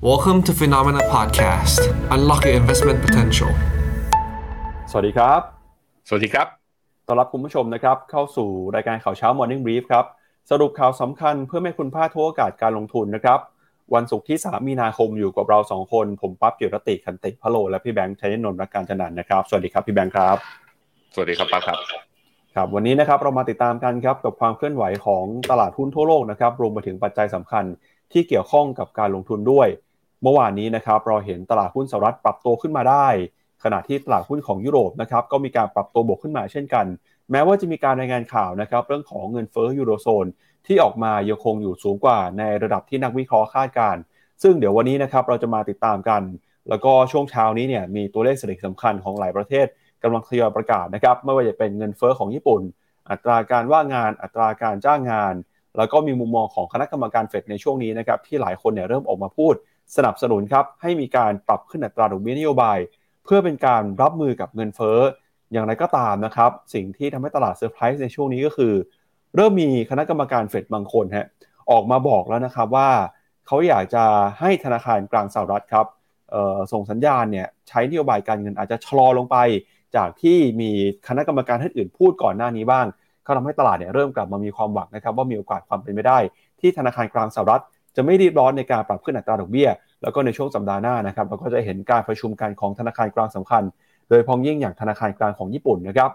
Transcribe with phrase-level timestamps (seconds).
[0.00, 1.80] Welcome to Phenomena Podcast.
[2.14, 3.50] Unlock your investment potential.
[4.90, 5.40] สวัสดีครับ
[6.08, 6.46] สวัสดีครับ
[7.06, 10.04] ต้อนรับคุณผู้ชมนะครับ เข้าสู่รายการข่าวเช้า Morning Brief ครับ
[10.50, 13.38] สรุปข่าวสำคัญเพื่อให้คุณพลาดทุกโอกาสการลงทุนนะครับ
[13.94, 20.36] วันศุกร์ที่ 3 มีนาคมอยู่กับเรา 2 คน ผมปั๊บจิรติคันติพะโล และพี่แบงค์ชัยนนท์รักการจันนันท์นะครับ สวัสดีครับพี่แบงค์ครับ
[21.14, 21.78] สวัสดีครับป้าครับ
[22.54, 27.64] ครับ วันนี้นะครับเรามาติดตามกันครับกับความเคลื่อนไหวของตลาดหุ้นทั่วโลกนะครับ รวมไปถึงปัจจัยสำคัญ
[28.12, 29.68] ที่เกี่ยวข้องกับการลงทุนด้วย
[30.22, 33.06] เมื่อวานนี้นะครับเราเห็นตลาดหุ้นสหรัฐปรับตัวขึ้นมาได้
[33.64, 36.86] ขณะที่ตลาดหุ้นของยุโรปนะครับก็มีการปรับตัวบวกขึ้นมาเช่นกัน
[37.30, 40.26] แม้ว่าจะมีการรายงานข่าวนะครับเรื่องของเงินเฟ้อยูโรโซน
[40.66, 44.02] ที่ออกมายังคงอยู่สูงกว่าในระดับที่นักวิเคราะห์คาดการณ์
[44.42, 46.22] ซึ่งเดี๋ยววันนี้นะครับเราจะมาติดตามกัน
[46.68, 49.66] แล้วก็ช่วงเช้านี้เนี่ยมีตัวเลขเศรษฐกิจสำคัญของหลายประเทศ
[50.02, 52.62] กำลังทยอยประกาศนะครับไม่ว่าจะเป็นเงินเฟ้อของญี่ปุ่น
[53.10, 55.34] อัตราการว่างงานอัตราการจ้างงาน
[55.76, 59.54] แล้วก็มีมุมมองของคณะกรรมการเฟดในช่วงนี้นะครับที่หลายคนเนี่ยเริ่มออกมาพูด
[59.96, 62.78] สนับสนุนครับให้มีการปรับขึ้นอัตราดอกเบี้ยนโยบาย
[63.24, 64.98] เพื่อเป็นการรับมือกับเงินเฟ้อ
[65.52, 68.74] อย่างไรก็ตามนะครับ สิ่งที่ทำให้ตลาดเซอร์ไพรส์ในช่วงนี้ก็คือ
[69.36, 71.26] เริ่มมีคณะกรรมการเฟดบางคนฮะ
[71.70, 72.90] ออกมาบอกแล้วนะครับว่า
[73.46, 74.04] เขาอยากจะ
[74.40, 75.86] ให้ธนาคารกลางสหรัฐครับ
[76.72, 79.36] ส่งสัญญาณเนี่ยใช้นโยบายการเงินอาจจะชะลอลงไป
[79.96, 80.70] จากที่มี
[81.08, 82.86] คณะกรรมการท่านอื่นพูดก่อนหน้านี้บ้าง
[83.24, 86.18] เขาทำให้ตลาดเนี่ยเริ่มกลับมามีความหวังนะครับว่ามีโอกาสความเป็นไปได้
[86.60, 87.62] ที่ธนาคารกลางสหรัฐ
[88.00, 89.68] จะไม่รีบร้อนในการปรับขึ้นอัตราดอกเบี้ย
[90.02, 93.62] แล้วก็ในช่วงสัปดาห์หน้านะครับเราก็จะเห็นการประชุมกันของธนาคารกลางสำคัญ
[94.08, 96.10] โดยพองยิ่งอย่างธนาคารกลางของญี่ปุ่นนะครับ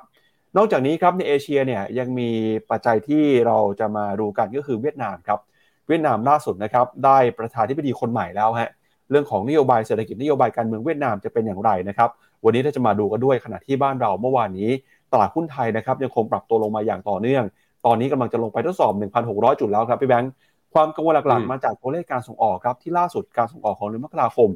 [0.58, 2.30] นอกจากนี้ครับในเอเชียเนี่ยยังมี
[2.72, 5.40] ปัจจัยที่เราจะมาดูกันก็คือเวียดนามครับ
[5.88, 8.70] เวียดนามล่าสุดนะครับได้ประธานธิบดีคนใหม่แล้วฮะ
[9.10, 12.10] เรื่องของนโยบายเศรษฐกิจนโยบายการเมืองเวียดนามจะเป็นอย่างไรนะครับ
[12.44, 14.70] วันนี้เราจะมาดูกันด้วยขณะที่บ้านเราเมื่อวานนี้
[15.12, 17.44] ตลาดหุ้นไทยนะครับยังคงปรับตัวลงมาอย่างต่อเนื่อง
[17.86, 18.94] ตอนนี้กำลังจะลงไปทดสอบ
[19.26, 20.32] 1,600 จุดแล้วครับพี่แบงค์
[20.74, 24.50] ความกังวลหลักๆมาจากตัวเลขการส่งออกครับที่ล่าสุดการส่งออกของเดือนมกราคม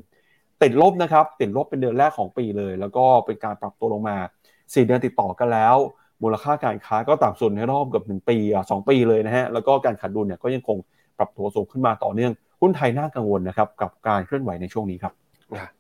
[0.63, 4.17] ติดลบนะครับติดลบเป็นเดือนแรกของปีเลย แล้วก็เป็นการปรับตัวลงมา
[4.53, 5.75] 4 เดือนติดต่อกันแล้ว
[6.23, 10.77] มูลค่าการค้าก็ต่ำสุดในรอบเกือบ1ปีอะ2ปีเลยนะฮะแล้วก็การขาดดุลเนี่ยก็ยังคง
[11.17, 15.13] ปรับตัวสูงขึ้นมาต่อเนื่องหุ้นไทยน่ากังวลนะครับกับการเคลื่อนไหวในช่วงนี้ครับ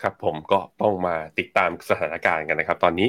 [0.01, 3.07] ครับผมก็ต้องมาติดตามสถานการณ์กันนะครับ ตอนนี้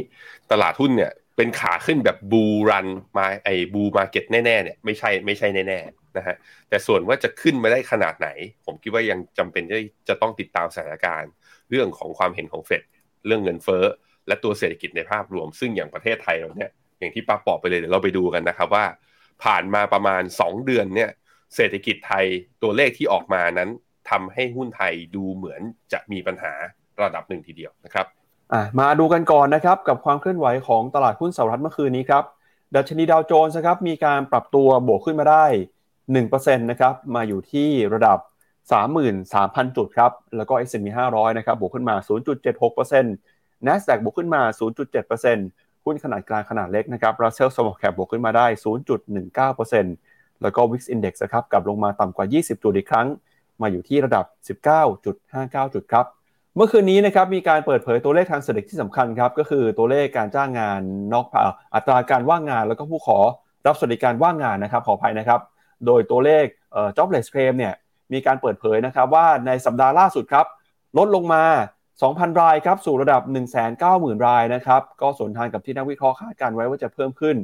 [0.50, 2.86] ตลาดหุ้นเนี่ยเป็นขาขึ้นแบบบูรัน
[3.16, 6.36] มาไอบูมาเก็ตแน่ๆเนี่ยไม่ใช่ไม่ใช่แน่ๆ นะฮะ
[6.68, 8.28] แต่ส่วนว่าจะขึ้นมาได้ขนาดไหน
[8.66, 11.30] ผมคิดว่ายังจำเป็นที่จะต้องติดตามสถานการณ์
[11.70, 12.82] เรื่องของความเห็นของเฟด
[13.26, 13.84] เรื่องเงินเฟ้อ
[14.26, 18.84] และตัวเศรษฐกิจในภาพรวม ซึ่งอย่างประเทศไทยเราเนี่ยอย่างที่ป้าบอกไปเลยเดี๋ยวเราไปดูกันนะครับว่า
[19.44, 21.10] ผ่านมาประมาณ 2 เดือนเนี่ย
[21.56, 22.24] เศรษฐกิจไทย
[22.62, 23.70] ตัวเลขที่ออกมานั้น
[24.10, 25.60] ทำให้หุ้นไทยดูเหมือน
[25.92, 26.52] จะมีปัญหา
[27.02, 28.06] ระดับหนึ่งทีเดียวนะครับ
[28.80, 32.24] มาดูกันก่อนนะครับกับความเคลื่อนไหวของตลาดหุ้นสหรัฐเมื่อคืนนี้ครับ
[32.76, 35.44] ดัชนีดาวโจนส์ครับมีการปรับตัวบวกขึ้นมาได้
[36.16, 38.18] 1%นะครับมาอยู่ที่ระดับ
[38.82, 41.96] 33,000 จุดครับ แล้วก็ S&P 500 นะครับบวกขึ้นมา
[42.86, 44.42] 0.76% NASDAQ บวกขึ้นมา
[45.08, 48.46] 0.7%หุ้นขนาดกลางขนาดเล็กนะครับ Russell Small Cap บวกขึ้นมาได้
[49.24, 53.06] 0.19%แล้วก็ Wix Index นะครับกลับลงมาต่ำกว่า 20 จุดอีกครั้ง
[53.60, 54.24] มาอยู่ที่ระดับ
[54.96, 56.06] 19.59 จุดครับ
[56.56, 60.80] เมื่อคืนนี้นะครับมีการเปิดเผยตัวเลขทางเศรษฐกิจที่สำคัญครับก็คือตัวเลขการจ้างงาน
[61.12, 61.26] นอก
[61.74, 63.18] อัตราการว่างงาน แล้วก็ผู้ขอ
[63.66, 65.40] รับสวัสดิการว่างงานนะครับขออภัยนะครับ
[65.86, 66.46] โดยตัวเลข
[66.96, 67.74] jobless claim เนี่ย
[68.12, 70.46] มีการเปิดเผยนะครับว่าในสัปดาห์ล่าสุดครับ
[70.98, 71.44] ลดลงมา
[71.92, 73.22] 2,000 รายครับ สู่ระดับ
[73.74, 77.36] 190,000 รายนะครับ ก็สวนทางกับที่นักวิเคราะห์คาดการไว้ว่าจะเพิ่มขึ้น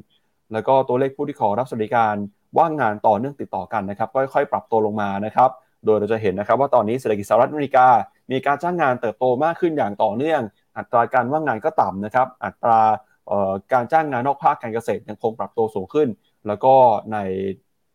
[0.52, 2.14] แล้วก็ตัวเลขผู้ที่ขอรับสวัสดิการ
[2.58, 5.50] ว่างงานต่อเนื่องติดต่อกันนะครับก็ค่อยๆ ปรับตัวลงมานะครับ
[5.84, 7.86] โดยเราจะเห็นนะครับว่าตอนนี้เศรษฐกิจสหรัฐอเมริกา
[8.30, 10.42] มีการจ้างงานเติบโตมากขึ้นอย่างต่อเนื่อง
[10.78, 12.80] อัตราการว่างงานก็ต่ำนะครับ อัตรา
[13.72, 16.08] การจ้างงานนอกภาคการเกษตรยังคงปรับตัวสูงขึ้น
[16.46, 16.74] แล้วก็
[17.12, 17.18] ใน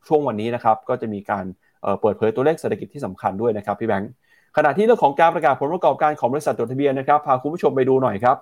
[0.08, 1.46] ช่วงวันนี้นะครับก็จะมีการ
[2.02, 4.12] เปิดเผยตัวเลขเศรษฐกิจที่สำคัญด้วยนะครับพี่แบงค์
[4.58, 8.38] ขณะที่เรื่องของการประกาศผลประกอบการของบริษัทจดทะเบียนนะครับพาคุณผู้ชมไปดูหน่อยครับ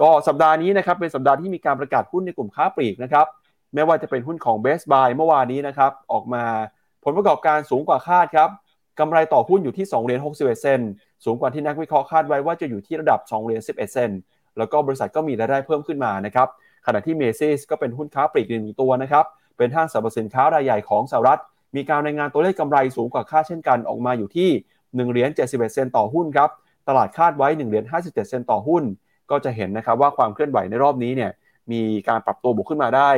[0.00, 3.26] ก็สัปดาห์นี้นะครับเป็นสัปดาห์ที่มีการประกาศหุ้นในกลุ่มค้าปลีกนะครับ
[3.74, 6.44] ไม่ว่าจะเป็นหุ้นของ Best Buy เมื่อวานนี้นะครับออกมา
[7.04, 8.50] ผลประกอบการสูงกว่าคาดครับ
[9.00, 10.80] กำไรต่อหุ้นอยู่ที่2เหรียญ61 เซน
[11.24, 14.10] สูงกว่าที่นักวิเคราะห์คาดไว้ว่าจะอยู่ที่ระดับ2เหรียญ11 เซน
[14.58, 16.48] แล้วก็บริษัทก็มีรายได้เพิ่มขึ้นมานะครับ
[16.86, 19.24] ขณะที่เมซิสก็เป็นหุ้นค้าปลีกหนึ่งตัวนะครับ
[19.56, 21.40] เป็นห้างสรรพสินค้ารายใหญ่ของสหรัฐ
[21.76, 24.50] มีการรายงานตัวเลขกำไรสูงกว่าคาดเช่นกันออกมาอยู่ที่
[24.82, 26.50] 1เหรียญ71 เซนต์ต่อหุ้นครับ
[26.88, 28.82] ตลาดคาดไว้1เหรียญ57 เซนต์ต่อหุ้น
[29.30, 31.30] ก็จะเห็นนะครับว่าความเคลื่อนไหวในรอบนี้เนี่ย
[31.72, 33.10] มีการปรับตัวบวกขึ้นมาได้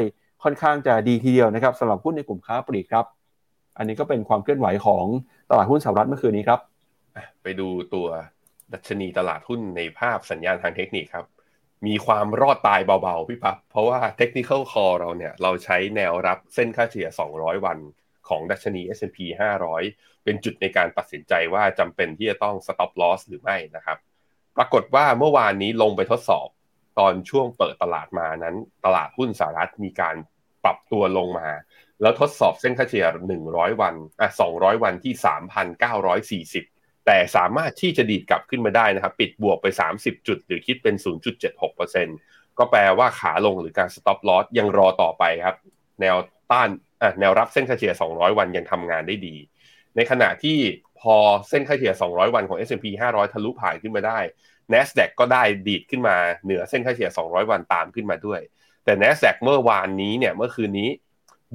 [0.45, 3.07] ค่อนข้างจะดีทีเดียวนะครับสำหรับหุ้นในกลุ่มค้าปลีกครับ
[3.79, 5.05] อันนี้ก็เป็นความเคลื่อนไหวของ
[5.51, 6.61] ตลาดหุ้นสหรัฐเมื่อคืนนี้ครับ
[7.43, 8.07] ไปดูตัว
[8.73, 11.25] ดัชนีตลาดหุ้นในภาพสัญญาณทางเทคนิคครับ
[11.87, 17.79] มีความรอดตายเบาๆพี่ปั๊บเพราะว่าเทคนิคอลคอเราเนี่ย เราใช้แนวรับเส้นค่าเฉลี่ย 200 วัน
[18.29, 19.19] ของดัชนี S&P
[19.73, 23.99] 500 เป็นจุดในการตัดสินใจว่าจำเป็นที่จะต้อง stop loss หรือไม่นะครับ
[24.57, 26.49] ปรากฏว่าเมื่อวานนี้ลงไปทดสอบ
[26.99, 30.17] ตอนช่วงเปิดตลาดมานั้น ตลาดหุ้นสหรัฐมีการ
[30.65, 31.49] ปรับตัวลงมา
[32.01, 33.07] แล้วทดสอบเส้นค่าเฉลี่ย
[33.45, 35.15] 100 วันอะ200 วันที่
[36.59, 36.78] 3,940
[37.11, 39.67] แต่สามารถที่จะดีดกลับขึ้นมาได้นะครับ ปิดบวกไป
[39.97, 40.95] 30 จุด หรือคิดเป็น
[41.77, 45.57] 0.76%ก็แปลว่าขาลงหรือการ stop loss ยังรอต่อไปครับ
[46.01, 46.17] แนว
[46.53, 46.69] ต้าน
[47.21, 49.37] แนวรับเส้นค่าเฉลี่ย 200 วันยังทำงานได้ดี
[49.97, 50.59] ในขณะที่
[51.01, 51.17] พอ
[51.49, 54.19] เส้นค่าเฉลี่ย 200 วันของ S&P 500 ทะลุผ่านขึ้นมาได้
[54.73, 58.41] NASDAQ ก็ได้ดีดขึ้นมาเหนือเส้นค่าเฉลี่ย 200 วันตามขึ้นมาด้วย
[58.85, 60.89] แต่ NASDAQ เมื่อวานนี้เนี่ยเมื่อคืนนี้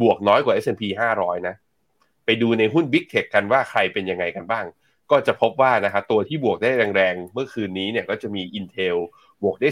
[0.02, 0.84] บวกน้อยกว่า S&P
[1.18, 1.56] 500 นะ
[2.26, 4.68] ไปดูในหุ้น Big Tech กันว่าใครเป็นยังไงกันบ้าง
[5.12, 8.98] ก็จะพบว่านะครับตัวที่บวกได้แรงๆ เมื่อคืนนี้เนี่ยก็จะมี Intel
[9.44, 9.70] บวกได้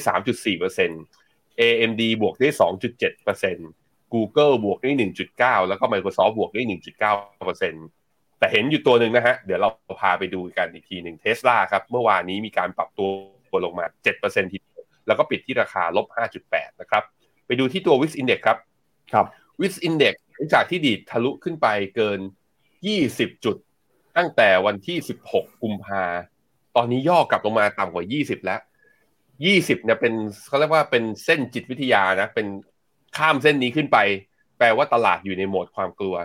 [0.77, 2.49] 3.4% AMD บวกได้
[3.31, 4.91] 2.7% Google บวกได้
[5.31, 6.61] 1.9 แล้วก็ Microsoft บวกได้
[7.29, 9.69] 1.9%แต่เห็นอยู่ตัวหนึ่งนะฮะ เดี๋ยวเรา
[10.01, 13.85] พาไปดูกันอีกทีหนึ่งเทสลาครับ เมื่อวานนี้มีการปรับตัวลงมา
[14.19, 16.07] 7%ทีเดียวแล้วก็ปิดที่ราคาลบ
[16.43, 17.03] 5.8 นะครับ
[17.45, 18.57] ไปดูที่ตัว Wix Index ครับ
[19.13, 19.25] ครับ
[19.61, 22.19] Wix Index หลังจากที่ดีดทะลุขึ้นไปเกิน
[22.81, 23.57] 20 จุด
[24.17, 24.97] ตั้งแต่วันที่
[25.31, 26.03] 16 กุมภา
[26.75, 28.61] ตอนนี้ย่อกลับลงมาต่ำกว่า 20 แล้ว
[29.21, 30.13] 20 เนี่ยเป็น
[30.47, 32.47] เขาเรียกว่าเป็นเส้นจิตวิทยานะ เป็น
[33.17, 33.97] ข้ามเส้นนี้ขึ้นไป
[34.57, 36.15] แปลว่าตลาดอยู่ในโหมดความกลัว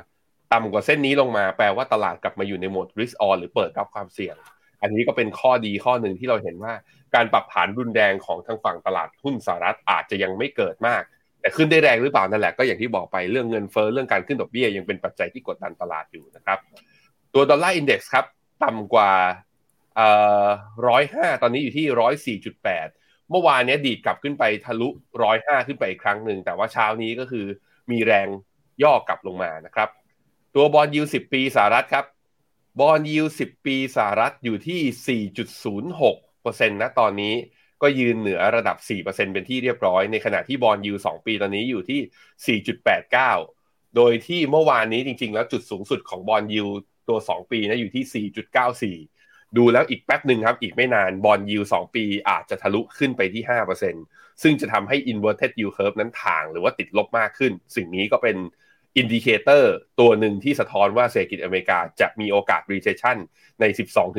[0.52, 4.36] ต่ำกว่าเส้นนี้ลงมา แปลว่าตลาดกลับมาอยู่ในโหมด risk on หรือเปิดรับความเสี่ยง
[4.82, 6.72] อันนี้ก็เป็นข้อดีข้อหนึ่งที่เราเห็นว่า
[7.14, 11.02] การปรับฐานรุนแรงของทางฝั่งตลาดหุ้นสหรัฐอาจจะยังไม่เกิดมาก
[11.40, 16.58] แต่ขึ้นได้แรงหรือเปล่านั่นแหละก็อย่างที่บอกไปเรื่องเงินเฟ้อเรื่องการขึ้นดอกเบี้ยยังเป็นปัจจัยที่กดดันตลาดอยู่นะครับ
[17.38, 18.26] ตัวดอลลาร์อินเด็กซ์ครับ
[18.64, 19.12] ต่ำกว่า
[20.88, 22.88] ร้อยห้าตอนนี้อยู่ที่ร้อยสี่จุดแปด
[23.30, 24.88] เมื่อวานนี้ดีดกลับขึ้นไปทะลุ
[25.22, 27.46] ร้อยห้าขึ้นไปอีกครั้งหนึ่งแต่ว่าเช้านี้ก็คือ
[27.90, 28.28] มีแรง
[28.82, 29.88] ย่อกลับลงมานะครับ
[30.54, 32.04] ตัวบอลยูสิบปีสหรัฐครับ
[32.80, 37.34] บอลยูสิบปีสหรัฐอยู่ที่ 4.06%นต์นะตอนนี้
[37.82, 42.60] ก็ยืนเหนือระดับ 4%เป็นที่เรียบร้อย ในขณะที่บอลยู2ปีตอนนี้อยู่ที่
[43.26, 46.66] 4.89 โดยที่เมื่อวานนี้จริงๆ แล้วจุดสูงสุดของบอลยู
[47.08, 48.26] ตัว 2 ปีนะอยู่ที่
[49.02, 53.42] 4.94 ดูแล้วอีกแป๊บหนึ่งครับ อีกไม่นานบอลยู2ปีอาจจะทะลุขึ้นไปที่
[53.92, 58.36] 5%ซึ่งจะทำให้ inverted yield curve นั้นถ่างหรือว่าติดลบมากขึ้น สิ่งนี้ก็เป็น
[58.96, 63.16] indicator ตัวหนึ่งที่สะท้อนว่าเศรษฐกิจอเมริกาจะมีโอกาส recession
[63.60, 63.64] ใน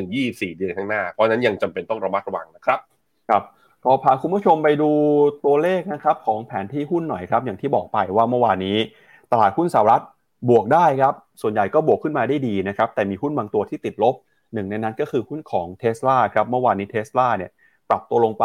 [0.02, 2.78] 12-24 เดือนข้างหน้า เพราะนั้นยังจำเป็นต้องระมัดระวังนะครับ
[3.28, 3.42] ครับ
[3.84, 4.90] ก็พาคุณผู้ชมไปดู
[5.44, 8.76] ตัวเลขนะครับของแผนที่หุ้นหน่อยครับ อย่างที่บอกไปว่าเมื่อวานนี้
[9.32, 10.02] ตลาดหุ้นสหรัฐ
[10.48, 14.14] บวกได้ครับ ส่วนใหญ่ก็บวกขึ้นมาได้ดีนะครับ แต่มีหุ้นบางตัวที่ติดลบ
[14.54, 17.50] หนึ่งในนั้นก็คือหุ้นของเท s l a ครับ เมื่อวานนี้เท สลา เนี่ย
[17.90, 18.44] ปรับตัวลงไป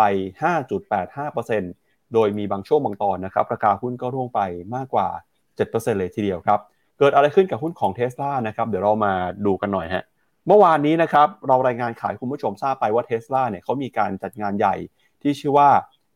[1.07, 4.41] 5.85%โดยมีบางช่วงบางตอนนะครับ ราคาหุ้นก็ร่วงไป
[4.75, 5.07] มากกว่า
[5.53, 6.59] 7%เลยทีเดียวครับ
[6.99, 9.13] เกิดอะไรขึ้นกับหุ้นของเท s l a นะครับ เดี๋ยวเรามา
[9.45, 10.03] ดูกันหน่อยฮะ
[10.47, 14.75] เมื่อวานนี้นะครับ เรารายงานขายคุณผู้ชมทราบไปว่าเท s l a เนี่ยเขามีการจัดงานใหญ่
[15.21, 15.69] ที่ชื่อว่า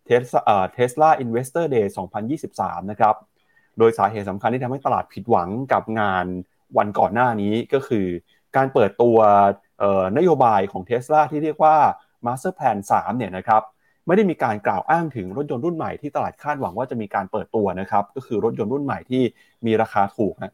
[0.08, 1.86] Tesla, เอ่อ Tesla Investor Day
[2.38, 3.16] 2023 นะครับ
[3.80, 6.26] โดยสาเหตุสำคัญที่ทำให้ตลาดผิดหวังกับงาน
[6.78, 8.06] วันก่อนหน้านี้ก็คือ
[8.56, 9.18] การเปิดตัว
[10.18, 11.76] นโยบายของ Tesla ที่เรียกว่า
[12.26, 13.62] Master Plan 3เนี่ยนะครับ
[14.08, 19.24] ไม่ได้มีการกล่าวอ้างถึงรถยนต์รุ่นใหม่ที่ตลาดคาดหวังว่าจะมีการเปิดตัวนะครับก็คือรถยนต์รุ่นใหม่ที่
[19.66, 20.54] มีราคาถูกนะ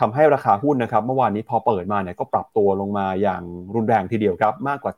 [0.00, 3.42] ทำให้ราคาหุ้นนะครับเมื่อวานนี้พอเปิดมาเนี่ยก็ปรับตัวลงมาอย่าง
[3.74, 4.92] รุนแรงทีเดียวครับมากกว่า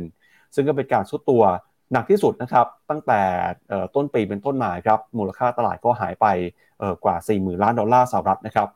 [0.00, 1.42] 7%ซึ่งก็เป็นการสุดตัว
[1.92, 3.20] หนักที่สุดนะครับตั้งแต่
[3.94, 6.26] ต้นปีเป็นต้นมาครับมูลค่าตลาดก็หายไป
[7.04, 8.68] กว่า 40,000 ล้านดอลลาร์สหรัฐนะครับ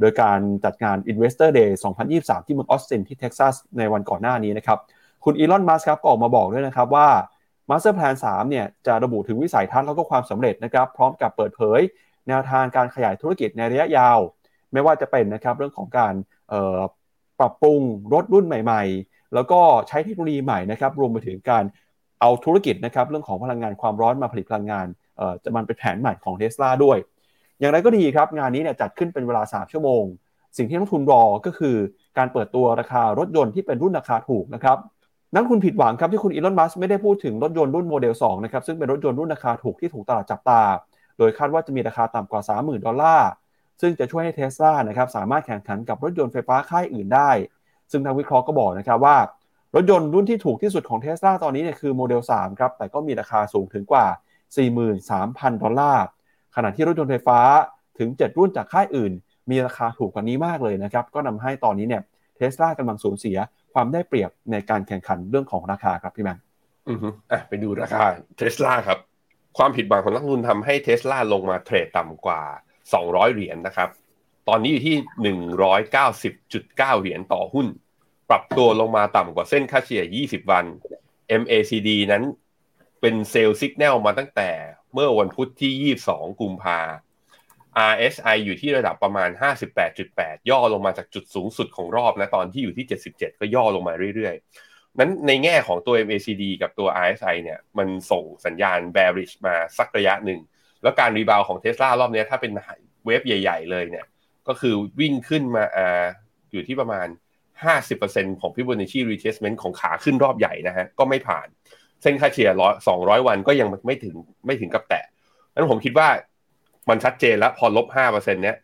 [0.00, 1.70] โดยการจัดงาน Investor Day
[2.08, 4.78] 2023 ที่เมืองออสตินที่เท็กซัสในวันก่อนหน้านี้นะครับ
[5.24, 7.08] คุณอีลอน มัสครับก็ออกมาบอกด้วยนะครับว่า
[7.68, 11.80] Master Plan 3 เนี่ยจะระบุถึงวิสัยทัศน์แล้วก็ความสำเร็จนะครับ พร้อมกับเปิดเผย
[12.28, 14.18] แนวทางการขยายธุรกิจในระยะยาว
[14.72, 16.14] ไม่ว่าจะเป็นนะครับเรื่องของการ
[17.40, 17.80] ปรับปรุง
[18.12, 21.64] รถรุ่นใหม่ ๆ แล้วก็ใช้เทคโนโลยีใหม่นะครับรวมไปถึงการ
[22.20, 24.86] เอาธุรกิจนะครับเรื่องของพลังงานความร้อนมาผลิตพลังงาน
[25.42, 26.98] จะมันเป็นแผนใหม่ของเทสลาด้วย
[27.60, 30.04] อย่างไรก็ดีครับงานนี้เนี่ยจัดขึ้นเป็นเวลา 3 ชั่วโมง
[30.56, 31.76] สิ่งที่นักลงทุนรอก็คือ
[32.18, 34.78] การเปิดตัวราคารถยนต์ที่เป็นรุ่นราคาถูกนะครับ
[35.34, 40.62] นักลงทุนผิดหวังครับที่คุณอีลอนมัสก์ไม่ได้พูดถึงรถยนต์รุ่นโมเดล2นะครับซึ่งเป็นรถยนต์รุ่นราคาถูกที่ถูกตลาดจับตา
[41.18, 43.28] โดยคาดว่าจะมีราคาต่ำกว่า 30,000 ดอลลาร์
[43.80, 47.30] ซึ่งจะช่วยให้เทสลานะครับสามารถแข่งขันกับรถยนต์ไฟฟ้าค่ายอื่นได้
[47.90, 49.16] ซึ่งทางนักวิเคราะห์ก็บอกนะครับว่า
[49.74, 54.06] รถยนต์รุ่นที่ถูกที่สุดของเท s l a ตอนนี้เนี่ยคือโมเดล3ครับแต่ก็มีราคาสูงถึงกว่า
[54.84, 56.04] 43,000 ดอลลาร์
[56.56, 57.40] ขณะที่รถยนต์ไฟฟ้า
[57.98, 59.12] ถึง 7 รุ่นจากค่ายอื่น
[59.50, 62.02] มีราคาถูกกว่านี้มากเลยนะครับ ก็นำให้ตอนนี้เนี่ย
[62.36, 63.36] เทสลากำลังสูญเสีย
[63.74, 66.38] ความได้เปรียบในการแข่งขันเรื่องของราคาครับพี่แมน
[66.88, 67.98] อือฮึอะไปดูราคา
[68.36, 68.98] เทสลาครับ
[69.58, 72.42] ความผิดหวังของนักลงทุนทำให้เทสลาลงมาเทรดต่ำกว่า
[72.88, 73.88] 200 เหรียญนนะครับ
[74.48, 77.66] ตอนนี้อยู่ที่หนึ่งร้อยเก้าสิบจุดเก้าเหรียญต่อหุ้น
[78.30, 80.64] ปรับตัวลงมาต่ำกว่าเส้นค่าเฉลี่ยยี่สิบวัน
[81.40, 82.22] MACD นั้น
[83.00, 84.50] เป็นเซลล์สัญญาณมาตั้งแต่
[84.94, 86.80] เมื่อวันพุธที่ 22 กุมภา
[87.92, 89.30] RSI อยู่ที่ระดับประมาณ
[89.90, 100.40] 58.8 ย่อลงมาจากจุดสูงสุดของรอบนะตอนที่อยู่ที่ 77 ก็ย่อลงมาเรื่อยๆ นั้นในแง่ของตัว MACD กับตัว RSI เนี่ยมันส่งสัญญาณ bearish มาสักระยะหนึ่ง
[100.82, 102.52] แล้วการรีบาวของเท s l a รอบนี้ถ้าเป็น
[103.06, 104.06] เวฟใหญ่ ๆ เลยเนี่ย
[104.48, 105.78] ก็คือวิ่งขึ้นมาอ
[106.52, 107.06] อยู่ที่ประมาณ
[107.68, 111.48] 50%ของ Fibonacci retracement ของขาขึ้นรอบใหญ่นะฮะก็ไม่ผ่าน
[112.02, 114.14] เส้นค่าเฉลี่ยร้อยสองร้อยวันก็ยังไม่ถึง
[114.46, 115.04] ไม่ถึงกับแตะ
[115.54, 116.08] นั้นผมคิดว่า
[116.88, 118.56] มันชัดเจนแล้วพอลบห้าเปอร์เซ็นเนี้ย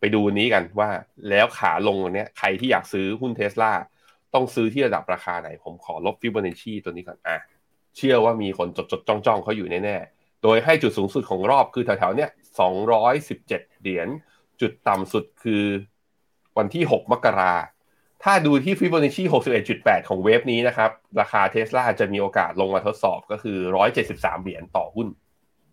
[0.00, 0.90] ไปดูนี้กันว่า
[1.30, 3.72] แล้วขาลงเนี้ยใครที่อยากซื้อหุ้นเทสลา
[4.34, 7.36] ต้องซื้อที่ระดับราคาไหน ผมขอลบฟิบ b o n a c c i ตัวนี้ก่อนอะ
[7.96, 12.30] เชื่อว่ามีคนจดจดจ้องจ้องเขาอยู่แน่ๆ โดยให้จุดสูงสุดของรอบคือแถวๆเนี้ย
[12.60, 14.08] สองร้อยสิบเจ็ดเหรียญ
[14.60, 15.64] จุดต่ำสุดคือ
[16.58, 17.54] วันที่หกมกรา
[18.24, 19.24] ถ้าดูที่ Fibonacci
[19.64, 23.58] 61.8 ของ wave นี้นะครับ ราคาเทสลาจะมีโอกาสลงมาทดสอบก็คือ
[24.00, 25.08] 173 เหรียญต่อหุ้น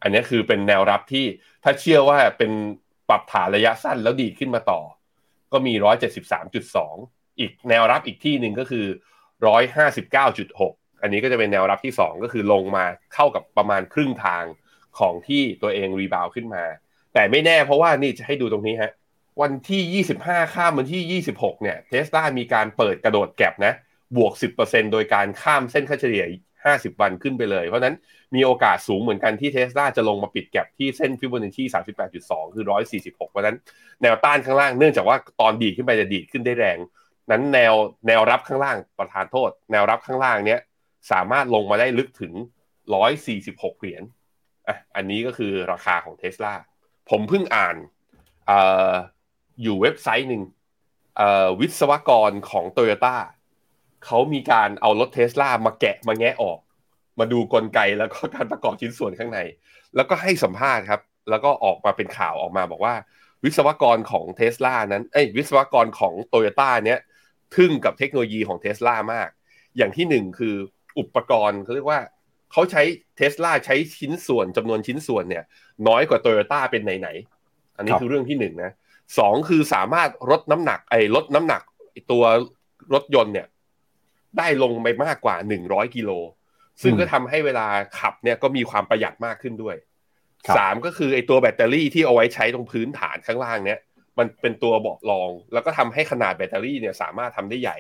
[0.02, 1.26] อันนี้คือเป็นแนวรับที่
[1.64, 2.52] ถ้าเชื่อว่าเป็น
[3.10, 4.82] ปรับฐานระยะสั้นแล้วดีดขึ้นมาต่อ
[5.54, 5.74] ก็มี
[6.38, 8.86] 173.2 อีกแนวรับอีกที่หนึ่งก็คือ
[9.90, 14.44] 159.6 อันนี้ก็จะเป็นแนวรับที่ 2 ก็คือลงมาเข้ากับประมาณครึ่งทาง
[15.00, 16.64] ของที่ตัวเอง rebound ขึ้นมา
[17.14, 18.92] แต่ไม่แน่เพราะว่านี่จะให้ดูตรงนี้ฮะ
[19.42, 23.74] วันที่ 25 ข้ามวันที่ 26 เนี่ยเทสลามีการเปิดกระโดดแก็บนะ
[24.18, 26.26] บวก 10%โดยการข้ามเส้นค่าเฉลี่ย
[26.64, 27.96] 50 วันขึ้นไปเลย เพราะนั้น
[28.36, 31.64] มีโอกาสสูงเหมือนกันที่เทสลาจะลงมาปิดแก็บที่เส้นฟิบ b o n a c c i
[32.14, 32.66] 38.2 คือ
[33.12, 33.58] 146 เพราะนั้น
[34.02, 36.78] แนวต้านข้างล่างเนื่องจากว่าตอนดีขึ้นไปจะดีขึ้นได้แรง
[37.32, 37.74] นั้นแนว
[38.08, 40.62] แนวรับข้างล่างประธานโทษ แนวรับข้างล่างเนี้ย
[41.12, 42.34] สามารถลงมาได้ลึกถึง
[43.08, 44.04] 146 เหรียญ
[44.68, 46.54] อะอันนี้ก็คือราคาของเทสลา
[47.10, 47.76] ผมเพิ่งอ่าน
[48.48, 48.94] เอ่อ
[49.62, 50.44] อยู่เว็บไซต์หนึ่ง
[51.60, 53.16] วิศวกรของโตโยต้า
[54.06, 56.60] เขามีการเอารถเทสลามาแกะมาแงะออก
[57.20, 59.40] มาดูกลไกแล้วก็การประกอบชิ้นส่วนข้างใน
[59.96, 62.96] แล้วก็ให้สัมภาษณ์ครับ แล้วก็ออกมาเป็นข่าวออกมาบอกว่า
[63.44, 67.00] วิศวกรของเทสลานั้นเอ้ยวิศวกรของโตโยต้าเนี้ย
[67.56, 69.30] ทึ่งกับเทคโนโลยีของเทสลามาก
[69.78, 70.56] อย่างที่หนึ่งคือ
[71.00, 72.02] อุปกรณ์เขาเรียกว่า
[72.52, 72.84] เขาใช้
[73.18, 75.44] เทสลาใช้ชิ้นส่วนจำนวนชิ้นส่วนเนี่ย
[75.88, 78.72] น้อยกว่าโตโยต้าเป็นไหนๆอันนี้คือเรื่องที่หนึ่งนะ
[79.18, 81.62] สองคือสามารถลดน้ำหนักไอ้ลดน้ำหนัก
[82.12, 82.24] ตัว
[82.94, 83.48] รถยนต์เนี่ย
[84.38, 86.12] ได้ลงไปมากกว่าหนึ่งร้อยกิโล
[86.82, 87.68] ซึ่งก็ทำให้เวลา
[88.00, 89.76] ขับเนี่ยก็มีความประหยัดมากขึ้นด้วย
[90.58, 93.80] สามก็คือไอ้ตัวแบตเตอรี่ที่เอาไว้ใช้ตรงพื้นฐานข้างล่างเนี่ย
[94.18, 97.78] มันเป็นตัวเบาะรอง แล้วก็ทำให้ขนาดแบตเตอรี่เนี่ยสามารถทำได้ใหญ่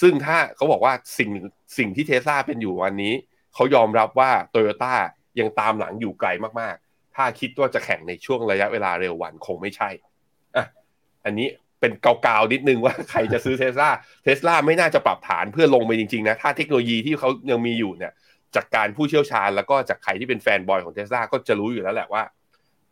[0.00, 1.30] ซึ่งถ้าเขาบอกว่าสิ่ง
[1.78, 3.14] สิ่งที่เทสลาเป็นอยู่วันนี้
[3.54, 4.94] เขายอมรับว่าโตโยต้า
[5.40, 6.28] ยังตามหลังอยู่ไกล
[6.60, 10.07] มากๆ ถ้าคิดว่าจะแข่งในช่วงระยะเวลาเร็ววันคงไม่ใช่อะ
[11.28, 11.48] อันนี้
[11.80, 13.90] เป็นเกาๆนิดนึงว่าใครจะซื้อเทสลา
[14.24, 18.12] เทสลาไม่น่าจะปรับฐานเพื่อลงไปจริงๆนะ ถ้าเทคโนโลยีที่เขายังมีอยู่เนี่ย
[18.56, 22.22] จากการผู้เชี่ยวชาญแล้วก็จากใครที่เป็น fanboy ของเทสลาก็จะรู้อยู่แล้วแหละว่า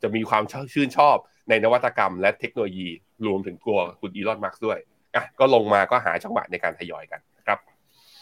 [0.03, 0.43] จะมีความ
[0.75, 1.17] ชื่นชอบ
[1.49, 2.89] ในนวัตกรรมและเทคโนโลยี
[3.27, 4.79] รวมถึงตัวคุณอีลอนมาร์กด้วย
[5.15, 7.59] อะก็ลงมาก็หาจังหวะในการทยอยกันครับ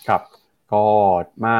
[0.09, 0.23] ครับ
[0.73, 0.85] ก็
[1.44, 1.56] มา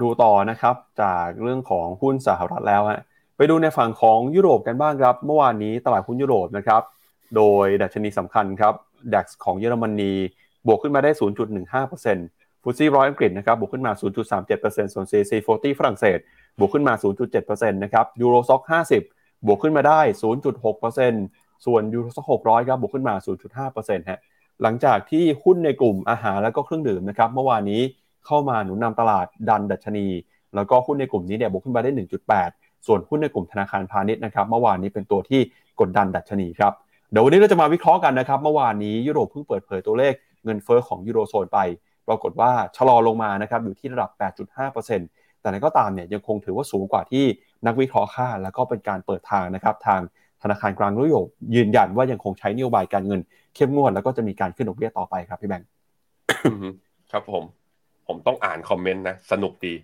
[0.00, 3.00] ดูต่อนะครับ จากเรื่องของหุ้นสหรัฐแล้วฮะ
[3.36, 6.82] ไปดูในฝั่งของยุโรปกันบ้างครับ เมื่อวานนี้ตลาดหุ้นยุโรปนะครับ
[7.36, 8.74] โดยดัชนีสำคัญครับ
[9.14, 10.12] DAX ของเยอรมนี
[10.66, 11.10] บวกขึ้นมาได้
[11.72, 13.92] 0.15%ฟุตซี่ร้อยอังกฤษนะครับบวกขึ้นมา
[14.42, 16.18] 0.37%ส่วน CAC 40 ฝรั่งเศส
[16.58, 16.94] บวกขึ้นมา
[17.32, 18.62] 0.7%นะครับยูโรซ็อก
[19.04, 20.00] 50 บวกขึ้นมาได้
[20.82, 23.14] 0.6%ส่วนยูโรซ็อก600 ครับบวกขึ้นมา
[23.62, 24.20] 0.5%ฮะ
[24.62, 27.82] หลังจากที่หุ้นในกลุ่มอาหารและก็เครื่องดื่มนะครับเมื่อวานนี้
[28.26, 30.06] เข้ามาหนุนนำตลาดดันดัชนี
[30.54, 31.90] แล้วก็หุ้นในกลุ่มนี้เนี่ยบวกขึ้นมาได้
[32.38, 35.40] 1.8 ส่วนหุ้นในกลุ่มธนาคารพาณิชย์นะครับเมื่อวานนี้เป็นตัวที่
[35.80, 36.72] กดดันดัชนีครับ
[37.14, 41.58] เดี๋ยววันนี้เราจะมาวิเคราะห์กันนะครับ เมื่อวานนี้ยุโรปเพิ่งเปิดเผยตัวเลขเงินเฟอ้อของยูโรโซนไป
[42.08, 44.10] ปรากฏว่าชะลอลงมานะครับอยู่ที่ระดับ
[44.76, 47.24] 8.5%แต่นั้นก็ตามเนี่ยยังคงถือว่าสูงกว่าที่
[47.66, 50.00] นักวิเคราะห์คาดแล้วก็เป็นการเปิดทางนะครับทาง
[50.42, 53.20] ธนาคารกลางยุโรปยืนยันว่ายังคงใช้นโยบายการเงิน
[53.54, 55.68] เข้มงวดแล้วก็จะมีการขึ้นดอกเบี้ยต่อไปครับพี่แบงค์
[57.10, 57.42] ครับผม
[58.06, 59.74] ผมต้องอ่านคอมเมนต์นะ สนุกดี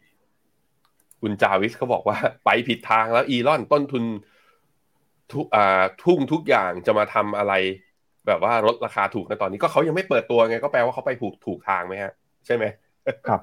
[1.20, 4.04] คุณจาวิสเขาบอกว่า ไปผิดทางแล้วอีลอนต้นทุน
[5.34, 7.54] ทุกอ่าทุ่งทุกอย่างจะมาทำอะไร
[8.26, 12.12] แบบว่าลดราคาถูกในตอนนี้ก็เขายังไม่เปิดตัวไงก็แปลว่าเขาไปถูกถูกทางไหมฮะ
[12.46, 12.64] ใช่ไหม
[13.28, 13.40] ครับ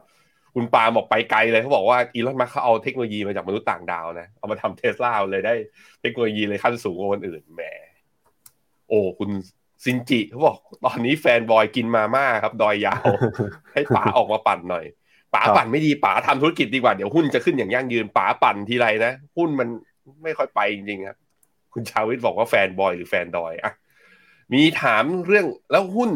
[0.56, 5.54] คุณปาบอกไปไกลเลยเขาบอกว่าอีลอนมัสก์เขาเอาเทคโนโลยีมาจากมนุษย์ต่างดาวนะ เอามาทำเทสลาเลยได้
[6.02, 7.62] เทคโนโลยีเลยขั้นสูงกว่าคนอื่นแหม
[8.90, 9.30] โอ้คุณ
[9.84, 13.06] ซินจิเขาบอกตอนนี้ fanboy กินมาม่าครับ ดอยยาว
[13.74, 14.86] ให้ป๋าออกมาปั่นหน่อย
[15.34, 19.68] ป๋าปั่นไม่ดีป๋าทำธุรกิจดีกว่า เดี๋ยวหุ้นจะขึ้นอย่างยั่งยืนป๋าปั่นทีไรนะ หุ้นมัน
[20.24, 21.18] ไม่ค่อยไปจริงๆครับ
[21.78, 23.74] คุณชาวิทบอกว่า fanboy หรือแฟนดอยอะ
[24.54, 26.12] มีถามเรื่องแล้วหุ้น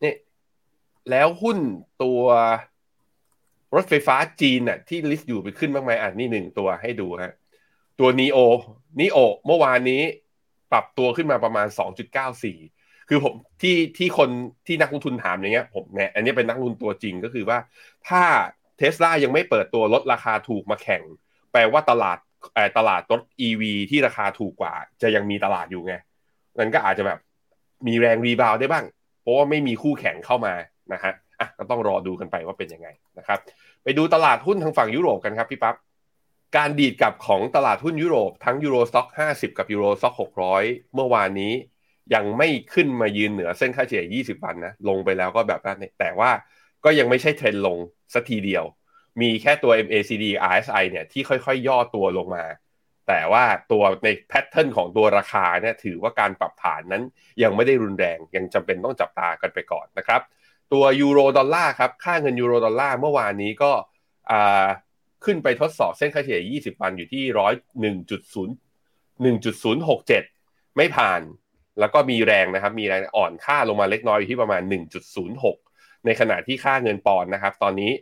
[0.00, 0.16] เนี่ย
[1.10, 1.58] แล้วหุ้น
[2.02, 2.22] ตัว
[3.74, 7.32] รถไฟฟ้าจีนน่ะที่ลิสต์อยู่ไปขึ้นบ้างไหมอะนี่หนึ่งตัวให้ดูฮะ
[8.00, 8.38] ตัวนีโอ
[9.00, 10.02] นีโอเมื่อวานนี้
[10.72, 11.66] ปรับตัวขึ้นมาประมาณ
[12.38, 14.28] 2.94 คือผมที่ที่คน
[14.66, 17.58] ที่นักลงทุนถามอย่างเงี้ยผมเนี่ยอันนี้เป็นนักลงทุนตัวจริงก็คือว่า
[18.08, 18.22] ถ้า
[18.78, 21.02] เทสลายังไม่เปิดตัวลดราคาถูกมาแข่ง
[21.52, 22.18] แปลว่าตลาด
[22.76, 25.94] ตลาดรถ EV ที่ราคาถูกกว่า จะยังมีตลาดอยู่ไง
[26.58, 27.18] นั่นก็อาจจะแบบ
[27.86, 28.84] มีแรง rebound ได้บ้าง
[29.20, 30.54] เพราะว่าไม่มีคู่แข่งเข้ามา
[30.92, 33.38] นะฮะอะก็ต้องรอดูกันไปว่าเป็นยังไงนะครับ
[33.84, 35.76] ไปดูตลาดหุ้นทางฝั่งยุโรปกันครับพี่ปั๊บ
[36.56, 40.14] การดีดกลับของตลาดหุ้นยุโรปทั้ง Euro Stoxx 50 กับ Euro Stoxx
[40.52, 41.52] 600 เมื่อวานนี้
[42.14, 46.30] ยังไม่ขึ้นมายืนเหนือเส้นค่าเฉลี่ย 20 วันนะ ลงไปแล้วก็แบบนั้นแต่ว่า
[46.84, 47.78] ก็ยังไม่ใช่เทรนลง
[48.14, 48.64] สักทีเดียว
[49.20, 52.44] มีแค่ตัว MACD RSI เนี่ยที่ค่อยๆย่อตัวลงมา
[53.08, 57.02] แต่ว่าตัวในแพทเทิร์นของตัวราคาเนี่ยถือว่าการปรับฐานนั้น
[57.42, 60.20] ยังไม่ได้รุนแรงยังจำเป็นต้องจับตากันไปก่อนนะครับ
[60.72, 63.72] ตัวยูโรดอลลาร์ครับค่าเงินยูโรดอลลาร์เมื่อวานนี้ก็
[65.24, 68.54] ขึ้นไปทดสอบเส้นค่าเฉลี่ย 20 วันอยู่ที่ร้อยหนึ่งจุดศูนย์
[69.22, 70.22] หนึ่งจุดศูนย์หกเจ็ด
[70.76, 71.20] ไม่ผ่าน
[71.80, 74.62] แล้วก็มีแรงนะครับ มีแรงอ่อนค่าลงมาเล็กน้อยอยู่ที่ประมาณ
[75.34, 77.92] 1.06 ในขณะที่ค่าเงินปอนด์นะครับ ตอนนี้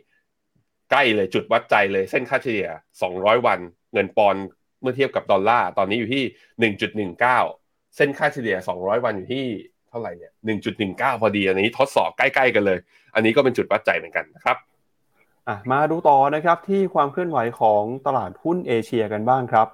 [0.91, 2.69] ใกล้เลยจุดวัดใจเลยเส้นค่าเฉลี่ย
[3.07, 3.59] 200 วัน
[3.93, 4.43] เงินปอนด์
[4.81, 6.23] เมื่อเทียบกับดอลลาร์ตอนนี้อยู่ที่
[7.11, 9.45] 1.19 เส้นค่าเฉลี่ย 200 วันอยู่ที่
[9.89, 10.31] เท่าไหร่เนี่ย
[10.77, 12.79] 1.19 พอดีอันนี้ทดสอบใกล้ๆกันเลย
[13.15, 14.57] อันนี้ก็เป็นจุดวัดใจเหมือนกันนะครับ
[15.71, 19.67] มาดูต่อนะครับที่ความเคลื่อนไหวของตลาดหุ้นเอเชียกันบ้างครับ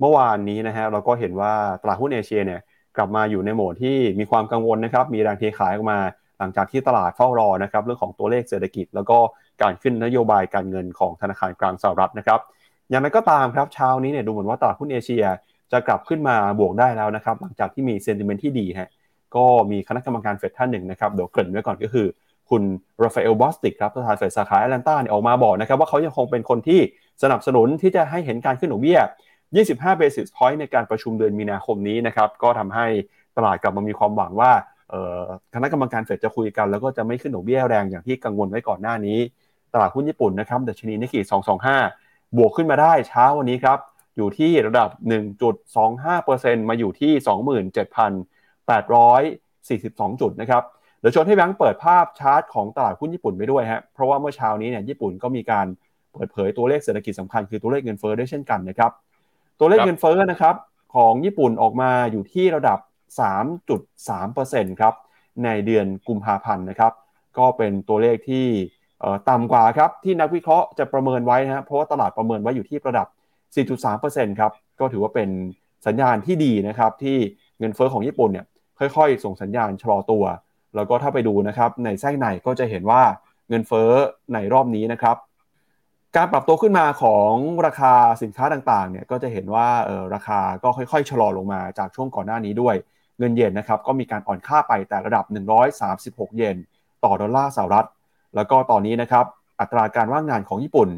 [0.00, 2.60] เมื่อวานนี้นะฮะเราก็เห็นว่าตลาดหุ้นเอเชียเนี่ย
[2.96, 5.98] กลับมาอยู่ในโหมดที่มีความกังวลนะครับมีแรงเทขายออกมา
[6.38, 9.18] หลังจากที่ตลาดเฝ้ารอนะครับเรื่องของตัวเลขเศรษฐกิจ แล้วก็
[9.62, 12.40] การขึ้นนโยบายการเงินของธนาคารกลางสหรัฐนะครับ
[12.90, 15.24] อย่างไรก็ตามครับเช้านี้เนี่ยดูเหมือนว่าตลาดหุ้นเอเชีย
[15.72, 18.90] จะกลับขึ้นมาบวกได้แล้วนะครับหลังจากที่มี sentiment ที่ดีฮะ
[19.36, 22.06] ก็มีคณะกรรมการเฟดท่านหนึ่งนะครับเดี๋ยวเกริ่นไว้ก่อนก็คือ
[22.50, 22.62] คุณ
[23.02, 26.80] ราฟาเอลบอสติกครับประธานเฟดสาขาแอตแลนตาเนี่ยออกมาบอกนะครับว่าเขายังคงเป็นคนที่
[27.22, 29.00] สนับสนุนที่จะให้เห็นการขึ้นดอกเบี้ย
[29.50, 32.86] 25 basis point ในการประชุมเดือนมีนาคมนี้นะครับก็ทำให้
[33.36, 34.52] ตลาดกลับมามีความหวังว่า
[35.54, 39.18] คณะกรรมการเฟดจะคุยกัน แล้วก็จะไม่ขึ้นดอกเบี้ยแรงอย่างที่กังวลไว้ก่อนหน้านี้
[39.72, 41.20] ตลาดหุ้นญี่ปุ่นนะครับดัชนีนิกเกิ
[41.78, 43.78] 225 บวกขึ้นมาได้เช้าวันนี้ครับ
[44.16, 44.88] อยู่ที่ระดับ
[45.58, 47.12] 1.25%มาอยู่ที่
[49.76, 50.62] 27,842 จุดนะครับ
[51.00, 55.66] เดี๋ยวชวนให้แบงค์เปิดภาพชาร์ตของตลาดหุ้นญี่ปุ่นไปด้วยฮะเพราะว่าเมื่อเช้านี้เนี่ยญี่ปุ่นก็มีการ
[56.12, 58.92] เปิดเผยตัวเลขเศรษฐกิจสำคัญคือตัวเลขเงินเฟ้อด้วยเช่นกันนะครับ
[59.58, 60.54] ตัวเลขเงินเฟ้อนะครับ
[60.94, 62.78] ของญี่ปุ่นออกมาอยู่ที่ระดับ
[63.18, 64.94] 3.3%ครับ
[65.44, 66.92] ในเดือนกุมภาพันธ์นะครับ
[67.38, 68.46] ก็เป็นตัวเลขที่
[69.30, 73.06] ต่ำกว่าครับที่นักวิเคราะห์จะประเมินไว้นะเพราะว่าตลาดประเมินไว้อยู่ที่ระดับ
[73.74, 75.28] 4.3%ครับก็ถือว่าเป็น
[75.86, 77.16] สัญญาณที่ดีนะครับที่
[77.58, 78.46] เงินเฟ้อของญี่ปุ่นเนี่ย
[78.78, 80.24] ค่อยๆ ส่งสัญญาณชะลอตัว
[80.74, 83.02] แล้วก็ถ้าไปดูนะครับในไส้ในก็จะเห็นว่า
[83.48, 83.90] เงินเฟ้อ
[84.34, 85.16] ในรอบนี้นะครับ
[86.16, 87.32] การปรับตัวขึ้นมาของ
[87.66, 92.74] ราคาสินค้าต่างๆเนี่ยก็จะเห็นว่าออราคาก็ค่อยๆชะลอลงมาจากช่วงก่อนหน้านี้ด้วย
[93.18, 95.24] เงินเยนนะครับก็มีการอ่อนค่าไปแต่ระดับ
[95.80, 96.56] 136 เยน
[97.04, 97.86] ต่อดอลลาร์สหรัฐ
[98.34, 99.24] แล้วก็ตอนนี้นะครับ
[99.60, 100.88] อัตราการว่างงานของญี่ปุ่น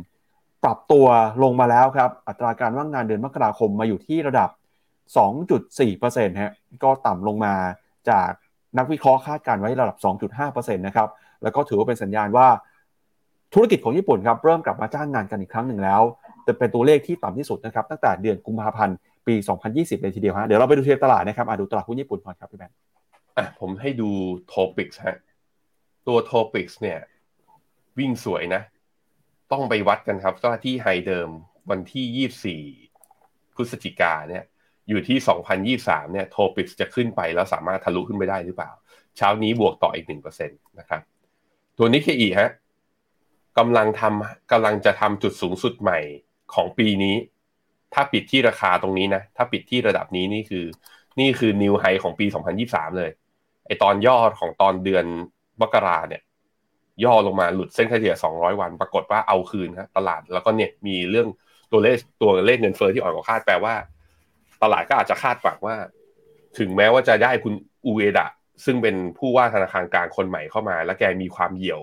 [0.65, 1.07] ปรับตัว
[1.43, 4.51] ลงมาแล้วครับอัตราการว่างงานเดือนมกราคมมาอยู่ที่ระดับ
[5.27, 6.53] 2.4%ฮะ
[6.85, 7.55] ก็ต่ำลงมา
[8.11, 8.31] จาก
[8.79, 9.97] นักวิเคราะห์คาดการณ์ไว้ระดับ
[10.37, 11.09] 2.5%นะครับ
[11.43, 12.49] แล้วก็ถือว่าเป็นสัญญาณว่า
[13.55, 16.03] ธุรกิจของญี่ปุ่นครับเริ่มกลับมาจ้างงานกันอีกครั้งหนึ่งแล้ว
[16.45, 18.97] แต่เป็นตัวเลขที่ต่ำที่สุดนะครับตั้งแต่เดือนกุมภาพันธ์
[19.29, 19.35] ปี
[19.69, 22.77] 2020 เลยทีเดียวฮะเดี๋ยวเราไปดูเทรนตลาดนะครับดูตลาดหุ้นญี่ปุ่นก่อนครับพี่แบงค์
[23.37, 24.11] อะผมให้ดู
[24.49, 25.17] TOPIXฮะ
[26.07, 26.99] ตัว TOPIX เนี่ย
[27.99, 28.63] วิ่งสวยนะ
[29.53, 31.29] ต้องไปวัดกันครับก็ที่ high เดิม
[31.71, 34.45] วันที่ 24 พฤศจิกาเนี่ย
[34.89, 38.71] อยู่ที่ 2023 เนี่ยโทปิกส์จะขึ้นไปแล้วสามารถทะลุขึ้นไปได้หรือเปล่า
[39.17, 41.01] เช้านี้บวกต่ออีก 1%นะครับ
[41.79, 42.51] ตัวนี้เคอีฮะ
[43.59, 45.99] กำลังทำกำลังจะทำจุดสูงสุดใหม่
[46.55, 47.17] ของปีนี้
[47.95, 50.65] ถ้าปิดที่ราคาตรงนี้นะ ถ้าปิดที่ระดับนี้นี่คือ
[51.21, 52.27] นี่คือนิวไฮของปี
[52.63, 53.11] 2023 เลย
[53.67, 55.05] ไอตอนย่อของตอนเดือน
[55.61, 56.23] มกราเนี่ย
[57.05, 61.29] ย่อลงมาหลุดเส้นค่าเฉลี่ย 200 วัน ปรากฏว่าเอาคืนครับตลาดแล้วก็เนี่ยมีเรื่อง
[61.73, 63.75] ตัวเลขตัวเลขเงินเฟอ้อที่อ่อนกว่าคาดแปลว่า
[64.63, 65.77] ตลาดก็อาจจะคาดหวังว่า
[66.59, 67.55] ถึงแม้ว่าจะได้คุณ
[67.87, 68.27] อูเอดะ
[68.65, 71.81] ซึ่งเป็นผู้ว่าธนาคารกลางคนใหม่เข้ามา และแกมีความเหี่ยว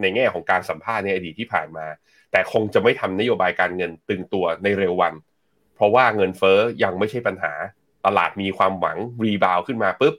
[0.00, 1.86] ในแง่ของการสัมภาษณ์ในอดีตที่ผ่านมา
[2.32, 5.14] แต่คงจะไม่ทำนโยบายการเงินตึงตัวในเร็ววัน
[5.76, 7.52] เพราะว่าเงินเฟ้อยังไม่ใช่ปัญหา
[8.06, 10.14] ตลาดมีความหวังรีบาวขึ้นมาปุ๊บ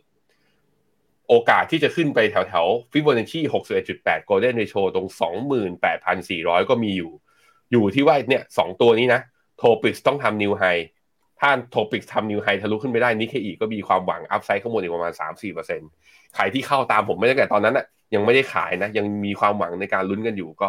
[1.30, 3.40] โอกาสที่จะขึ้นไปแถวแถวฟิบโบนัชชี
[3.86, 5.08] 61.8 golden ratio ตรง
[5.88, 7.12] 28,400 ก็มีอยู่
[7.72, 9.22] อยู่ที่ว่าเนี่ยสองตัวนี้นะ
[9.58, 10.64] TOPIX ต้องทำ new high
[11.40, 15.14] ถ้า TOPIX ทำ new high ทะลุขึ้นไปได้นิกเคอิก็มีความหวัง upside ข้างบนอีกประมาณ
[15.74, 20.68] 3-4%ใครที่เข้าตามผมมาตั้งแต่ตอนนั้นน่ะยังไม่ได้ขายนะ ยังมีความหวังในการลุ้นกันอยู่ก็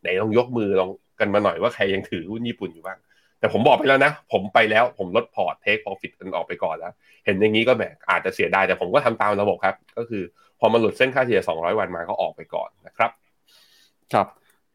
[0.00, 2.98] ไหนลองยกมือลองกันมาหน่อยว่าใครยังถือหุ้นญี่ปุ่นอยู่บ้าง
[3.40, 6.92] แต่ผมบอกไปแล้วนะ ผมไปแล้วผมลดพอร์ต take profit กันออกไปก่อนแล้ว
[7.24, 10.22] เห็นอย่างนี้ก็แหมอาจจะเสียดายแต่ผมก็ทำตามระบบครับ ก็คือ
[10.60, 13.10] พอมันหลุดเส้นค่าเฉลี่ย 200 วันมาก็ออกไปก่อนนะครับ
[14.12, 14.26] ครับ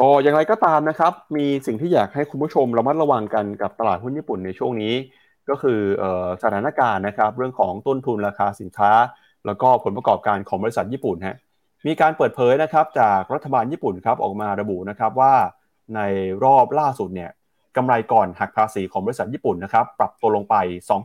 [0.01, 4.93] ก็อย่างไรก็ตามนะครับ มีสิ่งที่อยากให้คุณผู้ชมระมัดระวังกันกับตลาดหุ้นญี่ปุ่นในช่วงนี้
[5.49, 5.79] ก็คือ
[6.43, 8.91] สถานการณ์นะครับ เรื่องของต้นทุนราคาสินค้า
[9.45, 11.37] แล้วก็ผลประกอบการของบริษัทญี่ปุ่นฮะ
[11.87, 15.33] มีการเปิดเผยนะครับจากรัฐบาลญี่ปุ่นครับออกมาระบุนะครับว่า
[15.95, 16.01] ใน
[16.43, 17.31] รอบล่าสุดเนี่ย
[17.77, 20.55] กำไรก่อนหักภาษีของบริษัทญี่ปุ่นนะครับปรับตัวลงไป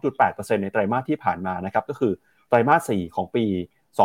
[0.07, 2.13] 2.8%ในไตรมาสที่ผ่านมานะครับก็คือ
[2.49, 3.45] ไตรมาส 4 ของปี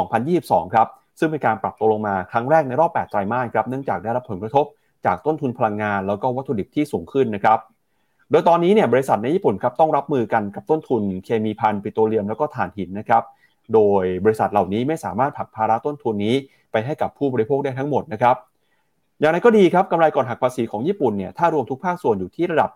[0.07, 0.87] 2022 ครับ
[1.19, 4.65] ซึ่งเป็นการปรับตัวลงมาครั้งแรกในรอบ 8 ไตรมาสครับเนื่องจากได้รับผลกระทบ
[5.05, 7.59] จากต้นทุนพลังงาน แล้วก็วัตถุดิบที่สูงขึ้นนะครับ
[8.31, 13.23] โดยตอนนี้เนี่ยบริษัทในญี่ปุ่นครับต้องรับมือกันกับต้นทุนเคมีพันปิโตรเลียมแล้วก็ถ่านหินนะครับ
[13.73, 16.35] โดยบริษัทเหล่านี้ไม่สามารถผักภาระต้นทุนนี้
[16.71, 18.35] ไปให้กับผู้บริโภคได้ทั้งหมดนะครับ
[19.23, 22.69] อย่างไรก็ดีครับกำไรก่อนหักภาษีของญี่ปุ่นเนี่ยถ้ารวมทุกภาคส่วนอยู่ที่ระดับ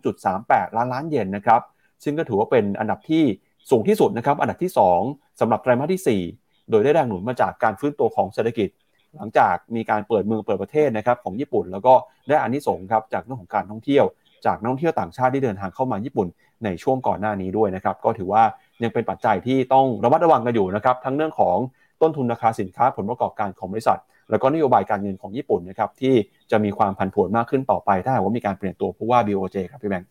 [0.00, 1.60] 22.38 ล้านล้านเยนนะครับ
[2.04, 3.24] ซึ่งก็ถือว่าเป็นอันดับที่
[3.70, 4.70] สูงที่สุดนะครับอันดับที่
[5.04, 8.68] 2สำหรับไตรมาสที่ 4 โดยได้แรงหนุนมาจากการฟื้นตัวของเศรษฐกิจ
[9.16, 11.94] หลังจากมีการเปิดเมืองเปิดประเทศนะครับของญี่ปุ่น แล้วก็
[12.28, 14.04] ได้อานิสงส์ครับจากเรื่องของการท่องเที่ยว
[14.46, 16.26] จากนักท่องเที่ยวต่างชาติที่เดินทางเข้ามาญี่ปุ่น
[16.64, 18.42] ในช่วงก่อนหน้านี้ด้วยนะครับก็ถือว่า
[18.82, 21.56] ยังเป็นปัจจัยที่ต้องระมัดระวังกันอยู่นะครับทั้งเรื่องของ
[22.02, 26.14] ต้นทุนราคาสินค้าผลประกอบการของบริษัท แล้วก็นโยบายการเงินของญี่ปุ่นนะครับที่
[26.50, 30.08] จะมีความผันผวนมากขึ้นต่อไป ถ้าว่ามีการเปลี่ยนตัวผู้ว่า BOJ ครับพี่แบงค์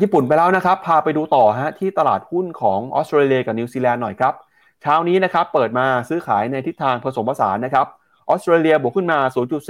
[0.00, 4.34] ญี่ปุ่นไปแล้วนะครับ พาไปดูต่อฮะที่ตลาดหุ้นของออสเตรเลียกับนิวซีแลนด์หน่อยครับ
[4.82, 7.86] เช้านี้นะครับเปิดมาซื้อขายในทิศทางผสมผสานนะครับ
[8.28, 9.18] ออสเตรเลียบวกขึ้นมา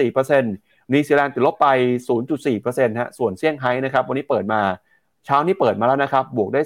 [0.00, 0.40] 0.4%
[0.92, 1.68] นิวซีแลนด์ติดลบไป
[2.34, 4.60] 0.4%ฮะส่วนเซี่ยงไฮ้นะครับวันนี้เปิดมา
[5.26, 6.60] เช้านี้เปิดมาแล้วนะครับบวกได้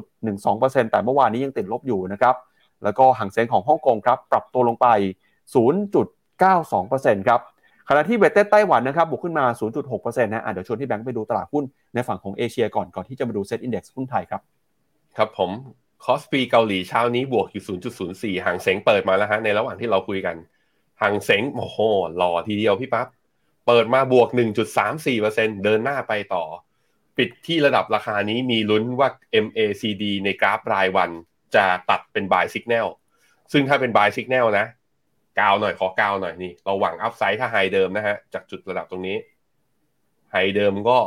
[0.00, 2.34] 0.12%แต่เมื่อวานนี้ยังติดลบอยู่นะครับ
[2.84, 4.86] แล้วก็ฮั่งเส็งของฮ่องกงครับปรับตัวลงไป
[6.52, 7.40] 0.92%ครับ
[7.88, 9.44] ขณะที่ Weighted ไต้หวันนะครับบวกขึ้นมา
[9.84, 14.40] 0.6%นะฮะเดี๋ยวชวนพี่แบงค์ไปดูตลาดหุ้นในฝั่งของเอเชียก่อนก่อนที่จะมาดู SET Index หุ้นไทยครับ
[15.16, 15.50] ครับผม
[16.04, 17.64] คอสปีเกาหลีเช้านี้บวกอยู่
[18.40, 20.36] 0.04ฮั่งเส็งเปิดมาแล้วฮะในระหว่างที่เราคุยกัน
[21.02, 21.78] ฮั่งเส็งโอ้โห
[22.16, 23.06] หล่อทีเดียวพี่ปั๊บ
[23.66, 24.28] เปิดมาบวก
[24.96, 26.44] 1.34%เดินหน้าไปต่อ
[27.16, 29.08] ปิดที่ระดับราคานี้มีลุ้นว่า
[29.44, 31.10] MACD ในกราฟรายวัน
[31.54, 32.86] จะตัดเป็น buy signal
[33.52, 34.66] ซึ่งถ้าเป็น buy signal นะ
[35.40, 39.16] กาวหน่อยขอกาวหน่อยนี่เราหวังอัพไซด์ถ้าไฮเดิมนะฮะ จากจุดระดับตรงนี้
[40.32, 40.98] ไฮเดิมก็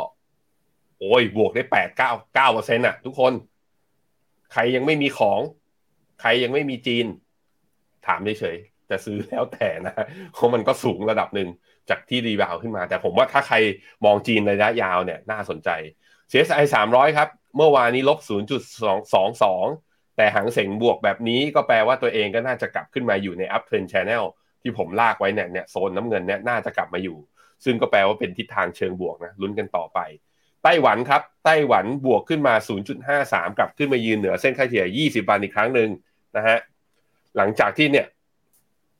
[0.99, 3.33] โอ้ยบวกได้แปดเก้าเก้าเปอร์เซ็นต์อะ ทุกคน
[4.53, 5.39] ใครยังไม่มีของ
[6.21, 7.05] ใครยังไม่มีจีน
[8.07, 11.49] ถามเฉยๆจะซื้อแล้วแต่นะเพราะมันก็สูงระดับหนึ่ง
[11.89, 13.55] จากที่รีบาวขึ้นมา แต่ผมว่าถ้าใคร
[14.05, 15.69] มองจีนระยะยาวเนี่ย น่าสนใจ
[16.31, 18.19] CSI 300 ครับ เมื่อวานนี้ลบ
[18.85, 19.86] 0.22
[20.17, 24.23] แต่หางเสงบวกแบบนี้ก็แปลว่าตัวเองก็น่าจะกลับขึ้นมาอยู่ใน up trend channel
[24.61, 27.17] ที่ผมลากไว้เนี่ยเนี่ยโซนน้ำเงินเนี่ยน่าจะกลับมาอยู่
[27.65, 29.99] ซึ่งก็แปลว่าเป็นทิศทางเชิงบวกนะลุ้นกันต่อไป
[30.63, 32.53] ไต้หวันครับไต้หวันบวกขึ้นมา
[33.05, 35.89] 0.53 กลับขึ้นมายืนเหนือเส้นค่าเฉลี่ย 20 วันอีกครั้งหนึ่ง
[36.37, 36.57] นะฮะ
[37.37, 38.07] หลังจากที่เนี่ย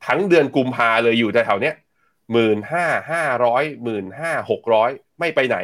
[0.06, 1.74] ทั้งเดือนกุมภาเลยอยู่แถวๆเนี้ย
[2.32, 5.56] หมื่นห้าห้าร้อยหมื่นห้าหกร้อยไม่ไปไหน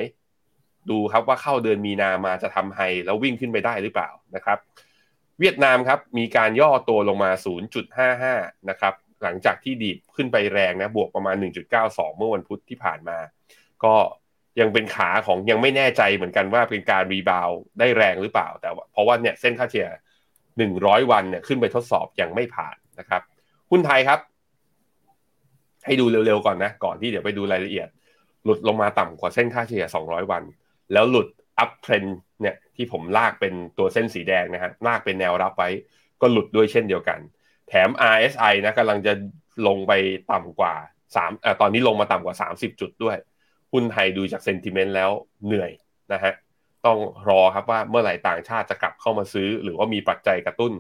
[0.90, 4.58] ดูครับว่าเข้าเดือนมีนามาจะทำไฮแล้ววิ่งขึ้นไปได้หรือเปล่านะครับ
[5.40, 7.30] เวียดนามครับมีการย่อตัวลงมา
[8.00, 11.36] 0.55 นะครับหลังจากที่ดีดขึ้นไปแรงนะบวกประมาณ
[11.76, 13.18] 1.92 เมื่อวันพุธที่ผ่านมา
[13.84, 13.94] ก็
[14.60, 19.88] ยังเป็นขาของยังไม่แน่ใจเหมือนกันว่าเป็นการรีบาวได้แรงหรือเปล่า แต่เพราะว่าเนี่ยเส้นค่าเฉลี่ย
[20.50, 23.22] 100 วันเนี่ยขึ้นไปทดสอบยังไม่ผ่านนะครับ
[23.70, 24.20] หุ้นไทยครับ
[25.86, 27.88] ให้ดูเร็วๆก่อนนะ ก่อนที่เดี๋ยวไปดูรายละเอียด
[28.44, 30.42] หลุดลงมาต่ำกว่าเส้นค่าเฉลี่ย 200 วัน
[30.92, 32.04] แล้วหลุด uptrend
[32.40, 35.70] เนี่ย ที่ผมลากเป็นตัวเส้นสีแดงนะฮะลากเป็นแนวรับไว้
[36.20, 37.18] ก็หลุดด้วยเช่นเดียวกัน
[37.68, 39.12] แถม RSI นะกำลังจะ
[39.66, 39.92] ลงไป
[40.32, 40.74] ต่ำกว่า
[41.14, 43.16] 3อ่ตอนนี้ลงมาต่ำกว่า 30 จุดด้วย
[43.72, 45.10] หุ้นไทยดูจาก sentiment แล้ว
[45.46, 45.70] เหนื่อย
[46.12, 46.32] นะฮะ
[46.87, 50.72] ต้องรอครับว่าเมื่อไหร่ต่างชาติจะกลับเข้ามาซื้อ หรือว่ามีปัจจัยกระตุ้น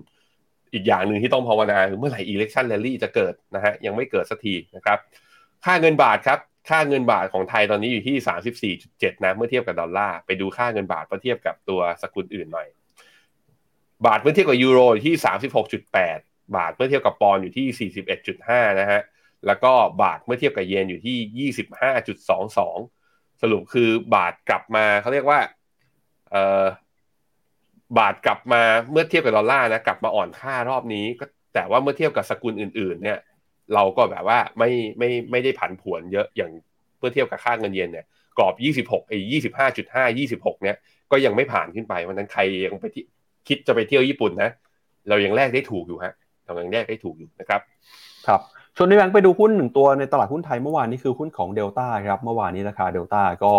[0.72, 4.98] อีกอย่างหนึ่งที่ต้องภาวนาคือเมื่อไหร่ election rally จะเกิดนะฮะยังไม่เกิดสักทีนะครับ
[5.64, 8.16] ค่าเงินบาทครับ ค่าเงินบาทของไทยตอนนี้อยู่ที่
[8.76, 12.68] 34.7 นะ เมื่อเทียบกับดอลลาร์ไปดูค่าเงินบาทเมื่อเทียบกับตัวสกุลอื่นหน่อย
[14.06, 15.14] บาทเมื่อเทียบกับยูโรที่
[15.84, 17.90] 36.8 บาทเมื่อเทียบกับปอนอยู่ที่
[18.30, 19.00] 41.5 นะฮะ
[19.46, 19.72] แล้วก็
[20.02, 21.50] บาทเมื่อเทียบกับเยนอยู่ที่
[22.24, 25.40] 25.22 สรุปคือบาทกลับมาเขาเรียกว่า
[26.30, 26.64] เออ
[27.98, 31.24] บาทกลับมาเมื่อเทียบกับดอลลาร์นะกลับมาอ่อนค่ารอบนี้ก็
[31.54, 33.18] แต่ว่าเมื่อเทียบกับสกุลอื่น ๆ เนี่ย
[33.74, 36.50] เราก็แบบว่าไม่ไม่ไม่ได้ผันผวนเยอะอย่าง
[36.98, 38.06] เพื่อเทียบกับค่าเงินเยนเนี่ย
[38.38, 39.18] กรอบ 26ไอ้
[39.70, 40.76] 25.5 26 เนี่ย
[41.10, 43.04] ก็ยังไม่ผ่านขึ้นไปวันนั้นใครยังไปที่
[43.48, 44.50] คิดจะไปเที่ยวญี่ปุ่นนะ
[45.08, 47.60] เรายังแลกได้ถูกอยู่ฮะเรายังแลกได้ถูกอยู่นะครับ
[48.26, 48.40] ครับ
[48.76, 53.52] ชวนในแบงค์ไปดูหุ้นหนึ่งตัวในตลาดหุ้นไทยเมื่อวานนี้คือหุ้นของเดลต้าครับเมื่อวานนี้ราคาเดลต้าก็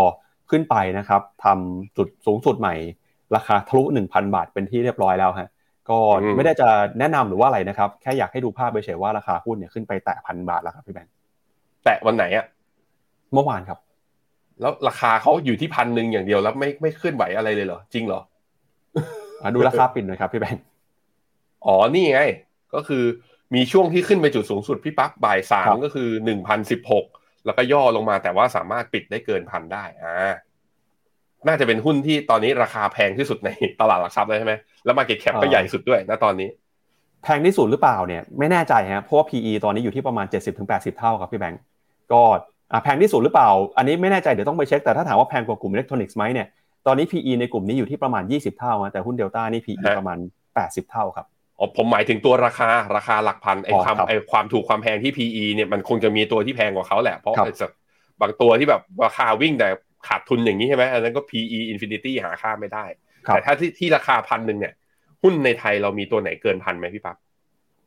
[0.50, 2.76] ขึ้นไปนะครับทำจุดสูงสุดใหม่
[3.36, 5.48] ราคาทะลุ 1,000 บาทเป็นที่เรียบร้อยแล้วฮะ
[5.90, 6.70] ก็อืมไม่ได้จะ
[7.00, 11.14] แนะนำหรือว่าอะไรนะครับ แค่อยากให้ดูภาพไปเฉยๆว่าราคาหุ้นเนี่ยขึ้นไปแตะพันบาทแล้วครับพี่แบงค์
[11.86, 12.46] แตะวันไหนอะ
[13.34, 13.80] เมื่อวานครับ
[14.62, 18.22] แล้วราคาเขาอยู่ที่พันหนึ่งอย่างเดียวแล้วไม่ไม่ขึ้นไหวอะไรเลยเหรอจริงเหรอ
[19.42, 20.64] อะดูราคาปิดหนะครับพี่แบงค์
[21.66, 22.22] อ๋อนี่ไง
[22.74, 23.04] ก็คือ
[23.56, 27.06] มีช่วงที่ขึ้นไปจุดสูงสุดพี่ปั๊บบ่ายสาครัมบก็คือหนึ่งพันสิบหก
[27.46, 30.34] แล้วก็ย่อลงมาแต่ว่าสามารถปิดได้เกินพันได้อ่า
[31.48, 33.50] น่าจะเป็นหุ้นที่ตอนนี้ราคาแพงที่สุดใน
[33.82, 34.54] ตลาดหลักทรัพย์เลยใช่ไหม
[34.86, 36.50] แล้ว market cap ก็ใหญ่สุดด้วยนะตอนนี้
[37.24, 40.26] แพงที่สุดหรือเปล่าเนี่ยไม่แน่ใจฮะเพราะว่า PE ตอนนี้อยู่ที่ประมาณ
[40.62, 41.62] 70-80 เท่าครับพี่แบงก์
[42.12, 42.22] ก็
[42.72, 46.48] อะแพงที่สุดหรือเปล่า อันนี้ไม่แน่ใจเดี๋ยวต้องไปเช็คแต่ถ้าถามว่าแพงกว่ากลุ่มอิเล็กทรอนิกส์ไหมเนี่ย
[46.88, 50.18] ตอนนี้ PE ในกลุ่มนี้อยู่ที่ประมาณ 20 เท่านะแต่หุ้นเดลต้านี่ PE ฮะประมาณ
[50.56, 51.26] 80 เท่าครับ
[51.60, 57.72] อ๋อผมหมายถึงตัวราคาราคาหลักพันไอ้อ๋อความครับไอ้ความถูกความแพงที่ PE เนี่ยมันคงจะมีตัวที่แพงกว่าเขาแหละเพราะครับไอ้สัก
[58.22, 59.68] บางตัวที่แบบราคาวิ่งแต่
[60.08, 64.74] ขาดทุนอย่างนี้ใช่ไหมอันนั้นก็ PE infinity หาค่าไม่ได้ครับ แต่ถ้าที่ที่ราคาพันหนึ่งเนี่ย
[65.24, 67.18] หุ้นในไทยเรามีตัวไหนเกินพันไหมพี่ปั๊บ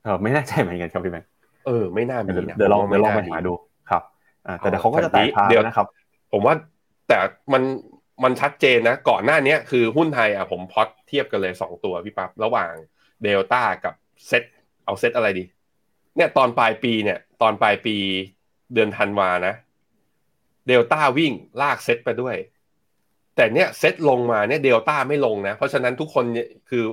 [0.05, 1.29] เออไม่แน่ใจเหมือนกันครับพี่แบงค์
[1.66, 3.53] เออไม่น่ามีเดี๋ยวนะเดี๋ยวลองผมเดี๋ยวลองไปม่น่หาดู
[3.90, 4.03] ครับ
[4.46, 5.87] อ่าแต่อ๋อเดี๋ยวเขาก็จะแตกทางเดี๋ยวนะครับ
[6.33, 6.55] ผมว่า
[7.09, 7.18] แต่
[7.53, 7.62] มัน
[8.24, 12.72] มันชัดเจนนะ ก่อนหน้าเนี้ยคือหุ้นไทยอะผมพอตเทียบกันเลยสองตัวพี่ปั๊บระหว่าง
[13.22, 13.94] เดลต้ากับ
[14.27, 14.44] เซต
[14.85, 15.44] เอาเซตอะไรดี
[16.16, 17.96] เนี่ยตอนปลายปีเนี่ย ตอนปลายปี
[18.74, 19.55] เดือนธันวานะ
[20.68, 22.37] เดลต้าวิ่งลากเซตไปด้วย
[23.38, 26.85] แต่เนี่ยเซตลงมาเนี่ยเดลต้าไม่ลงนะ เพราะฉะนั้นทุกคนเนี่ยคือ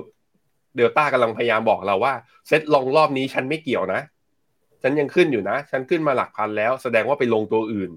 [0.76, 2.14] เดลต้ากำลังพยายามบอกเราว่า
[2.48, 4.00] เซตลงรอบนี้ฉันไม่เกี่ยวนะ
[4.82, 7.90] ฉันยังขึ้นอยู่นะ ฉันขึ้นมาหลักพันแล้ว แสดงว่าไปลงตัวอื่น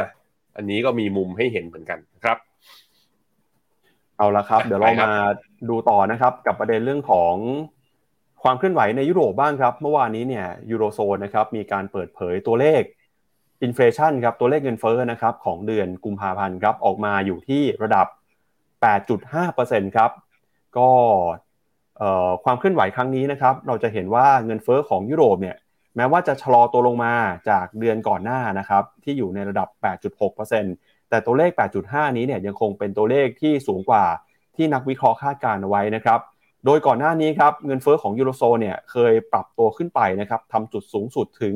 [0.00, 0.08] นะ
[0.56, 2.38] อันนี้ก็มีมุมให้เห็นเหมือนกันครับ
[4.18, 5.16] เอาละครับไปเดี๋ยวเราครับมา
[5.70, 7.34] ดูต่อนะครับ กับประเด็นเรื่องของ
[8.42, 12.82] ความเคลื่อนไหวในยุโรปบ้างครับ เมื่อวานนี้เนี่ยยูโรโซนนะครับมีการเปิดเผยตัวเลข
[13.62, 18.06] อินฟลชันครับตัวเลขเงินเฟ้อนะครับของเดือนกุมภาพันธ์ครับออกมาอยู่ที่ระดับ
[19.02, 20.10] 8.5%ครับ
[20.78, 20.90] ก็
[21.98, 25.56] เอ่อความเคลื่อนไหวครั้งนี้นะครับเราจะเห็นว่าเงินเฟ้อของยุโรปเนี่ย
[25.96, 27.14] แม้ว่าจะชะลอตัวลงมา
[27.48, 29.68] จากเดือนก่อนหน้านะครับที่อยู่ในระดับ
[30.38, 31.50] 8.6%แต่ตัวเลข
[31.84, 34.04] 8.5 นี้เนี่ยยังคงเป็นตัวเลขที่สูงกว่า
[34.56, 36.20] ที่นักวิเคราะห์คาดการณ์เอาไว้นะครับ
[36.64, 41.54] โดยก่อนหน้านี้ครับเงินเฟ้อของยูโรโซนเนี่ยเคยปรับตัวขึ้นไปนะครับทำจุดสูงสุดถึง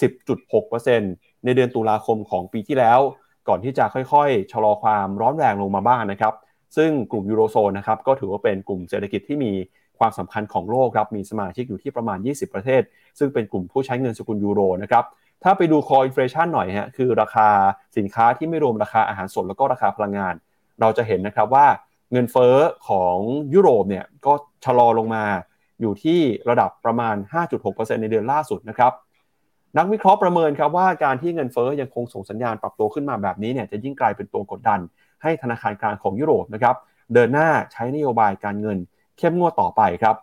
[0.00, 3.00] 10.6% ในเดือนตุลาคมของปีที่แล้ว
[3.48, 6.34] ก่อนที่จะค่อยๆ ชะลอความร้อนแรงลงมาบ้างนะครับ
[6.76, 9.52] ซึ่งกลุ่มยูโรโซนนะครับก็ถือว่าเป็นกลุ่มเศรษฐกิจที่มี
[9.98, 12.82] ความสำคัญของโลกครับมีสมาชิกอยู่ที่ประมาณ 20 ประเทศ
[13.18, 15.04] ซึ่งเป็นกลุ่มผู้ใช้เงินสกุลยูโรนะครับ
[15.42, 17.48] ถ้าไปดูคออินฟลชันหน่อยฮะคือราคา
[17.96, 20.34] สินค้าที่ไม่รวมราคาอาหารสดแล้วก็ราคาพลังงาน
[20.80, 21.66] เราจะเห็นนะครับว่า
[22.12, 22.56] เงินเฟ้อ
[22.88, 23.16] ของ
[23.54, 24.32] ยุโรปเนี่ยก็
[24.64, 25.24] ชะลอลงมา
[25.80, 27.16] อยู่ที่ระดับประมาณ
[27.58, 28.92] 5.6%ในเดือนล่าสุดนะครับ
[29.78, 34.80] นักวิเคราะห์ประเมินครับว่าการที่เงินเฟ้อยังคงส่งสัญญาณปรับตัวขึ้นมาแบบนี้เนี่ยจะยิ่งกลายเป็นตัวกดดัน
[35.22, 36.76] ให้ธนาคารกลางของยุโรปนะครับ
[37.14, 38.78] เดินหน้าใช้นโยบายการเงิน
[39.18, 40.16] เข้มงวดต่อไปครับ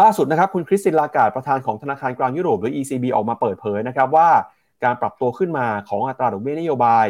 [0.00, 4.28] ล่าสุดนะครับคุณคริสตินลากาดประธานของธนาคารกลางยุโรปหรือ ECB ออกมาเปิดเผยนะครับว่า
[4.84, 7.06] การปรับตัวขึ้นมาของอัตราดอกเบี้ยนโยบาย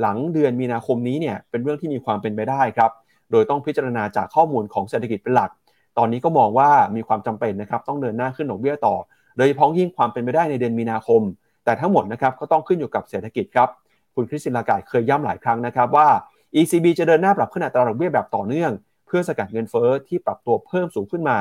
[0.00, 2.90] หลังเดือนมีนาคมนี้เนี่ยเป็นเรื่องที่มีความเป็นไปได้ครับ
[3.30, 5.50] โดยต้องพิจารณาจากข้อมูลของเศรษฐกิจเป็นหลัก
[5.98, 8.94] ตอนนี้ก็มองว่ามีความจำเป็นนะครับต้องเดินหน้าขึ้นดอกเบี้ยต่อ
[9.36, 11.22] โดยเฉพาะยิ่งความเป็นไปได้ในเดือนมีนาคม
[11.64, 13.68] แต่ทั้งหมดนะครับก็ต้องขึ้นอยู่กับเศรษฐกิจครับ
[14.14, 16.08] คุณคริสตินลากาดเคยย้ำหลายครั้งนะครับว่า
[16.60, 18.72] ECB จะเดินหน้าปรับขึ้นอัตราดอกเบี้ยแบบต่อเนื่อง
[19.06, 21.38] เพื่อสกัดเงินเฟ้อที่ปรับตัวเพิ่มสูงขึ้นมา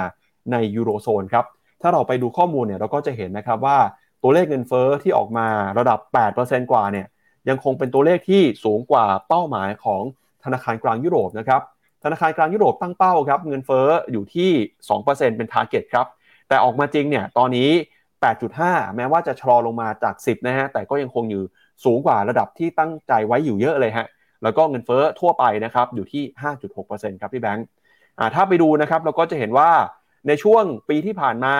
[0.51, 1.45] ในยูโรโซนครับ
[1.81, 3.77] ถ้าเราไปดูข้อมูลเนี่ยเราก็จะเห็นนะครับว่า
[4.23, 5.99] ตัวเลขเงินเฟ้อที่ออกมาระดับ
[6.35, 7.07] 8%กว่าเนี่ย
[7.49, 10.01] ยังคงเป็นตัวเลขที่สูงกว่าเป้าหมายของ
[10.43, 11.61] ธนาคารกลางยุโรปนะครับ
[12.03, 14.51] ธนาคารกลางยุโรปตั้งเป้าครับเงินเฟ้ออยู่ที่
[14.89, 16.07] 2%เป็น t a r g e t ครับ
[16.47, 17.69] แต่ออกมาจริงเนี่ยตอนนี้
[18.33, 21.43] 8.5 แม้ว่าจะชะลอลงมาจาก 10 นะฮะ แต่ก็ยังคงอยู่
[21.85, 24.07] สูงกว่าระดับที่ตั้งใจไว้อยู่เยอะเลยฮะ
[24.43, 26.23] แล้วก็เงินเฟ้อทั่วไปนะครับอยู่ที่
[26.71, 27.65] 5.6%ครับพี่แบงค์
[28.35, 29.69] ถ้าไปดูนะครับเราก็จะเห็นว่า
[30.27, 31.55] ในช่วงปีที่ผ่านมา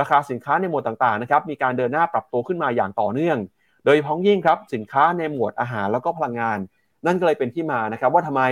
[0.00, 3.38] ราคาสินค้าในหมวดต่างๆนะครับมีการเดินหน้าปรับตัวขึ้นมาอย่างต่อเนื่อง
[3.84, 6.58] โดยพ้องยิ่งครับสินค้าในหมวดอาหารแล้วก็พลังงาน
[7.06, 8.42] นั่นก็เลยเป็นที่มานะครับว่าทำไม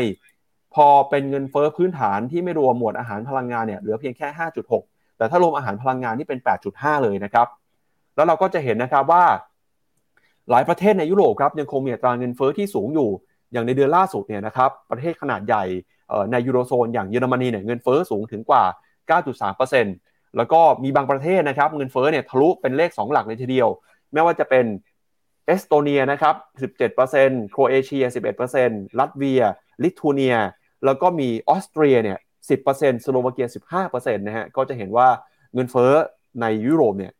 [0.75, 4.83] พอเป็นเงินเฟ้อพื้นฐานที่ไม่รวมหมวดอาหารพลังงานเนี่ยเหลือเพียงแค่ 5.6
[5.23, 7.47] แต่ถ้ารวมอาหารพลังงานนี่เป็น 8.5 เลยนะครับ
[8.17, 9.25] แล้วเราก็จะเห็นนะครับว่า
[10.51, 13.11] หลายประเทศในยุโรปครับยังคงมีอัตราเงินเฟ้อที่สูงอยู่
[13.53, 15.65] อย่างในเดือนล่าสุดเนี่ยนะครับประเทศขนาดใหญ่
[16.33, 18.65] ในยูโรโซนอย่างเยอรมนีเนี่ยเงินเฟ้อสูงถึงกว่า
[19.71, 23.69] 9.3%แล้วก็มีบางประเทศนะครับเงินเฟ้อเนี่ยทะลุเป็นเลข 2 หลักเลยทีเดียว
[24.13, 24.65] ไม่ว่าจะเป็น
[25.47, 26.35] เอสโตเนียนะครับ
[26.93, 28.05] 17%โครเอเชีย
[28.51, 29.43] 11%ลัตเวีย
[29.83, 30.37] ลิทัวเนีย
[30.85, 33.49] แล้วก็มีออสเตรียเนี่ย 10%สโลวาเกีย
[33.81, 35.09] 15%นะฮะ ก็จะเห็นว่า
[35.55, 35.93] เงินเฟ้อ
[36.41, 37.13] ในยุโรปเนี่ย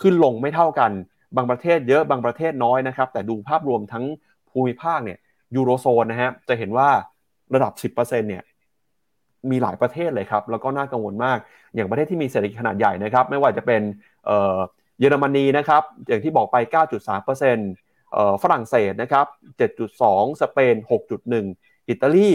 [0.00, 0.90] ขึ้นลงไม่เท่ากัน
[1.36, 4.04] บางประเทศเยอะ บางประเทศน้อยนะครับ แต่ดูภาพรวมทั้ง
[4.50, 5.18] ภูมิภาคเนี่ย
[5.54, 6.88] ยูโรโซนนะฮะ จะเห็นว่า
[7.54, 8.42] ระดับ 10%เนี่ย
[9.50, 11.38] มีหลายประเทศเลยครับ แล้วก็น่ากังวลมาก
[11.74, 13.82] อย่างประเทศที่มีเศรษฐกิจขนาดใหญ่นะครับ ไม่ว่าจะเป็น
[14.26, 16.56] เเยอรมนีนะครับ อย่างที่บอกไป
[17.56, 19.26] 9.3%ฝรั่งเศสนะครับ
[19.84, 20.74] 7.2 สเปน
[21.32, 22.30] 6.1 อิตาลี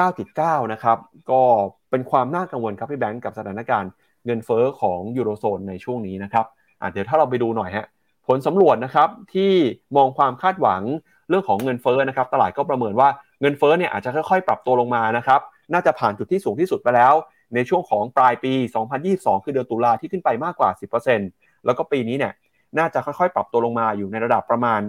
[0.00, 0.98] 9.9 นะครับ
[1.30, 1.42] ก็
[1.90, 3.90] เป็นความน่ากังวลครับพี่แบงก์กับสถานการณ์
[4.26, 6.46] เงินเฟอ้อของยูโรโซนในช่วงนี้นะครับ
[6.92, 7.86] เดี๋ยวถ้าเราไปดูหน่อยฮะ
[8.26, 9.52] ผลสำรวจนะครับที่
[9.96, 10.82] มองความคาดหวัง
[11.28, 13.08] เรื่องของเงินเฟอ้อนะครับตลาดก็ประเมินว่า
[13.40, 15.40] เงินเฟอ้อเนี่ยอาจจะค่อยๆ ปรับตัวลงมานะครับ
[15.72, 17.14] น่าจะผ่านจุดที่สูงที่สุดไปแล้ว
[17.54, 18.52] ในช่วงของปลายปี
[18.98, 20.70] 2022 คือเดือนตุลาที่ขึ้นไปมากกว่า
[21.18, 22.32] 10%แล้วก็ปีนี้เนี่ย
[22.78, 24.80] น่าจะค่อยๆ ปรับตัวลงมาอยู่ในระดับประมาณ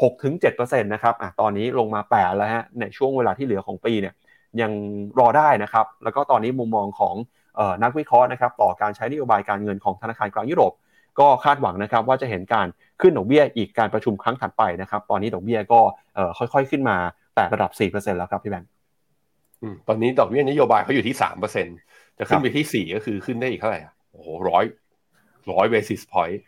[0.00, 4.14] 6-7%นะครับอะตอนนี้ลงมา8แล้วฮะในช่วงเวลาที่เหลือของปีเนี่ย
[4.62, 4.72] ยัง
[5.18, 7.14] รอได้นะครับ แล้วก็ตอนนี้มุมมองของ
[7.82, 10.72] นักวิเคราะห์นะครับต่อการใช้นโยบายการเงินของธนาคารกลางยุโรป
[11.20, 12.66] ก็คาดหวังนะครับว่าจะเห็นการ
[13.00, 15.80] ขึ้นดอกเบี้ยอีกการประชุมครั้งถัดไปนะครับ ตอนนี้ดอกเบี้ยก็
[16.38, 16.96] ค่อยๆขึ้นมา
[17.34, 18.70] แต่ระดับ 4%แล้วครับพี่แบงค์
[19.88, 21.16] ตอนนี้ดอกเบี้ยนโยบายเขาอยู่ที่
[21.62, 23.80] 3%จะขึ้นไปที่ 4 ก็คือขึ้นได้อีกเท่าไหร่
[24.12, 24.64] โอ้โหร้อย
[25.52, 26.42] ร้อยเบสิสพอยต์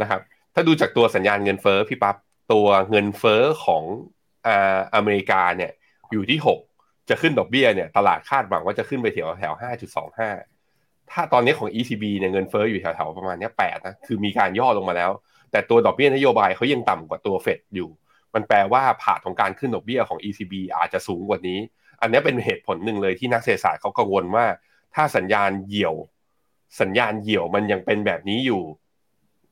[0.00, 0.20] นะครับ
[0.54, 2.16] ถ้าดูจากตัวสัญญาณเงินเฟ้อพี่ปับ๊บ
[2.52, 3.82] ตัวเงินเฟ้อของ
[4.46, 4.48] อ
[4.94, 5.72] อเมริกาเนี่ย
[6.12, 6.71] อยู่ที่ 6
[7.08, 9.54] จะขึ้นดอกเบี้ยเนี่ยตลาดคาดหวังว่าจะขึ้นไปแถวแถว
[10.32, 15.10] 5.25ถ้าตอนนี้ของ ECB เนี่ยเงินเฟ้ออยู่แถวๆประมาณนี้8นะคือมีการย่อลงมาแล้ว
[15.50, 17.88] แต่ตัวดอกเบี้ยนโยบายเขายังต่ำกว่าตัวเฟดอยู่
[18.34, 21.58] มันแปลว่าผ่าของการขึ้นดอกเบี้ยของ ECB อาจจะสูงกว่านี้
[22.00, 24.46] อันนี้เป็นเหตุผลหนึ่งเลยที่นักเศรษฐศาสตร์เขากังวลว่า
[24.94, 25.94] ถ้าสัญญาณเหี่ยว
[26.80, 28.62] สัญญาณเหี่ยวมันยังเป็นแบบนี้อยู่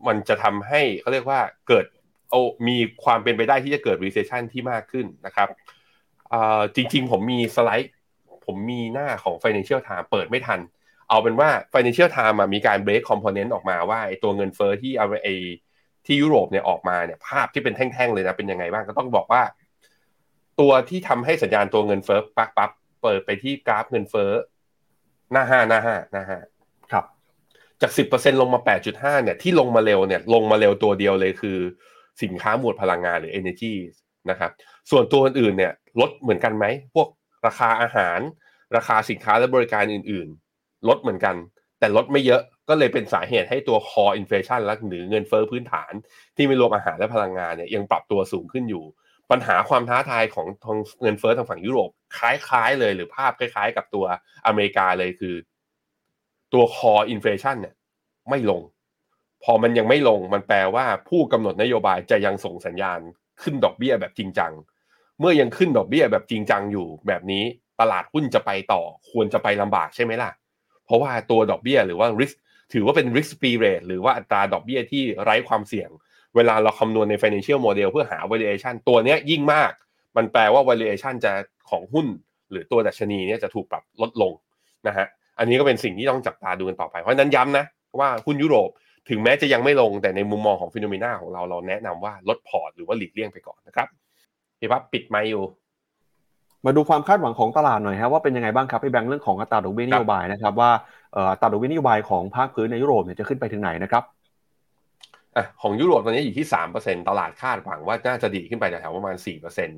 [0.07, 1.87] มันจะทำให้เขาเรียกว่าเกิด
[2.31, 2.35] โอ
[2.69, 5.49] มีความเป็นไปได้ที่จะเกิด recession ที่มากขึ้นนะครับ
[6.77, 7.93] จริง ๆ ผมมีสไลด์
[8.47, 10.61] ผมมีหน้าของ Financial Times เปิดไม่ทัน
[11.09, 15.29] เอาเป็นว่า Financial Times มีการ break component ออกมาว่าไอตัวเงินเฟอ้อที่เอาไอ
[16.07, 19.43] ที่ยุโรปเนี่ยออกมาเนี่ยภาพที่เป็นแท่งๆเลยนะเป็นยังไงบ้างก็ต้องบอกว่า
[20.61, 22.71] ตัวที่ทำให้สัญญาณตัวเงินเฟอ้อปักปับ
[23.03, 24.31] เปิดไปที่กราฟเงินเฟอ้อ
[25.33, 26.39] หน้าห้าหน้าห้าหน้าห้า
[26.93, 27.05] ครับ
[27.83, 28.61] จาก10%ลงมา
[28.93, 31.59] 8.5เนี่ยที่ลงมาเร็วเนี่ยลงมาเร็วตัวเดียวเลยคือ
[32.23, 33.73] สินค้าหมวดพลังงานหรือ energy
[34.31, 34.51] นะครับ
[34.91, 37.09] ส่วนตัวอื่นๆเนี่ย ลดเหมือนกันไหม พวก
[37.47, 38.21] ราคาอาหาร
[38.77, 41.37] ราคาสินค้าและบริการอื่นๆ ลดเหมือนกัน
[41.79, 45.93] แต่ลดไม่เยอะก็เลยเป็นสาเหตุให้ตัว core inflation และหรือเงินเฟอ้อพื้นฐาน
[46.37, 48.85] ที่ไม่รวมอาหารและพลังงานเนี่ยยังปรับตัวสูงขึ้นอยู่
[49.31, 54.05] ปัญหาความท้าทายของทางเงินเฟอ้อทางฝั่งยุโรปคล้ายๆ เลยหรือภาพคล้าย ๆ กับตัว
[54.47, 55.35] อเมริกาเลยคือ
[56.53, 57.75] ตัว core inflation เนี่ย
[58.31, 58.63] ไม่ลง
[59.45, 63.01] พอมันยังไม่ลงมันแปลว่าผู้กำหนดนโยบายจะยังส่งสัญญาณ
[63.43, 64.53] ขึ้นดอกเบี้ยแบบจริงจัง
[65.21, 67.45] เมื่อยังขึ้นดอกเบี้ยแบบจริงจังอยู่แบบนี้
[67.81, 70.31] ตลาดหุ้นจะไปต่อ ควรจะไปลำบากใช่ไหมล่ะ
[70.87, 72.37] เพราะว่าตัวดอกเบี้ยหรือว่า risk
[72.73, 75.91] ถือว่าเป็น risk free rate หรือว่าอัตราดอกเบี้ยที่ไร้ความเสี่ยง
[76.37, 79.73] เวลาเราคำนวณใน financial model เพื่อหา valuation ตัวนี้ยิ่งมาก
[80.17, 81.33] มันแปลว่า valuation จะ
[81.71, 82.07] ของหุ้น
[82.51, 84.33] หรือตัวดัชนีเนี่ยจะถูกปรับลดลง
[84.87, 85.07] นะฮะ
[85.39, 87.65] อันนี้ก็เป็นสิ่งที่ต้องจับตาดูกันต่อไป เพราะนั้นย้ำนะ
[87.99, 88.71] ว่าหุ้นยุโรป
[89.09, 93.89] ถึงแม้จะยังไม่ลงแต่ในมุมมองของฟิโนเมนาของเราเราแนะนำว่าลดพอร์ตหรือว่าหลีกเลี่ยงไปก่อนนะครับ
[94.61, 95.45] พี่ปั๊บปิดไมค์อยู่
[96.65, 100.71] มาดูความคาดหวังของตลาดหน่อยครับว่าเป็นยังไงบ้างครับพี่แบงค์เรื่องของอัตราดอกเบี้ยนโยบายนะครับว่า
[101.33, 104.05] อัตราดอกเบี้ยนโยบายของภาคพื้นในยุโรปเนี่ยจะขึ้นไปถึงไหนนะครับ
[105.37, 109.69] อะของยุโรปตอนนี้อยู่ที่สามเปอร์เซ็นตลาดคาดหวังว่าน่าจะดีขึ้นไปแถวประมาณสี่เปอร์เซ็น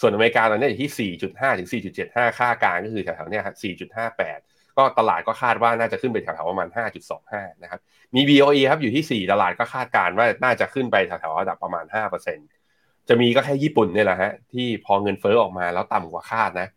[0.00, 4.38] ส่วนอเมริกาตอนนี้อยู่ที่สี่จุดห้าถึงสี่จุดเจ็ดห้าค่ากลางก็คือแถวๆนี้ครับสี่จุดห้าแปด
[4.76, 6.68] ก็ตลาดก็คาดว่าน่าจะขึ้นไปแถวๆประมาณ
[7.14, 7.80] 5.25 นะครับ
[8.14, 12.59] มี BOE ครับอยู่ที่ 4 ตลาดก็คาดการว่าน่าจะขึ้นไปแถวๆระดับประมาณ 5%
[13.10, 16.68] จะมีก็แค่ญี่ปุ่นเนี่ยแหละฮะที่พอเงินเฟ้อออกมาแล้วต่ำกว่าคาดนะ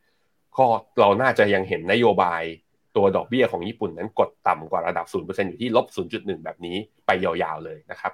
[0.58, 0.66] ก็
[1.00, 2.42] เราน่าจะยังเห็นนโยบาย
[2.96, 8.12] ตัวดอกเบี้ยของญี่ปุ่นนั้นกดต่ำกว่าระดับ 0%อยู่ที่ลบ 0.1 แบบนี้ไปยาวๆเลยนะครับ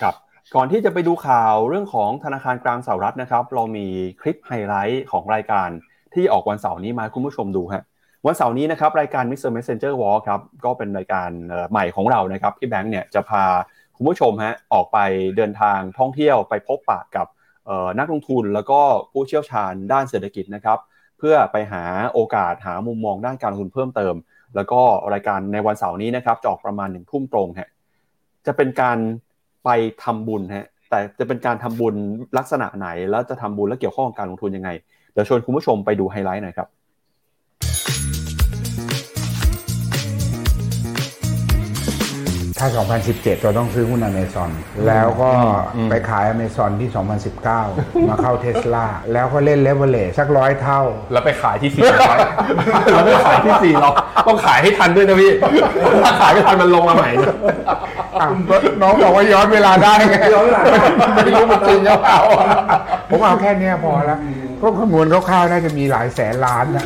[0.00, 0.14] ครับ
[0.54, 3.86] ก่อนที่จะไปดูข่าวเรื่องของธนาคารกลางสหรัฐนะครับ เรามี
[4.20, 5.68] คลิปไฮไลท์ของรายการ
[6.14, 7.84] ที่ออกวันเสาร์นี้มาคุณผู้ชมดูฮะ
[8.26, 9.50] วันเสาร์นี้นะครับรายการ Mr.
[9.56, 11.30] Messenger Walk ครับก็เป็นรายการ
[11.70, 13.44] ใหม่ของเรานะครับที่แบงค์เนี่ยจะพา
[13.96, 14.98] คุณผู้ชมฮะออกไป
[15.36, 17.26] เดินทางท่องเที่ยวไปพบปะกับ
[17.98, 18.80] นักลงทุนแล้วก็
[19.12, 20.78] ผู้เชี่ยวชาญด้านเศรษฐกิจนะครับ
[21.18, 24.14] เพื่อไปหาโอกาสหามุมมองด้านการลงทุนเพิ่มเติม
[24.56, 24.80] แล้วก็
[25.12, 27.70] รายการในวันเสาร์นี้นะครับจะออกประมาณหนึ่งทุ่มตรงฮะ
[28.46, 28.98] จะเป็นการ
[29.64, 29.70] ไป
[30.02, 31.94] ทำบุญฮะแต่จะเป็นการทำบุญ
[32.38, 34.70] ลักษณะไหน แล้วจะทำบุญและเกี่ยวข้องกับการลงทุนยังไง
[35.12, 36.68] เดี๋ยวชวนคุณผู้ชมไปดูไฮไลท์หน่อยครับ
[42.64, 42.76] ถ้า
[43.12, 44.50] 2017 เราต้องซื้อหุ้นอเมซอน
[44.86, 45.30] แล้วก็
[45.90, 46.90] ไปขายอเมซอนที่
[47.48, 50.80] 2019 มาเข้าเทสลาแล้วก็เล่นเลเวลเลสักร้อยเท่า
[51.12, 52.18] แล้วไปขายที่สี่ร้อย
[52.92, 53.94] แล้วไปขายที่สี่ร้อย
[54.28, 55.32] ต้องขายให้ทันด้วยนะพี่
[56.04, 57.34] ถ้าขายไม่ทันมันลงมาใหม่นะ
[58.20, 60.62] อะก็น้องบอกว่าย้อนเวลาได้ไงย้อนเวลา
[61.14, 62.18] ไม่รู้มันจริงหรือเปล่า
[63.10, 64.18] ผมเอาแค่เนี้ยพอแล้ว
[64.62, 66.84] ก็คำนวณคร่าวๆน่าจะมีหลายแสนล้านนะ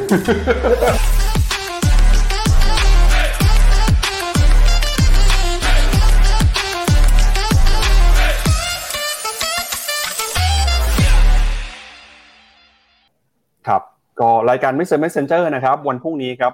[14.20, 14.98] ก็รายการ Mr.
[15.02, 16.52] Messenger นะครับ วันพรุ่งนี้ครับ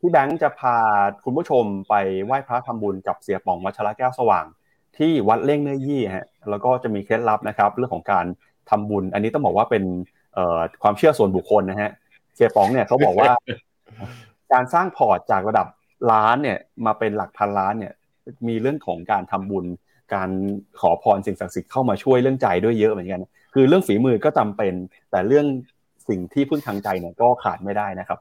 [0.00, 0.76] พี่แบงค์จะพา
[1.24, 1.94] คุณผู้ชมไป
[2.24, 4.44] ไหว้พระทำบุญกับเสียป๋องวัชระแก้วสว่าง
[4.98, 8.26] ที่วัดเล่งเนื้อยี่ฮะแล้วก็จะมีเคล็ดลับนะครับเรื่องของการ
[8.70, 9.84] ทำบุญ อันนี้ต้องบอกว่าเป็น
[10.34, 11.90] เอ่อความเชื่อส่วนบุคคลนะฮะ
[12.34, 13.30] เสียป๋องเนี่ยเขาบอกว่า
[14.52, 15.66] การสร้างพอร์ตจากระดับ
[16.12, 17.92] ล้านเนี่ยมาเป็นหลักพันล้านเนี่ย
[18.48, 19.66] มีเรื่องของการทำบุญ
[20.14, 20.30] การ
[20.80, 23.22] ขอพรสิ่งศักดิ์สิทธิ์เข้ามาช่วยเรื่องใจด้วยเยอะเหมือนกัน
[23.54, 24.74] คือเรื่องฝีมือก็จำเป็น
[25.10, 25.46] แต่เรื่อง
[26.10, 28.18] สิ่งที่พึ่งทางใจเนี่ยก็ขาดไม่ได้นะครับ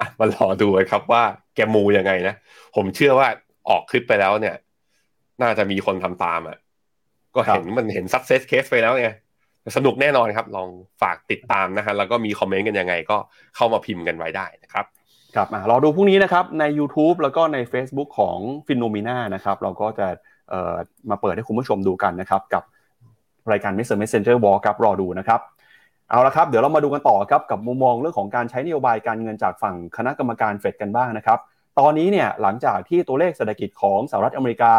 [0.00, 1.22] อะมารอดูกันครับว่า
[1.54, 2.34] แกมูยังไงนะ
[2.76, 3.28] ผมเชื่อว่า
[3.68, 4.54] ออกคลิปไปแล้วเนี่ย
[5.42, 6.56] น่าจะมีคนทำตามอะ
[7.34, 9.10] ก็เห็นมันเห็น success case ไปแล้วไง
[9.76, 10.68] สนุกแน่นอนครับ ลอง
[11.02, 13.16] ฝากติดตามนะฮะแล้วก็มีคอมเมนต์กันยังไง ก็
[13.56, 14.84] เข้ามาพิมพ์กันไว้ได้นะครับ
[15.34, 20.06] ครับอะรอดูพรุ่งนี้นะครับใน YouTube แล้วก็ใน Facebook ของ p h e n o m e n a นะครับเราก็จะ
[20.48, 20.74] เอ่อ
[21.10, 22.62] มาเปิดให้คุณผู้ชมดูกันนะครับ กับ
[23.52, 23.96] รายการ Mr.
[24.00, 25.40] Messenger Walk ครับรอดูนะครับ
[26.10, 31.38] เอาละครับเดี๋ยวเรามาดูกันต่อครับกับมุมมองเรื่องของการใช้นโยบายการเงินจากฝั่งคณะกรรมการเฟดกันบ้างนะครับ
[31.78, 34.74] ตอนนี้เนี่ยหลังจากที่ตัวเลขเศรษฐกิจของสหรัฐอเมริกา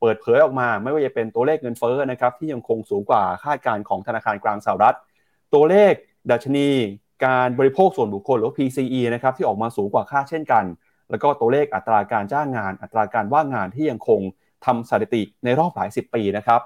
[0.00, 4.96] เปิดเผยออกมา ไม่ว่าจะเป็นตัวเลขเงินเฟ้อนะครับที่ยังคงสูงกว่าคาดการณ์ของธนาคารกลางสหรัฐ
[5.54, 5.92] ตัวเลข
[6.30, 6.68] ดัชนี
[7.26, 10.64] การบริโภคส่วนบุคคลหรือ PCE นะครับที่ออกมาสูงกว่าคาดเช่นกัน
[11.10, 14.20] แล้วก็ตัวเลขอัตราการจ้างงาน อัตราการว่างงานที่ยังคง
[14.64, 16.60] ทำสถิติในรอบหลายสิบปีนะครับ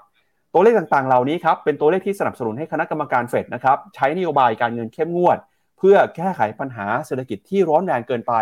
[0.59, 5.38] ตัวเลขต่างๆ เหล่านี้ครับเป็นตัวเลขที่สนับสนุนให้คณะกรรมการเฟดนะครับใช้นโยบายการเงินเข้มงวด
[5.78, 8.34] เพื่อแก้ไขปัญหาเศรษฐกิจที่ร้อนแรงเกินไป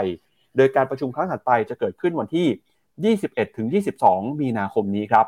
[0.56, 3.66] โดยการประชุมครั้งถัดไปจะเกิดขึ้นวันที่ 21ถึง
[4.00, 5.26] 22 มีนาคมนี้ครับ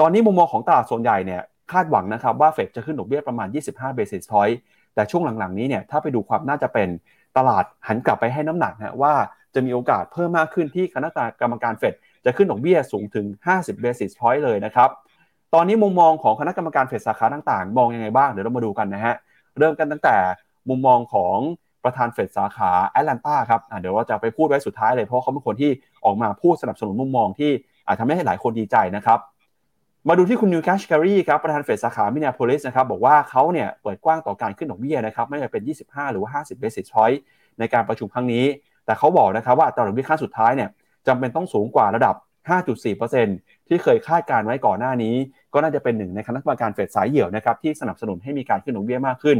[0.00, 4.56] ตอนนี้มุมมองของตลาดส่วนใหญ่เนี่ยคาดหวังนะครับว่าเฟดจะขึ้นดอกเบี้ยประมาณ 25 basis point
[4.94, 6.88] แต่ช่วงหลังๆนี้เนี่ยถ้าไปดูความน่าจะเป็น
[7.36, 9.14] ตลาดหันกลับไปให้น้ำหนักนะว่า
[9.54, 11.08] จะมีโอกาสเพิ่มมากขึ้นที่คณะ
[11.40, 13.26] กรรมการเฟดจะขึ้นดอกเบี้ยสูงถึง
[13.56, 14.90] 50 basis point เลยนะครับ
[15.54, 19.14] ตอนนี้มุมมองของคณะกรรมการเฟดสาขาต่างๆ มองยังไงบ้างเดี๋ยวเรามาดูกันนะฮะ
[19.58, 20.16] เริ่มกันตั้งแต่
[20.68, 21.36] มุมมองของ
[21.84, 25.70] ประธานเฟดสาขาแอตแลนตาครับเดี๋ยวเราจะไปพูดไว้สุดท้ายเลยเพราะเขาเป็นคนที่
[26.04, 27.50] ออกมาพูดสนับสนุนมุมมองที่
[27.86, 29.18] อาจทำให้หลายคนดีใจนะครับ
[30.08, 37.18] มาดูที่คุณนิวแคชการีครับประธานเฟดสาขามินนโพลิสนะครับบอกว่าเขาเนี่ยเปิดกว้างต่อการขึ้นดอกเบี้ยนะครับไม่ว่าจะเป็น 25 หรือว่า 50 basis point
[37.58, 38.44] ในการประชุมครั้งนี้
[38.84, 40.68] แต่เขาบอกนะครับว่าอัตราดอกเบี้ยขั้นสุดท้ายเนี่ย
[41.06, 42.14] จำเป็นต้องสูงกว่าระดับ
[42.96, 45.14] 5.4%ที่เคยคาดการไว้ก่อนหน้านี้
[45.54, 49.38] ก็น่าจะเป็นหนึ่งในคณะกรรมการเฟดสายเหี่ยวนะครับที่สนับสนุนให้มีการขึ้นดอกเบี้ยมากขึ้น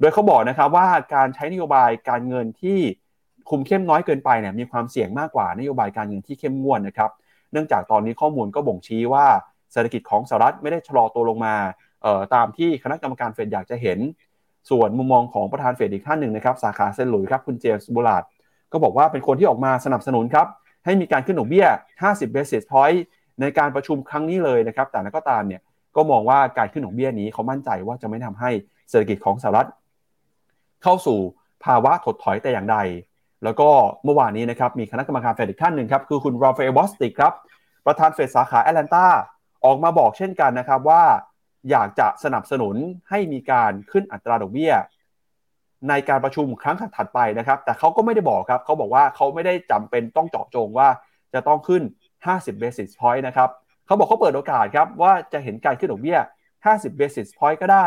[0.00, 2.78] โดยเขาบอกนะครับว่าการใช้นโยบายการเงินที่
[3.50, 7.10] คุมเข้มน้อยเกินไปเนี่ยมีความเสี่ยงมากกว่านโยบายการเงินที่เข้มงวดนะครับ
[7.52, 9.26] เนื่องจากตอนนี้ข้อมูลก็บ่งชี้ว่า
[9.72, 11.54] เศรษฐกิจของสหรัฐไม่ได้ชะลอตัวลงมา
[12.34, 13.98] ตามที่คณะกรรมการเฟดอยากจะเห็น
[14.70, 18.22] ส่วนมุมมองของประธานเฟดอีกท่านหนึ่งนะครับสาขาเซนต์หลุยส์ครับคุณเจมส์บูลาด
[18.72, 20.46] ก็บอกว่าเป็นคนที่ออกมาสนับสนุนครับ
[20.84, 21.66] ให้มีการขึ้นดอกเบี้ย
[22.02, 22.98] 50 basis point
[23.40, 25.60] ในการประชุมครั้งนี้เลยนะครับ แต่อย่างนั้นก็ตามเนี่ย
[25.96, 28.50] ก็มองว่าการขึ้นดอกเบี้ยนี้เขามั่นใจว่าจะไม่ทำให้
[28.90, 29.68] เศรษฐกิจของสหรัฐ
[30.82, 31.18] เข้าสู่
[31.64, 32.78] ภาวะถดถอยแต่อย่างใด
[33.44, 33.68] แล้วก็
[34.04, 37.32] เมื่อวานนี้นะครับมีคณะกรรมการเฟดอีกท่านหนึ่งครับคือคุณราฟาเอลบอสติกครับ
[37.86, 39.06] ประธานเฟดสาขาแอตแลนตา
[39.64, 41.02] ออกมาบอกเช่นกันนะครับว่า
[41.70, 42.76] อยากจะสนับสนุน
[43.10, 44.72] ให้มีการขึ้นอัตราดอกเบี้ย
[45.88, 50.88] ในการประชุมครั้งถัดไปนะครับ แต่เขาก็ไม่ได้บอกครับเขาบอกว่าเขาไม่ได้จำเป็นต้องเจาะจงว่า
[51.34, 51.82] จะต้องขึ้น
[52.26, 53.50] 50 basis point นะครับ
[53.86, 56.18] เขาบอกเขาเปิดโอกาสครับว่าจะเห็นการขึ้นดอกเบี้ย
[56.64, 57.86] 50 basis point ก็ได้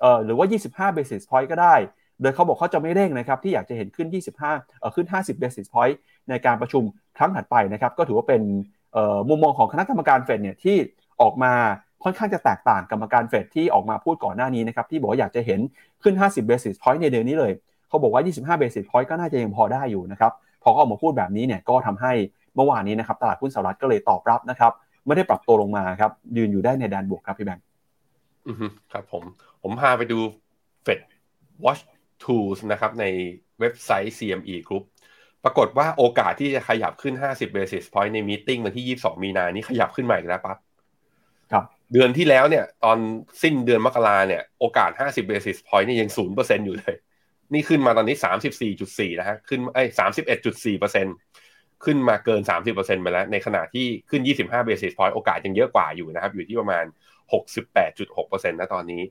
[0.00, 0.46] เอ่อหรือว่า
[0.90, 1.74] 25 basis point ก็ได้
[2.20, 5.96] โดยเขาบอกเขาจะไม่เร่งนะครับที่อยากจะเห็นขึ้น 25เอ่อขึ้น 50 basis point
[6.28, 6.82] ในการประชุม
[7.18, 8.42] ครั้งถัดไปนะครับก็ถือว่าเป็น
[8.92, 10.76] เอ่อมุมมองของคณะกรรมการเฟดเนี่ยที่
[11.22, 11.52] ออกมา
[12.04, 15.60] ค่อนข้างจะแตกต่างกรรมการเฟดที่ออกมาพูดก่อนหน้านี้นะครับที่บอกว่าอยากจะเห็น
[16.02, 17.52] ขึ้น 50 basis point ในเดือนนี้เลย
[17.88, 18.22] เขาบอกว่า
[18.56, 22.12] 25 basis point ก็น่าจะยังพอได้อยู่นะครับพอเขาออกมาพูดแบบนี้เนี่ยก็ทำให้
[22.56, 24.72] เมื่อวานนี้นะครับตลาดหุ้นสหรัฐก็เลยตอบรับนะครับ
[25.06, 27.64] ไม่ได้ปรับตัวลงมาครับยืนอยู่ได้ในแดนบวกครับพี่แบงค์
[28.48, 29.24] อือฮึครับผม
[29.62, 30.18] ผมพาไปดู
[30.86, 31.00] Fed
[31.64, 31.82] Watch
[32.22, 33.04] Tools นะครับใน
[33.60, 34.84] เว็บไซต์ CME Group
[35.44, 40.58] ปรากฏว่าโอกาสที่จะขยับขึ้น 50 basis point ในมีติ้งวันที่ 22 มีนานี้ขยับขึ้นมาอีกแล้วปั๊บ
[41.52, 42.98] ครับเดือนที่แล้วเนี่ยตอน
[43.42, 46.96] สิ้นเดือนมกราเนี่ยโอกาส 50 basis point นี่ยัง 0%อยู่เลย
[47.52, 48.16] นี่ขึ้นมาตอนนี้
[48.66, 50.86] 34.4 นะฮะขึ้นไอ้31.4%ก
[51.84, 52.40] ขึ้นมาเกิน
[52.72, 56.84] 30%ไปแล้ว ในขณะที่ขึ้น 25 basis point โอกาสยังเยอะกว่าอยู่นะครับ อยู่ที่ประมาณ
[57.72, 59.02] 68.6%นะตอนนี้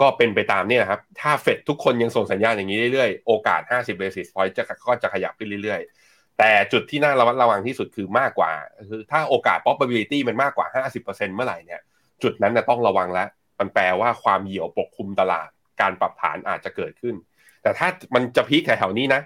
[0.00, 8.52] ก็เป็นไปตามนี่นะครับ ถ้าเฟดทุกคนยังส่งสัญญาณอย่างนี้เรื่อยๆ โอกาส 50 basis point จะก็จะขยับขึ้นเรื่อยๆ แต่จุดที่น่าระมัดระวังที่สุดคือมากกว่า
[8.88, 11.80] คือถ้าโอกาส probability มันมากกว่า 50%เมื่อไหร่เนี่ย
[12.22, 15.48] จุดนั้นนะต้องระวังแล้ว มันแปลว่าความเหี่ยวปกคลุมตลาด
[15.80, 17.14] การปรับฐานอาจจะเกิดขึ้น
[17.62, 19.20] แต่ถ้ามันจะพีคแถวๆนี้นะ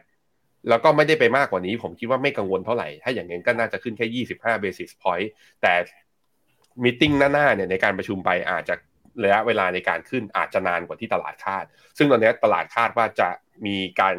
[0.69, 5.29] แล้วก็ไม่ได้ไปมากกว่านี้ ผมคิดว่าไม่กังวลเท่าไหร่ ถ้าอย่างนั้นก็น่าจะขึ้นแค่ 25 basis point
[5.63, 5.75] แต่
[6.85, 8.75] มิ팅หน้าๆเนี่ยในการประชุมไปอาจจะ
[9.25, 11.65] ระยะเวลาในการขึ้นอาจจะนานกว่าที่ตลาดคาด
[11.99, 13.29] ซึ่งตอนนี้ตลาดคาดว่าจะ
[13.67, 14.15] มีการ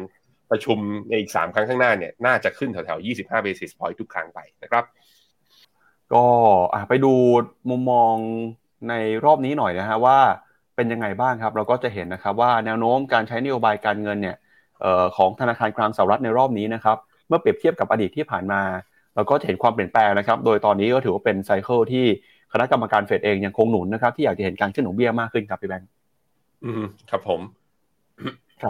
[0.50, 0.78] ประชุม
[1.08, 4.84] ในอีก 3 ครั้งข้างหน้าเนี่ยน่าจะขึ้นแถวๆ 25 basis point ทุกครั้งไปนะครับ
[6.12, 6.24] ก็
[6.88, 7.12] ไปดู
[7.70, 8.14] มุมมอง
[8.88, 10.18] ในรอบนี้หน่อยนะฮะว่า
[10.76, 14.36] เป็นยังไงบ้างครับ เราก็จะเห็นนะครับว่าแนวโน้มการใช้นโยบายการเงินเนี่ย
[15.16, 16.96] ของธนาคารกลางสหรัฐในรอบนี้นะครับ
[17.28, 18.60] เมื่อเปรียบเทียบกับอดีตที่ผ่านมา
[19.14, 22.04] เราก็เห็นความเปลี่ยนแปลงนะครับ โดยตอนนี้ก็ถือว่าเป็น cycle ที่
[22.52, 25.88] คณะกรรมการเฟดเองยังคงหนุนนะครับ ที่อยากจะเห็นการขึ้นดอกเบี้ยมากขึ้นครับพี่แบงค์
[26.64, 27.40] อืมครับผม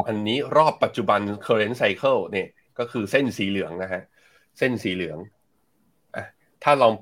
[0.08, 2.48] อันนี้รอบปัจจุบัน current cycle เนี่ย
[2.78, 4.02] ก็คือเส้นสีเหลืองนะฮะ
[4.58, 5.18] เส้นสีเหลือง
[6.16, 6.24] อะ
[6.64, 6.92] ถ้าลอง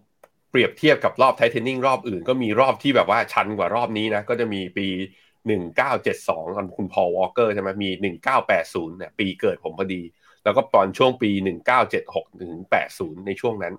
[0.51, 4.87] เปรียบเทียบกับรอบ tightening รอบอื่น ก็มีรอบที่แบบว่าชันกว่ารอบนี้นะ ก็จะมีปี
[5.49, 10.03] หนึ่งเก้าเจ็ดสองตอนคุณพอลวอลเกอร์ใช่ไหมมีหนึ่งเก้าแปดศูนย์เนี่ยปีเกิดผมพอดี
[10.45, 13.75] แล้วก็ตอนช่วงปีหนึ่งเก้าเจ็ดหกถึงแปดศูนย์ในช่วงนั้น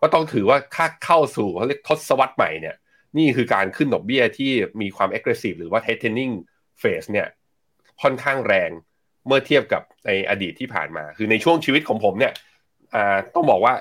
[0.00, 2.76] ก็ต้องถือว่าค่าเข้าสู่เขาเรียกทศวรรษใหม่เนี่ย
[3.18, 6.34] นี่คือการขึ้นดอกเบี้ยที่มีความ aggressive หรือว่า tightening
[6.82, 7.28] phase เนี่ย
[8.02, 8.70] ค่อนข้างแรง
[9.26, 12.32] เมื่อเทียบกับในอดีตที่ผ่านมา คือในช่วงชีวิตของผมเนี่ย
[13.34, 13.74] ต้องบอกว่า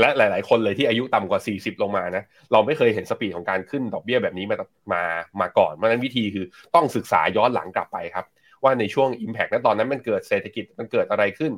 [0.00, 4.56] และหลาย ๆ คนเลยที่อายุต่ำกว่า 40 ลงมานะ เราไม่เคยเห็นสปีดของการขึ้นดอกเบี้ยแบบนี้มา
[4.92, 5.02] มา
[5.40, 8.26] มาก่อนเพราะนั้นวิธีคือต้องศึกษาย้อนหลังกลับไปครับ
[8.62, 11.52] ว่าในช่วง Impact นั้นตอนนั้นมันเกิดเศรษฐกิจมันเกิดอะไรขึ้น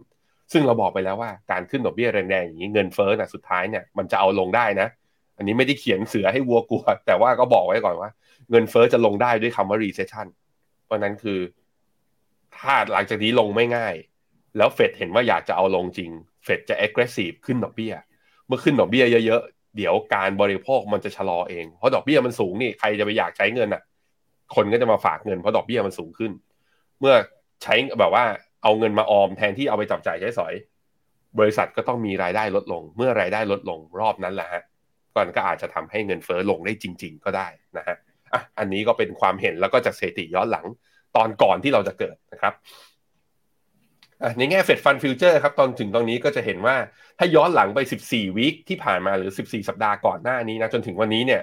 [0.53, 4.89] ซึ่งเราบอกไปแล้วว่าการขึ้นดอกเบี้ยแรงๆอย่างนี้เงินเฟ้อนะสุดท้ายเนี่ยมันจะเอาลงได้นะ
[5.37, 8.11] อันนี้ไม่ได้เขียนเสือให้วัวกลัว แต่ว่าก็บอกไว้ก่อนว่า
[8.51, 10.27] เงินเฟ้อจะลงได้ด้วยคำว่า recession
[10.85, 11.41] เพราะนั้นคือ
[12.59, 13.95] ถ้าหลังจากนี้ลงไม่ง่าย
[14.57, 16.11] แล้วเฟดเห็นว่าอยากจะเอาลงจริง
[16.45, 17.95] เฟดจะ aggressive ขึ้นดอกเบี้ย
[18.47, 23.83] เมื่อขึ้นดอกเบี้ยเยอะๆ เดี๋ยวการบริโภคมันจะชะลอเอง เพราะดอกเบี้ยมันสูงนี่ใครจะไปอยากใช้เงินอะ
[24.55, 26.33] คนก็จะมาฝากเงินเพราะดอกเบี้ยมันสูงขึ้น
[27.01, 27.15] เมื่อ
[27.63, 28.25] ใช้แบบว่า
[28.63, 30.55] เอาเงินมาออมแทนที่เอาไปจับจ่ายใช้สอย
[31.39, 34.63] บริษัทก็ต้องมีรายได้ลดลง เมื่อรายได้ลดลงรอบนั้นแหละฮะ
[35.17, 37.97] ก่อนก็อาจจะทำให้เงินเฟ้อลงได้จริง ๆ ก็ได้นะฮะ
[38.33, 40.67] อะอันนี้ก็เป็นความเห็นแล้วก็จากสถิติย้อนหลัง
[41.17, 42.55] ตอนก่อนที่เราจะเกิดนะครับ
[44.39, 46.77] ในแง่ Fed Fund Future ครับตอนถึงตรงนี้ก็จะเห็นว่า
[47.19, 51.43] ถ้าย้อนหลังไป 14 week ที่ผ่านมาหรือ 14 สัปดาห์ก่อนหน้านี้นะจนถึงวันนี้เนี่ย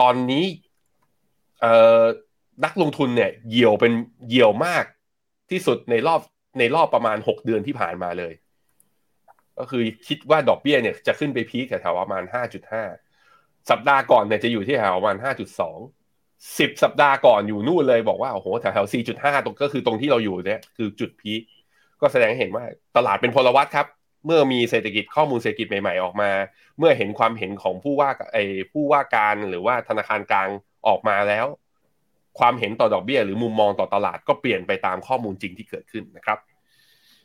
[0.00, 0.44] ตอนนี้
[1.60, 2.02] เอ่อ
[2.64, 3.92] นักลงทุนเนี่ยเหี่ยวเป็น
[4.28, 4.84] เหี่ยวมาก
[5.50, 6.20] ที่สุดในรอบ
[6.58, 8.32] ในรอบประมาณ 6 เดือนที่ผ่านมาเลย
[9.58, 12.22] ก็คือคิดว่าดอกเบี้ยเนี่ยจะขึ้นไปพีคแถวๆประมาณ
[12.96, 21.42] 5.5 สัปดาห์ก่อนเนี่ยจะอยู่ที่แถวประมาณ 5.2 10สัปดาห์ก่อนอยู่นู่นเลยบอกว่าโอ้โหแถวๆ4.5ตรงก็คือตรงที่เราอยู่เนี่ยคือจุดพีค
[22.00, 22.64] ก็แสดงเห็นว่า
[22.96, 23.86] ตลาดเป็นพลวัตครับ
[24.26, 26.30] เมื่อมีเศรษฐกิจข้อมูลเศรษฐกิจใหม่ ๆ ออกมา
[26.78, 30.48] เมื่อเห็นความเห็นของผู้ว่าไอ้ผู้ว่าการหรือว่าธนาคารกลาง
[30.86, 31.46] ออกมาแล้ว
[32.38, 36.38] ความเห็นต่อดอกเบี้ย หรือมุมมองต่อตลาดก็เปลี่ยนไปตามข้อมูลจริงที่เกิดขึ้นนะครับ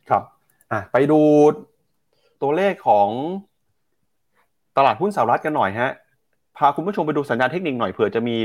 [0.09, 0.23] ครับ
[0.71, 1.21] อะไปดู
[2.41, 3.09] ตัวเลขของ
[4.77, 5.91] ตลาดหุ้นสหรัฐกันหน่อยฮะ
[6.57, 8.35] พาคุณผู้ชมไปดูสัญญาณเทคนิคหน่อยเผื่อจะมี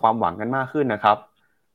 [0.00, 1.16] ความหวังกันมากขึ้นนะครับ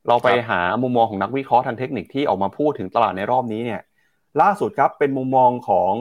[0.07, 3.81] เราไปหามุมมองของนักวิเคราะห์ทางเทคนิคที่ออกมาพูดถึงตลาดในรอบนี้เนี่ย
[4.41, 5.93] ล่าสุดครับเป็นมุมมองของ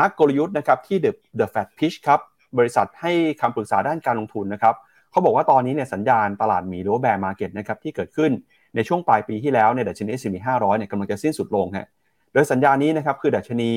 [0.00, 2.20] นักกลยุทธ์นะครับที่ The The Fat Pitch ครับ
[2.58, 4.74] บริษัทให้คำปรึกษาด้านการลงทุนนะครับ
[5.10, 8.30] เขาบอกว่าตอนนี้เนี่ยสัญญาณตลาดมีหรือว่าแบร์มาร์เก็ตนะครับที่เกิดขึ้น
[8.74, 11.86] ในช่วงปลายปีที่แล้วเนี่ยดัชนี S&P 500เนี่ยกำลังจะสิ้นสุดลงฮะ
[12.32, 13.72] โดยสัญญาณนี้นะครับคือดัชนี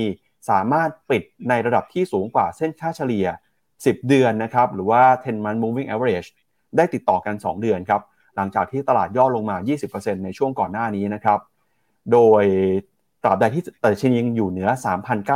[0.50, 3.28] สามารถปิดในระดับที่สูงกว่าเส้นค่าเฉลี่ย
[3.68, 6.30] 10 เดือนนะครับหรือว่า 10 month moving average
[6.78, 8.02] ได้ติดต่อกัน 2 เดือนครับ
[8.38, 9.58] หลังจากที่ตลาดย่อลงมา
[9.90, 11.40] 20%ในช่วงก่อนหน้านี้นะครับ
[12.12, 12.44] โดย
[13.24, 14.70] ตราบใดที่แต่ชนียังอยู่เหนือ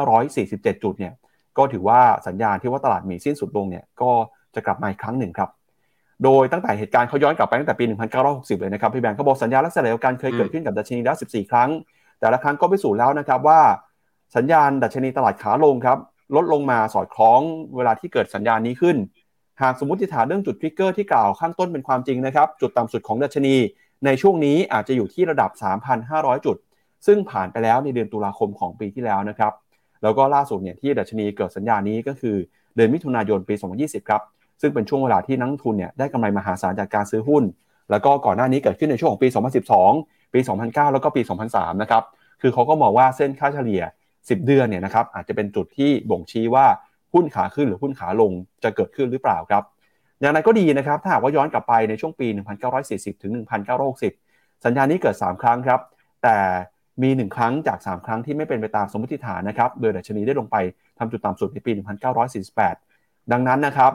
[0.07, 1.13] 3,947 จุดเนี่ย
[1.57, 4.11] ก็ถือว่าสัญญาณที่ว่าตลาดมีสิ้นสุดลงเนี่ยก็
[4.55, 5.49] จะกลับมาอีกครั้งหนึ่งครับ
[6.23, 7.83] โดยตั้งแต่เหตุการณ์เขาย้อนกลับไปตั้งแต่ปี
[8.23, 11.69] 1960 เลยนะครับพี่แบงค์เขาบอกสัญญาลักษณะเดียวกันเคยเกิดขึ้นกับดัชนีแล้ว 14 ครั้ง
[12.19, 13.61] แต่ละครั้งก็ไปสู่แล้วนะครับว่า
[14.35, 15.97] สัญญาณดัชนีตลาดขาลงครับ
[16.35, 17.41] ลดลงมาสอดคล้อง
[17.75, 18.97] เวลาที่เกิดสัญญาณนี้ขึ้น
[19.61, 23.55] หากสมมติฐานเรื่องจุดทริกเกอร์ที่กล่าวข้างต้นเป็นความจริงนะครับ จุดต่ำสุดของดัชนี
[24.05, 25.51] ในช่วงนี้อาจจะอยู่ที่ระดับ
[25.97, 26.57] 3,500 จุด
[27.07, 29.53] ซึ่งผ่านไปแล้วในเดือนตุลาคมของปีที่แล้วนะครับ
[30.03, 32.35] แล้วก็ล่าสุดเนี่ยที่ดัชนีเกิดสัญญานี้ก็คือ
[32.75, 34.21] เดือนมิถุนายนปี 2020 ครับ
[34.61, 37.43] ซึ่งเป็นช่วงเวลาที่นักทุนเนี่ยได้กำไรมหาศาลจากการซื้อหุ้น
[37.91, 39.27] แล้วก็ก่อนหน้านี้เกิดขึ้นในช่วงของปี
[39.81, 42.03] 2012 ปี 2009 แล้วก็ปี 2003 นะครับ
[42.41, 43.83] คือเขาก็มองว่าเส้นค่าเฉลี่ย
[44.13, 46.65] 10 เดือนเนี่ยนะครับอาจจะเป็นจุดที่บ่งชี้ว่า
[47.13, 48.31] หุ้นขาขึ้นหรือหุ้นขาลง
[48.63, 49.63] จะเกิดขึ้นหรือเปล่าครับ
[50.19, 52.27] อย่างไรก็ดีนะครับ ถ้าหากว่าย้อนกลับไปในช่วงปี
[52.75, 53.31] 1940 ถึง
[53.97, 55.79] 1960 สัญญาณนี้เกิด 3 ครั้งครับ
[56.23, 56.37] แต่
[57.03, 60.57] มี 1 ครั้งจาก 3 ครั้งที่ไม่เป็นไปตามสมมติฐานนะครับ โดยดัชนีได้ลงไป
[60.99, 61.71] ทำจุดต่ำสุดในปี
[62.51, 63.91] 1948 ดังนั้นนะครับ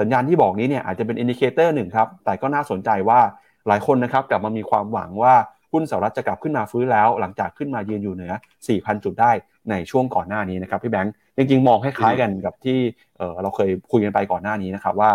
[0.00, 3.20] สัญญาณที่บอกนี้เนี่ยอาจจะเป็น indicator หนึ่งครับ แต่ก็น่าสนใจว่า
[3.68, 5.34] หลายคนนะครับกลับมามีความหวังว่า
[5.72, 8.32] หุ้นสหรัฐจะกลับขึ้นมาฟื้นแล้ว หลังจากขึ้นมายืนอยู่เหนือ
[8.68, 9.32] 4,000 จุดได้
[9.70, 12.78] ในช่วงก่อนหน้านี้นะครับพี่แบงค์จริงๆมองคล้ายๆกันกับที่
[13.18, 15.10] เเราเคยคุยกันไปก่อนหน้านี้นะครับว่า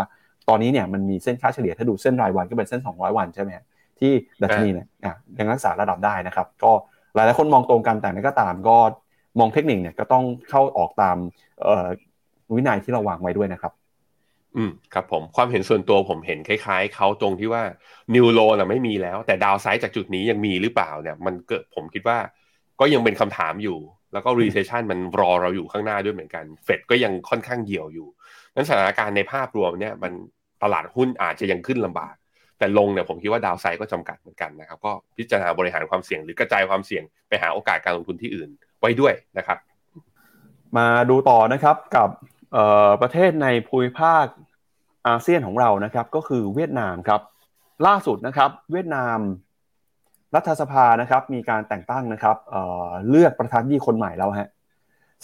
[0.50, 3.50] ตอนนี้เนี่ยมันมีเส้นค่าเฉลี่ยถ้าดูเส้นรายวันก็เป็นเส้น 200 วันใช่ไหม
[4.00, 4.88] ที่ดัชนีเนี่ย
[5.40, 6.72] ยังรักษาระดับได้นะครับ ก็
[7.16, 8.78] หลายๆคนมองตรงกันแต่นั้นก็ตามก็
[9.40, 11.18] มองเทคนิคเนี่ยก็ต้องเข้าออกตาม
[12.56, 13.74] วินัยที่เราวางไว้ด้วยนะครับ
[14.58, 17.64] อืมครับผมความเห็นส่วนตัวผมเห็นคล้ายๆเขาตรงที่ว่า
[18.16, 22.18] นิวโลน่ะไม่มีแล้ว แต่ดาวไซด์จากจุดนี้ยังมีหรือเปล่าเนี่ย มันเกิดผมคิดว่า
[22.80, 23.78] ก็ยังเป็นคำถามอยู่
[24.14, 28.08] แล้วก็ recession มันรอเราอยู่ข้างหน้าด้วยเหมือนกัน เฟดก็ยังค่อนข้างเหี่ยวอยู่
[28.56, 30.14] นั้นสถานการณ์ในภาพรวมเนี่ยมัน
[30.64, 32.16] ตลาดหุ้นอาจจะยังขึ้นลำบาก
[32.60, 38.50] แต่ลงเนี่ยผมคิดว่า downside ก็จำกัดเหมือนกันนะครับ ก็พิจารณาบริหารความเสี่ยงหรือกระจายความเสี่ยงไปหาโอกาสการลงทุนที่อื่น
[38.80, 39.58] ไว้ด้วยนะครับ
[40.78, 42.10] มาดูต่อนะครับกับ
[43.02, 44.26] ประเทศในภูมิภาค
[45.08, 47.22] อาเซียนของเรานะครับ ก็คือเวียดนามครับ
[47.88, 49.18] ล่าสุดนะครับ เวียดนาม
[50.36, 54.50] รัฐสภานะครับมีการแต่งตั้งนะครับเเลือกประธานดีคนใหม่แล้วฮะ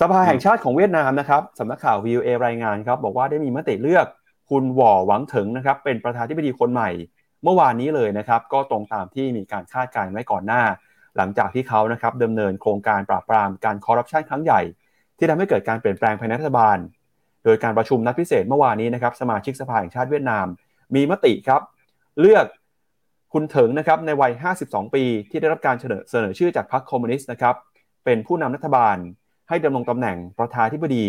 [0.01, 4.07] สภาแห่งชาติของเวียดนามนะครับสำนักข่าว VOA รายงานครับบอกว่าได้มีมติเลือก
[4.49, 6.89] คุณหว่อหวังถึงนะครับเป็นประธานที่ปดีคนใหม่
[7.43, 10.63] เมื่อวานนี้เลยนะครับก็ตรงตามที่มีการคาดการณ์ไว้ก่อนหน้า
[11.17, 14.61] หลังจากที่เขานะครับดำเนินโครงการปราบปรามการคอร์รัปชันครั้งใหญ่
[15.17, 16.77] ที่ทำให้เกิดการเปลี่ยนแปลงภายในรัฐบาล
[17.43, 20.45] โดยการประชุมนัดพิเศษเมื่อวานนี้นะครับสมาชิกสภาแห่งชาติเวียดนาม
[20.95, 21.61] มีมติครับ
[22.19, 22.45] เลือก
[23.33, 27.55] คุณเถิงนะครับในวัย 52 ปี ที่ได้รับการเสนอเสนอชื่อจากพรรคคอมมิวนิสต์นะครับ
[28.05, 28.97] เป็นผู้นำรัฐบาล
[29.49, 31.05] ให้ดำรงตำแหน่งประธานธิบดี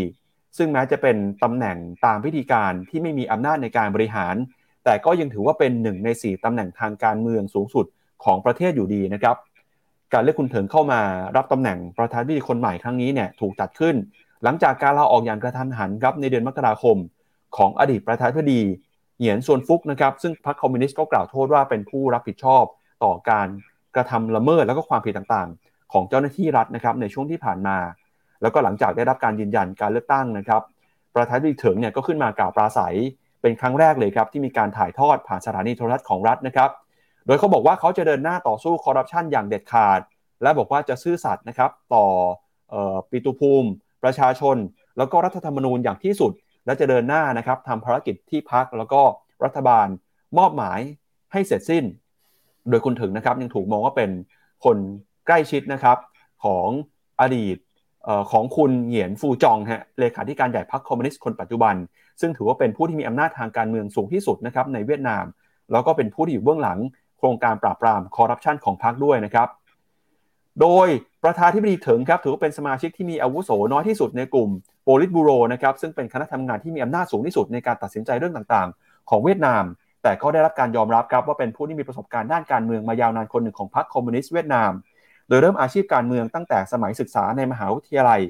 [0.59, 4.35] ซึ่งแม้จะเป็นตำแหน่งตามพิธีการที่ไม่มีอำนาจในการบริหาร
[4.85, 7.87] แต่ก็ยังถือว่าเป็นหนึ่งใน 4ตำแหน่งทางการเมืองสูงสุด
[8.25, 9.37] ของประเทศอยู่ดีนะครับ
[10.13, 11.01] การเลือกคุณเถิงเข้ามา
[11.37, 13.95] รับตำแหน่งประธานธิบดีคนใหม่ครั้งนี้เนี่ยถูกจัดขึ้น
[14.45, 16.97] หลังจากการลาออกอย่างกระทันหันครับในเดือนมกราคม
[17.57, 18.63] ของอดีตประธานาธิบดี
[19.21, 22.65] เหยียนส่วนฟุกนะครับซึ่งพรรคคอมมิวนิสต์ก็กล่าวโทษว่าเป็นผู้รับผิดชอบ
[23.05, 23.49] ต่อการ
[23.97, 27.77] กระทำละเมิดแล้วก็ความผิดต่างๆ ของเจ้าหน้าที่รัฐนะครับในช่วงที่ผ่านมา
[28.43, 30.63] แล้วก็หลังจากได้รับการยืนยันการเลือกตั้งนะครับ
[31.15, 32.97] ประธานาธิบดีเถิงเนี่ยก็ขึ้นมากล่าวปราศัย
[33.43, 36.71] เป็นครั้งแรกเลยครับที่มีการถ่ายทอดผ่านสถานีโทรทัศน์ของรัฐนะครับ
[37.27, 40.01] โดยเขาบอกว่าเขาจะเดินหน้าต่อสู้คอร์รัปชันอย่างเด็ดขาด
[40.43, 42.05] และบอกว่าจะซื่อสัตย์นะครับต่อ
[43.11, 43.71] ปิตุภูมิ
[44.05, 44.57] ประชาชน
[44.99, 46.33] แล้วก็รัฐธรรมนูญอย่างที่สุด
[46.67, 49.03] และจะเดินหน้านะครับทำภารกิจที่พักแล้วก็
[49.45, 49.87] รัฐบาล
[50.39, 50.81] มอบหมาย
[51.33, 51.85] ให้เสร็จสิ้น
[52.69, 54.11] โดยคุณถึงนะครับยังถูกมองว่าเป็น
[54.65, 54.77] คน
[55.27, 55.99] ใกล้ชิดนะครับ
[56.45, 56.69] ของ
[57.21, 57.57] อดีต
[58.33, 61.75] ของคุณเหยียนฟูจองฮะเลขาธิการใหญ่พรรคคอมมิวนิสต์คนปัจจุบัน
[62.21, 65.25] ซึ่งถือว่าเป็นผู้ที่มีอำนาจทางการเมืองสูงที่สุดนะครับในเวียดนาม
[65.73, 66.79] แล้วก็เป็นผู้ที่อยู่เบื้องหลัง
[67.19, 69.49] โครงการปราบปรามคอร์รัปชันของพรรคด้วยนะครับ
[70.61, 70.89] โดย
[71.25, 74.51] ประธานที่บดีเถิงครับถือว่าเป็นสมาชิกที่มีอาวุโสน้อยที่สุดในกลุ่ม
[75.01, 79.65] ลิตบูโรนะครับซึ่งเป็นคณะทำงานที่มีอำนาจสูงที่สุดในการตัดสินใจเรื่องต่างๆ ของเวียดนาม
[80.03, 84.71] แต่ก็ได้รับการยอมรับครับว่าเป็นผู้ที่มีประสบการณ์ด้านการเมืองมายาวนานคนหนึ่งของพรรคคอมมิวนิสต์เวียดนาม
[85.29, 88.21] โดยเริ่มอาชีพการเมืองตั้งแต่สมัยศึกษาในมหาวิทยาลัย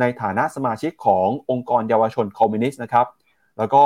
[0.00, 3.06] ในฐานะสมาชิกขององค์กรเยาวชนคอมมิวนิสต์นะครับ
[3.58, 3.82] แล้วก็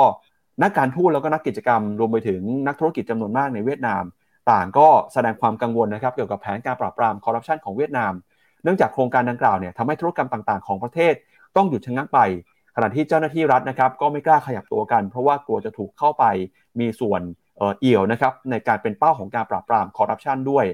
[0.63, 4.03] นักการทูตแล้วก็นักกิจกรรมรวมไปถึงนักธุรกิจจำนวนมากในเวียดนาม
[4.51, 8.13] ต่างก็แสดงความกังวลนะครับเกี่ยวกับแผนการปราบปรามคอร์รัปชันของเวียดนาม
[8.63, 11.13] เนื่องจากโครงการดังกล่าวเนี่ยทำให้ธุรกรรมต่างๆของประเทศ
[11.55, 12.19] ต้องหยุดชะงักไป
[12.75, 16.25] ขณะที่เจ้าหน้าที่รัฐนะครับก็ไม่กล้าขยับตัวกัน เพราะว่ากลัวจะถูกเข้าไป
[16.79, 17.21] มีส่วน
[17.79, 20.65] เอี่ยวนะครับในการเป็นเป้าของการปราบปรามคอร์รัปชันด้วย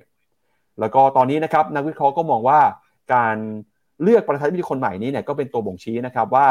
[0.79, 2.59] แล้วก็ตอนนี้นะครับนักวิเคราะห์ก็มองว่า
[3.13, 3.35] การ
[4.03, 6.47] เลือกประธานาธิบดีคนใหม่นี้เนี่ยก็เป็นตัวบ่งชี้นะครับว่า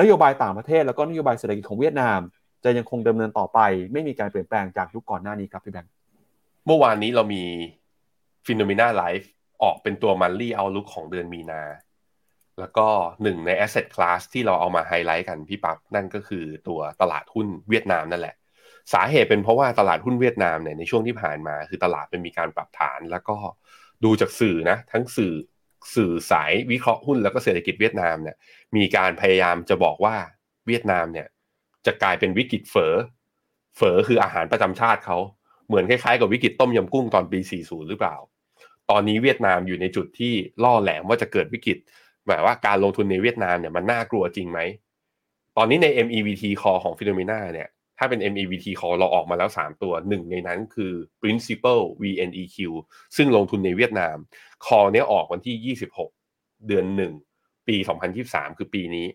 [0.00, 2.18] นโยบายต่างประเทศแล้วก็นโยบายเศรษฐกิจของเวียดนาม
[2.64, 3.58] จะยังคงดำเนินต่อไป
[3.92, 5.92] ไม่มีการเปลี่ยนแปลงจากยุคก่อนหน้านี้ครับพี่แบงค์
[6.66, 7.42] เมื่อวานนี้เรามี
[8.46, 9.30] ฟิโนเมนาไลฟ์
[9.62, 11.62] ออกเป็นตัว monthly outlook ของเดือนมีนา
[12.60, 12.86] แล้วก็
[13.22, 18.34] หนึ่งใน asset class ที่เราเอามาไฮไลท์กันพี่ปั๊บนั่นก็คือตัวตลาดหุ้นเวียดนามนั่นแหละ
[18.92, 23.36] สาเหตุเป็นเพราะว่าตลาดหุ้นเวียดนามเนี่ยในช่วงที่ผ่านมา คือตลาดเป็นมีการปรับฐาน แล้วก็
[24.04, 25.34] ดูจากสื่อนะทั้งสื่อ
[25.94, 28.36] สื่อสายวิเคราะห์หุ้นแล้วก็เศรษฐกิจเวียดนามเนี่ย
[28.76, 30.16] มีการพยายามจะบอกว่า
[30.66, 31.26] เวียดนามเนี่ย
[31.86, 32.94] จะกลายเป็นวิกฤตเฝอ
[33.76, 35.18] เฝอคืออาหารประจำชาติเขา
[35.66, 38.16] เหมือนคล้ายๆกับวิกฤตต้มยำกุ้งตอนปี 40 หรือเปล่า
[38.90, 40.32] ตอนนี้เวียดนามอยู่ในจุดที่
[40.64, 41.78] ล่อแหลมว่าจะเกิดวิกฤต
[42.28, 44.60] แบบว่าการลงทุนในเวียดนามเนี่ยมันน่ากลัวจริงไหม
[45.56, 47.68] ตอนนี้ใน MEVT call ของฟิโนเมนาเนี่ย
[47.98, 52.56] ถ้าเป็น MEVT call เราออกมาแล้ว 3 ตัวหนึ่งในนั้นคือ principal VNEQ
[53.16, 54.16] ซึ่งลงทุนในเวียดนาม
[54.66, 55.76] call เนี้ยออกวันที่
[56.16, 56.84] 26 เดือน
[57.28, 57.76] 1 ปี
[58.18, 59.06] 2023 คือปีนี้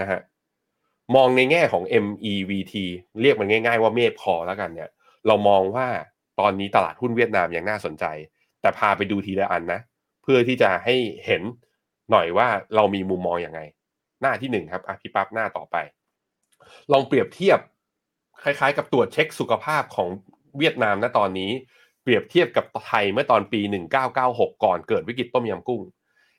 [0.00, 0.20] นะฮะ
[1.14, 2.74] มองในแง่ของ MEVT
[3.22, 4.90] เรียกมันง่าย ๆ ว่าเมฆคอแล้วกันเนี่ย
[5.26, 5.88] เรามองว่า
[6.40, 8.04] ตอนนี้ตลาดหุ้นเวียดนามยังน่าสนใจ
[8.60, 9.80] แต่พาไปดูทีละอันนะ
[10.22, 10.96] เพื่อที่จะให้
[11.26, 11.42] เห็น
[12.10, 13.60] หน่อยว่าเรามีมุมมองอย่างไง
[14.22, 15.76] หน้าที่หนึ่งครับอะพี่ปั๊บหน้าต่อไป
[16.92, 17.58] ลองเปรียบเทียบ
[18.42, 20.08] คล้ายๆ กับตรวจเช็คสุขภาพของ
[20.58, 21.50] เวียดนามณตอนนี้
[22.02, 23.60] เปรียบเทียบกับไทยเมื่อตอนปี
[24.12, 25.82] 1996 ก่อนเกิดวิกฤตต้มยำกุ้ง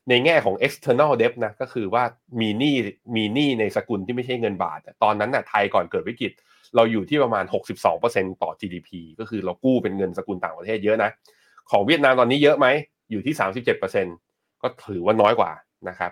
[0.10, 2.04] ในแง่ของ external debt นะก็คือว่า
[2.42, 2.76] มีหนี้
[3.16, 6.32] มีหนี้ในสกุลที่ไม่ใช่เงินบาทตอนนั้นนะ่ะไทยก่อนเกิดวิกฤต
[6.76, 7.46] เราอยู่ที่ประมาณ
[7.94, 8.90] 62%ต่อ GDP
[9.20, 11.10] ก็คือเรากู้เป็นเงินสกุลต่างประเทศเยอะนะ
[11.72, 12.68] ของเวียดนามตอนนี้เยอะไหม
[13.12, 13.36] อยู่ที่
[13.76, 14.27] 37%
[14.62, 15.52] ก็ถือว่าน้อยกว่า
[15.90, 16.12] นะครับ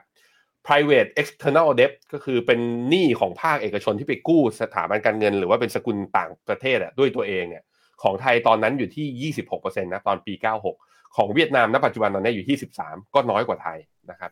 [0.65, 7.63] private external debt ก็คือเป็นหนี้ของภาคเอกชนที่ไปกู้สถาบันการเงิน หรือว่าเป็นสกุลต่างประเทศอะด้วยตัวเองเนี่ย
[8.03, 10.33] ของไทยตอนนั้นอยู่ที่ 26%นะตอนปี
[10.73, 13.77] 96 ของเวียดนามณปัจจุบันตอนนี้อยู่ที่13ก็น้อยกว่าไทย
[14.11, 14.31] นะครับ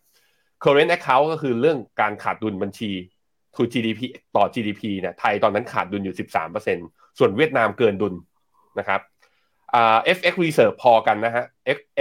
[0.64, 2.92] current account ก็คือเรื่องการขาดดุลบัญชี
[3.56, 4.02] to GDP
[4.36, 6.16] ต่อ GDP เนี่ยไทยตอนนั้นขาดดุลอยู่
[6.66, 8.14] 13%ส่วนเวียดนามเกินดุล
[8.80, 9.02] นะครับ
[10.18, 11.46] FX reserve พอกันนะฮะ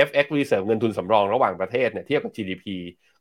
[0.08, 2.64] FX reserve เงินทุนสำรองระหว่างประเทศเนี่ยเทียบกับ GDP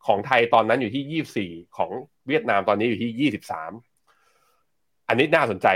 [0.08, 1.92] ของไทยตอนนั้นอยู่ที่ 24 ของ
[2.28, 3.32] เวียดนามตอนนี้อยู่ที่
[4.28, 5.68] 23 อันนี้น่าสนใจ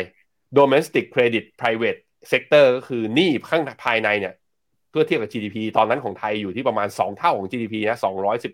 [0.58, 2.00] domestic credit private
[2.32, 4.34] sector ก็คือหนี้ข้างภายในเนี่ย
[4.90, 7.98] เพื่อเทียบกับ GDP ตอนนั้นของไทยอยู่ที่ประมาณ 2 เท่าของ GDP นะ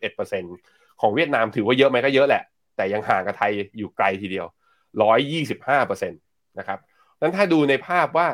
[0.02, 2.44] 211%ของเวียดนามถือว่าเยอะไหมก็เยอะแหละ
[2.76, 4.48] แต่ยังห่างกับไทยอยู่ไกลทีเดียว
[5.32, 6.80] 125%นะครับ
[7.22, 8.28] นั้นถ้าดูในภาพว่า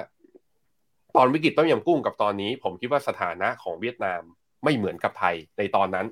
[1.16, 4.22] ตอนวิกฤตต้มยำกุ้งกับตอนนี้ ผมคิดว่าสถานะของเวียดนาม
[4.64, 6.06] ไม่เหมือนกับไทยในตอนนั้น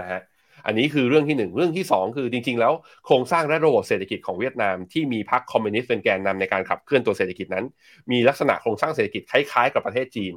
[0.00, 0.20] นะฮะ
[0.66, 2.72] อันนี้คือเรื่องที่หนึ่งเรื่องที่สองคือจริง ๆ แล้ว
[3.06, 7.64] โครงสร้างและระบบเศรษฐกิจของเวียดนามที่มีพรรคคอมมิวนิสต์เป็นแกนนำในการขับเคลื่อนตัวเศรษฐกิจนั้น
[8.10, 10.34] มีลักษณะโครงสร้างเศรษฐกิจคล้ายๆ กับประเทศจีน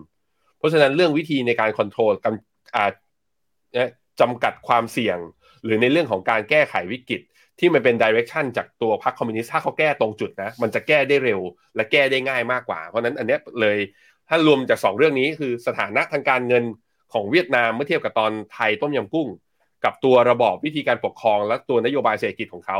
[0.58, 5.18] เพราะฉะนั้นเรื่องวิธีในการ control กำจำกัดความเสี่ยง
[5.64, 7.22] หรือในเรื่องของการแก้ไขวิกฤต
[7.60, 11.40] ที่มันเป็น direction จากตัวพรรคคอมมิวนิสต์ถ้าเขาแก้ตรงจุดนะ มันจะแก้ได้เร็ว
[11.76, 13.78] และแก้ได้ง่ายมากกว่า เพราะนั้นอันนี้เลย
[14.30, 16.64] ถ้ารวมจาก 2 เรื่องนี้คือสถานะทางการเงิน
[17.14, 19.28] ของเวียดนามเมื่อเทียบกับตอนไทยต้มยำกุ้ง
[19.86, 22.80] กับตัวระบอบวิธีการปกครอง และตัวนโยบายเศรษฐกิจของเขา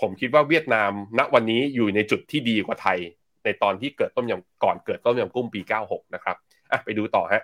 [0.00, 2.98] ผมคิดว่าเวียดนามณวันนี้อยู่ในจุดที่ดีกว่าไทย
[3.44, 6.36] ในตอนที่เกิดต้มยำก่อนเกิดต้มยำกุ้งปี 96 นะครับ
[6.72, 7.42] อะไปดูต่อฮะ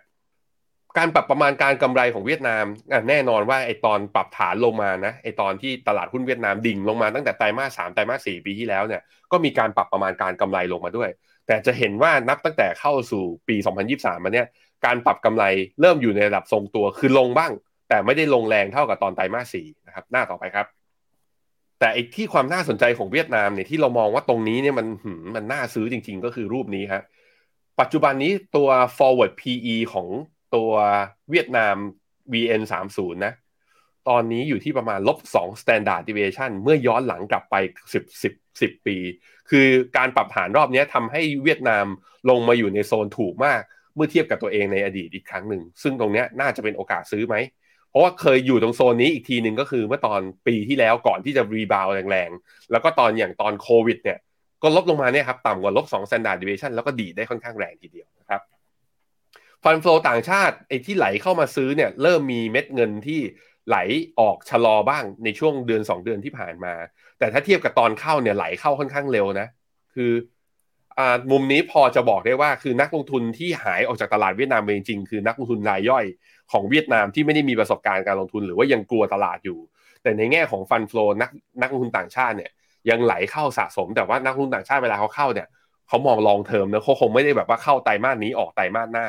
[0.99, 2.65] การปรับประมาณการกำไรของเวียดนาม
[3.09, 11.11] แน่นอนว่าไอตอนปรับฐานลงมานะไอตอนที่ตลาดหุ้นเวียดนามดิ่งลงมาตั้งแต่ไตรมาสสามไตรมาสสี่ปีที่แล้วเนี่ยก็มีการปรับประมาณการกำไรลงมาด้วย
[11.47, 13.57] แต่จะเห็นว่านับตั้งแต่เข้าสู่ปี
[13.91, 14.47] 2023 มาเนี่ย
[14.85, 15.45] การปรับกำไร
[15.81, 17.53] เริ่มอยู่ในระดับทรงตัวคือลงบ้าง
[17.89, 20.67] แต่ไม่ได้ลงแรงเท่ากับตอนไตรมาสสี่นะครับหน้าต่อไปครับ
[21.81, 24.87] แต่อีกที่ความน่าสนใจของเวียดนามเนี่ยที่เรามองว่าตรงนี้เนี่ยมัน
[25.35, 27.03] มันน่าซื้อจริง ๆ ก็คือรูปนี้ครับ
[27.81, 30.09] ปัจจุบันนี้ตัว forward PE ของ
[30.55, 30.71] ตัว
[31.31, 31.77] เวียดนาม
[32.33, 33.35] VN 3 0นะ
[34.09, 37.55] ตอนนี้อยู่ที่ประมาณลบ2 standard deviation เมื่อย้อนหลังกลับไป
[37.93, 38.97] 10 10 10 ปี
[39.51, 39.67] คือ
[39.97, 41.87] การปรับฐานรอบนี้ทำให้เวียดนาม
[42.31, 43.61] ลงมาอยู่ในโซนถูกมาก
[43.95, 47.37] เมื่อเทียบกับตัวเองในอดีตอีกครั้งหนึ่ง ซึ่งตรงนี้น่าจะเป็นโอกาสซื้อไหม
[47.91, 54.19] เพราะว่าเคยอยู่ตรงโซนนี้อีกทีหนึ่งก็คือเมื่อตอนปีที่แล้วก่อนที่จะ rebound แรงๆ แล้วก็ตอนอย่างตอนโควิดเนี่ย
[54.63, 58.41] ก็ลบลงมาเนี่ยครับต่ำกว่าลบ2 standard deviation แล้วก็ดีดได้ค่อนข้างแรงทีเดียวนะครับ
[59.69, 63.21] fund flow ต่างชาติไอ้ที่ไหลเข้ามาซื้อเนี่ยเริ่มมีเม็ดเงินที่
[63.69, 63.77] ไหล
[64.21, 66.75] ออกชะลอบ้างในช่วงเดือน 2 เดือนที่ผ่านมา
[67.19, 69.49] แต่ถ้าเทียบกับตอนเข้าเนี่ยไหลเข้าค่อนข้างเร็วนะ
[69.95, 70.13] คือ
[70.99, 76.05] อ่ามุมนี้พอจะบอกได้ว่าคือนักลงทุนที่หายออกจากตลาดเวียดนามจริงๆคือนักลงทุนรายย่อย
[76.53, 79.59] ของเวียดนามที่ไม่ได้มีประสบการณ์การลงทุนหรือว่ายังกลัวตลาดอยู่
[80.03, 81.31] แต่ในแง่ของฟันฟลนัก
[81.63, 82.51] นักลงทุนต่างชาติเนี่ย
[82.91, 85.49] ยังไหลเข้าสะสม แต่ว่านักลงทุนต่างชาติเวลาเขาเข้าเนี่ย
[85.89, 89.07] เขามองลองเทอมนะเขาคงไม่ได้แบบว่าเข้าไตรมาสนี้ออกไตรมาสหน้า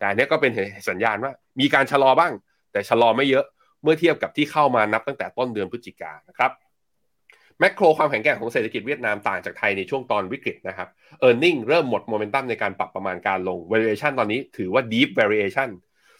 [0.00, 0.52] แต่อันนี้ก็เป็น
[0.88, 2.32] สัญญาณว่า มีการชะลอบ้าง
[2.72, 3.44] แต่ชะลอไม่เยอะ
[3.82, 6.50] เมื่อเทียบกับที่เข้ามานับตั้งแต่ต้นเดือนพฤศจิกายนะครับ
[7.58, 10.88] macro ความแข็งแกร่งของเศรษฐกิจเวียดนามต่างจากไทยในช่วงตอนวิกฤตนะครับ
[11.26, 15.70] e a r n i n g เริ่มหมดโมเมนตัมในการปรับประมาณการลง valuation ตอนนี้ถือว่า deep valuation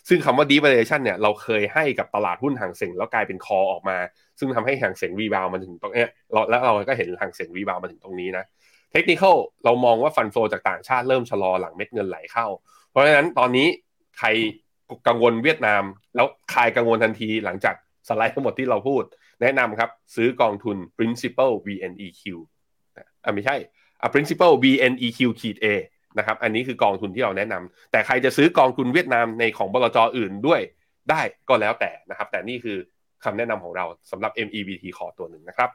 [0.09, 3.99] ซึ่งคำว่า deep valuation เนี่ยเราเคยให้กับตลาดหุ้นฮั่งเส็งแล้วกลายเป็น call ออกมา
[4.39, 6.07] ซึ่งทำให้ฮั่งเส็ง rebound มาถึงตรงนี้
[6.51, 8.45] แล้วเราก็เห็นฮั่งเส็ง rebound มาถึงตรงนี้นะ
[8.93, 9.23] เทคนิค
[9.65, 12.47] เรามองว่าฟันโฟจากต่างชาติเริ่มชะลอหลังเม็ดเงินไหลเข้า
[12.91, 13.67] เพราะฉะนั้นตอนนี้
[14.19, 14.29] ใคร
[15.09, 15.83] กังวลเวียดนาม
[16.15, 17.75] แล้วคลายกังวลทันทีหลังจาก
[18.09, 19.03] สไลด์ทั้งหมดที่เราพูด
[19.43, 22.23] แนะนำครับซื้อกองทุน principal VNEQ
[23.25, 23.57] อ่าไม่ใช่
[24.01, 25.67] อ่า principal VNEQ ขีด A
[26.19, 30.61] นะครับ อันนี้คือกองทุนที่เราแนะนำแต่ใครจะซื้อกองทุนเวียดนามในของบลจอื่นด้วย
[31.11, 32.77] ได้ก็แล้วแต่นะครับ แต่นี่คือ
[33.25, 35.71] คำแนะนำของเราสำหรับ MEVT ขอตัวหนึ่งนะครับ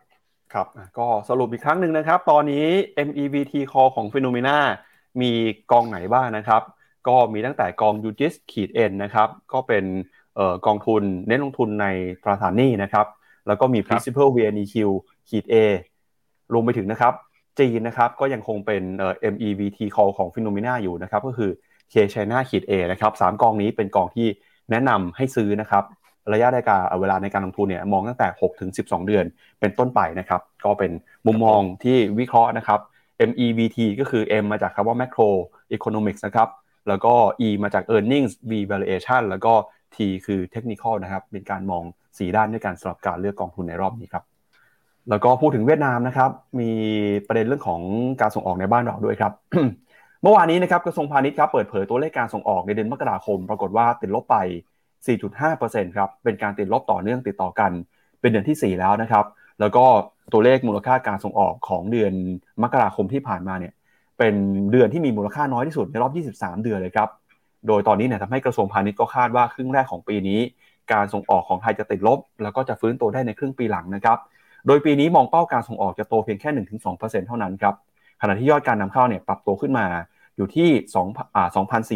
[0.53, 2.65] ครับก็สรุปอีกครั้งหนึ่งนะครับ ตอนนี้
[3.07, 4.57] MEVT Call ของ p h e n o m e n a
[5.21, 5.31] มี
[5.71, 6.61] กองไหนบ้างนะครับ
[7.07, 9.85] ก็มีตั้งแต่กอง u g i s ขีด N นะครับก็เป็น
[10.37, 11.85] ออกองทุนเน้นลงทุนใน
[12.23, 13.07] ตราสารหนี้นะครับ
[13.47, 14.75] แล้วก็มี principal VNEQ
[15.29, 15.55] ขีด A
[16.53, 17.13] รวมไปถึงนะครับ
[17.59, 21.51] จีนนะครับก็ยังคงเป็นเอ่อ MEVT call ของ Phenomena อยู่นะครับก็คือ
[21.93, 24.27] K China ขีด A นะครับสามกองนี้เป็นกองที่
[24.71, 25.83] แนะนำให้ซื้อนะครับ
[26.33, 29.25] ระยะในการเวลาในการลงทุนเนี่ยมองตั้งแต่6ถึง12 เดือน
[29.59, 30.91] เป็นต้นไปนะครับก็เป็น
[31.27, 32.79] มุมมองที่วิเคราะห์นะครับ
[33.29, 35.29] MEVT ก็คือ M มาจากคำว่า macro
[35.75, 36.49] economics นะครับ
[36.87, 37.13] แล้วก็
[37.47, 39.53] E มาจาก earnings V valuation แล้วก็
[39.95, 44.23] T คือ technical นะครับ เป็นการมอง 4 ด้านด้วยกันสำหรับการเลือกกองทุนในรอบนี้ครับ
[45.09, 46.29] แล้วก็พูดถึงเวียดนามนะครับ
[46.59, 46.71] มี
[47.27, 47.81] ประเด็นเรื่องของ
[48.21, 49.33] การส่งออกในบ้านเราด้วยครับ
[50.21, 54.37] เมื่อวานนี้นะครับกระทรวงพาณิชย์ครับเปิดเผยตัวเลขการส่งออกในเดือนมกราคม ปรากฏว่าติดลบไป
[55.15, 57.71] 4.5%ครับ เป็นการติดลบต่อเนื่องติดต่อกัน
[58.21, 59.25] เป็นเดือนที่ 4 แล้วนะครับ
[59.59, 59.85] แล้วก็
[60.33, 62.13] ตัวเลขมูลค่าการส่งออกของเดือน
[62.63, 63.73] มกราคมที่ผ่านมาเนี่ย
[64.17, 64.35] เป็น
[64.71, 67.09] เดือนที่มีมูลค่าน้อยที่สุดในรอบ 23 เดือนเลยครับ
[67.67, 70.39] โดยตอนนี้เนี่ยทำให้กระทรวงพาณิชย์ก็คาดว่าครึ่งแรกของปีนี้
[70.91, 74.17] การส่งออกของไทยจะติดลบ แล้วก็จะฟื้นตัวได้ในครึ่งปีหลังนะครับ
[74.67, 76.49] โดยปีนี้มองเป้าการส่งออกจะโตเพียงแค่
[76.89, 77.75] 1-2%เท่านั้นครับ
[78.21, 79.85] ขณะที่ยอดการนำเข้าเนี่ยปรับตัวขึ้นมา
[80.37, 80.69] อยู่ที่
[81.03, 81.49] 2อ่า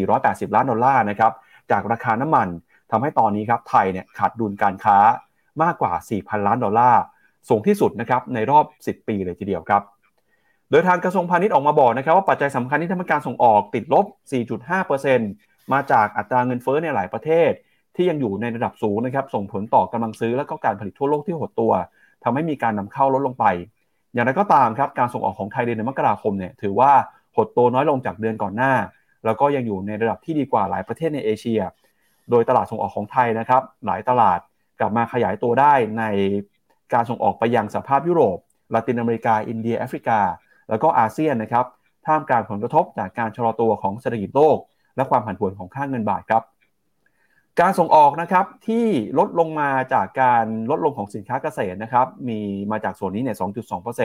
[0.03, 1.31] 2,480 ล้านดอลลาร์นะครับ
[1.71, 2.47] จากราคาน้ำมัน
[2.91, 4.97] ทำให้ตอนนี้ครับไทยเนี่ยขาดดุลการค้า
[5.63, 7.01] มากกว่า 4,000 ล้านดอลลาร์
[7.49, 9.83] สูงที่สุดนะครับในรอบ 10 ปีเลยทีเดียวครับ
[10.71, 14.05] โดยทางกระทรวงพาณิชย์ออกมาบอกนะครับว่าปัจจัยสำคัญที่ทำให้การส่งออกติดลบ
[14.87, 17.51] 4.5%มาจากอัตราเงินเฟ้อในหลายประเทศ
[17.95, 21.73] ที่ยังอยู่ในระดับสูงนะครับส่งผลต่อกำลังซื้อและก็การผลิตทั่วโลกที่หดตัว
[22.23, 23.45] ทำให้มีการนำเข้าลดลงไป
[24.13, 26.91] อย่างไรก็ตามครับการส่งออกของไทยเดือนมกราคมเนี่ยถือว่า
[27.35, 28.73] หดตัวน้อยลงจากเดือนก่อนหน้า
[29.25, 31.61] แล้วก็ยังอยู่ในระดับที่ดีกว่าหลายประเทศในเอเชีย
[32.29, 34.39] โดยตลาดส่งออกของไทยนะครับหลายตลาด
[34.79, 36.03] กลับมาขยายตัวได้ใน
[36.93, 38.37] การส่งออกไปยังสภาพยุโรป
[38.73, 40.19] ลาตินอเมริกา อินเดีย แอฟริกา
[40.69, 41.65] แล้วก็อาเซียนนะครับ
[42.05, 44.57] ท่ามกลางผลกระทบจากการชะลอตัวของเศรษฐกิจโลก
[44.95, 46.43] และความผันผวนของค่าเงินบาทครับ
[47.59, 48.85] การส่งออกนะครับที่
[49.19, 52.39] ลดลงมาจากการลดลงของสินค้าเกษตรนะครับมี
[52.71, 53.37] มาจากส่วนนี้เนี่ย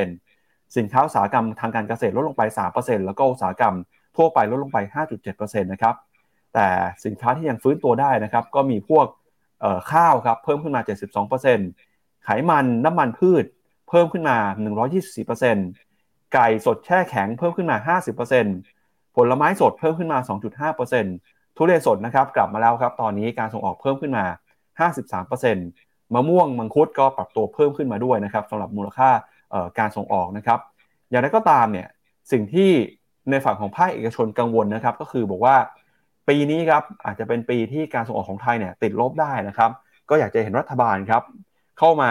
[0.03, 2.43] 2.2%สินค้าอุตสาหกรรมทางการเกษตรลดลงไป
[2.75, 3.75] 3%แล้วก็อุตสาหกรรม
[4.17, 4.79] ทั่วไปลดลงไป
[5.25, 5.95] 5.7%นะครับ
[6.55, 6.69] แต่
[7.05, 9.07] สินค้าที่ยังฟื้นตัวได้นะครับก็มีพวก
[9.93, 10.83] ข้าวครับเพิ่มขึ้นมา
[11.53, 13.45] 72%ไขมันน้ำมันพืช
[13.89, 14.37] เพิ่มขึ้นมา
[15.15, 15.84] 124%
[16.35, 17.97] ไก่สดแช่แข็งเพิ่มขึ้นมา
[18.57, 20.19] 50%ผลไม้สดเพิ่มขึ้นมา
[20.69, 24.25] 2.5%ทุเรียนสดนะครับกลับมาแล้วครับ ตอนนี้การส่งออกเพิ่มขึ้นมา
[24.99, 29.11] 53%มะม่วงมังคุดก็ปรับตัวเพิ่มขึ้นมาด้วยนะครับสำหรับมูลค่า
[29.79, 30.59] การส่งออกนะครับ
[31.11, 31.89] อย่างไรก็ตามเนี่ย
[32.33, 32.71] สิ่งที่
[33.31, 35.57] ในฝั่งของภาคเอกชนกังวลนะครับ ก็คือบอกว่า
[36.29, 39.71] ปีนี้ครับอาจจะเป็นปีที่การส่งออกของไทยเนี่ยติดลบได้นะครับ
[40.11, 41.23] ก็อยากจะเห็นรัฐบาลครับ
[41.79, 42.11] เข้ามา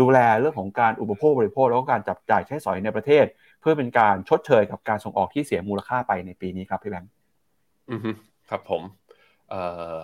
[0.00, 3.24] ดูแลเรื่องของการอุปโภคบริโภคแล้วก็การจับจ่ายใช้สอยในประเทศ
[3.68, 7.10] พื่อเป็นการชดเชยกับการส่งออกที่เสียมูลค่าไปในปีนี้ครับพี่แบงค์
[7.90, 8.00] อือ
[8.50, 8.82] ครับผม
[9.50, 9.62] เอ่
[9.96, 9.98] อ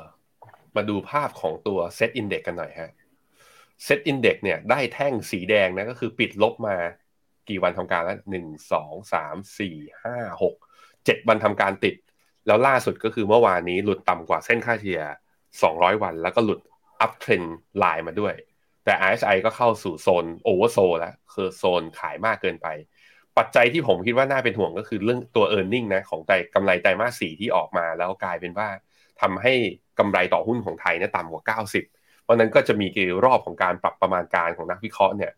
[0.77, 2.93] มาดูภาพของตัว SET Index กันหน่อยฮะ
[3.85, 6.77] SET Index เนี่ยได้แท่งสีแดงนะก็คือปิดลบมา
[7.49, 10.55] กี่วันทำการแล้วหนึ่งสองสามสี่ห้าหก
[11.05, 11.95] เจ็ดวันทำการติด
[12.47, 15.03] แล้วล่าสุดก็คือเมื่อวานนี้หลุดต่ำกว่าเส้นค่าเฉลี่ย
[15.51, 16.61] 200 วัน แล้วก็หลุด
[17.01, 17.43] uptrend
[17.79, 18.35] line มาด้วย
[18.85, 22.69] แต่ RSI ก็เข้าสู่โซนโอเวอร์โซแล้วคือโซนขายมากเกินไป
[23.39, 28.69] ปัจจัยที่ผมคิดว่าน่าเป็นห่วงก็คือเรื่องตัว e a r n i n g นะของไตกำไรไตรมาสสี่ที่ออกมาแล้วกลายเป็นว่า
[29.21, 29.55] ทำให้
[29.99, 31.43] กำไรต่อหุ้นของไทยเนี่ยต่ำกว่า
[31.85, 35.33] 90 เพราะนั้นก็จะมีกรอบของการปรับประมาณการของนักวิเคราะห์เนี่ย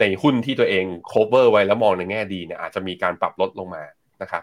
[0.00, 3.84] ในหุ้นที่ตัวเอง cover ไว้แล้วมองในแง่ดีเนี่ยอาจจะมีการปรับลดลงมา
[4.22, 4.42] นะครับ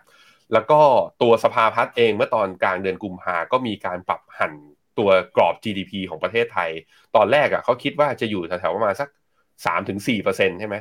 [0.54, 0.80] แล้วก็
[1.22, 4.54] ตัวสภาพัฒน์เองเมื่อตอนกลางเดือนกุมภาก็มีการปรับหัน
[4.98, 6.70] ตัวกรอบ GDP ของประเทศไทย
[7.16, 9.10] ตอนแรกอะ่ะเขาคิดว่าจะอยู่แถวๆประมาณสัก
[9.66, 10.76] 3-4%ใช่ไหม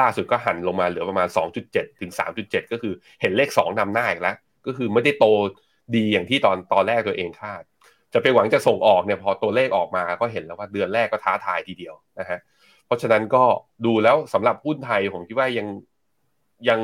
[0.00, 1.28] ล่าสุดก็หันลงมาเหลือประมาณ
[1.64, 2.10] 2.7 ถึง
[2.42, 4.36] 3.7 ก็คือเห็นเลข 2นำหน้าอีกแล้ว
[4.66, 5.26] ก็คือไม่ได้โต
[5.96, 7.62] ดีอย่างที่ตอนตอนแรกตัวเองคาด
[8.12, 12.38] จะไปหวังจะส่งออกเนี่ยพอตัวเลขออกมาก็เห็นแล้วว่าเดือนแรกก็ท้าทายทีเดียวนะฮะ
[12.86, 13.44] เพราะฉะนั้นก็
[13.86, 15.66] ดูแล้วสำหรับหุ้นไทยผมคิดว่ายัง
[16.68, 16.80] ยัง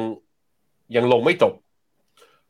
[0.97, 1.55] ยังลงไม่จบ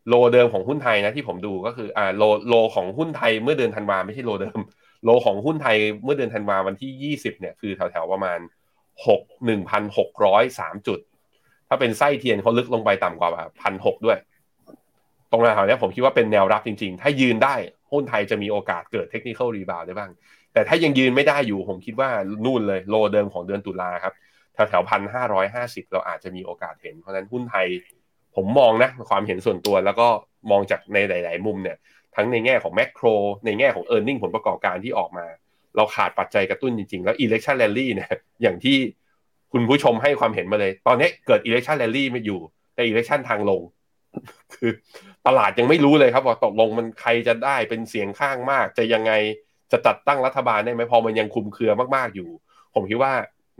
[0.09, 4.59] low เดิมของหุ้นไทยนะที่ผมดูก็คืออ่า low low ของหุ้นไทยเมื่อเดือนธันวาไม่ใช่ low เดิม
[5.05, 8.39] low ของหุ้นไทยเมื่อเดือนธันวาวันที่ยี่สิบเนี่ยคือแถวๆประมาณ
[9.19, 10.99] กหนึ่งพันหกร้อยสามจุด
[11.69, 13.31] ถ้าเป็นไส้เทียนเขาลึกลงไปต่ำกว่า
[13.63, 14.19] พันหกด้วย
[15.31, 17.55] ตรงแถวนี้ผมคิดว่าเป็นแนวรับจริง ๆ ถ้ายืนได้
[17.93, 20.11] หุ้นไทยจะมีโอกาสเกิด technical rebound ได้บ้าง
[20.53, 22.11] แต่ถ้ายังยืนไม่ได้อยู่ผมคิดว่า
[22.45, 24.15] นู่นเลย low เดิมของเดือนตุลาครับ
[24.55, 27.67] แถวๆพันห้าร้อยห้าสิบเราอาจจะมีโอกาสเห็น เพราะฉะนั้นหุ้นไทย
[28.37, 30.09] ผมมองนะความเห็นส่วนตัวแล้วก็
[30.51, 31.77] มองจากในหลาย ๆ มุมเนี่ย
[32.17, 33.07] ทั้งในแง่ของแมกโร
[33.47, 35.27] ในแง่ของ e a r n i n g ผลประกอบการที่ออกมา
[35.77, 38.11] เราขาดปัจจัยกระตุ้นจริงๆ แล้ว election rally เนี่ย
[38.43, 38.77] อย่างที่
[39.53, 42.41] คุณผู้ชมให้ความเห็นมาเลย ตอนนี้เกิด election rally ไม่อยู่
[42.75, 43.63] แต่ election ทางลง
[44.55, 44.71] คือ
[45.27, 49.13] ตลาดยังไม่รู้เลยครับว่าตกลงมันใครจะได้เป็นเสียงข้างมาก จะยังไง
[49.73, 52.31] จะจัดตั้งรัฐบาลได้ไหมพอมันยังคุมเครือมากๆอยู่
[52.75, 53.13] ผมคิดว่า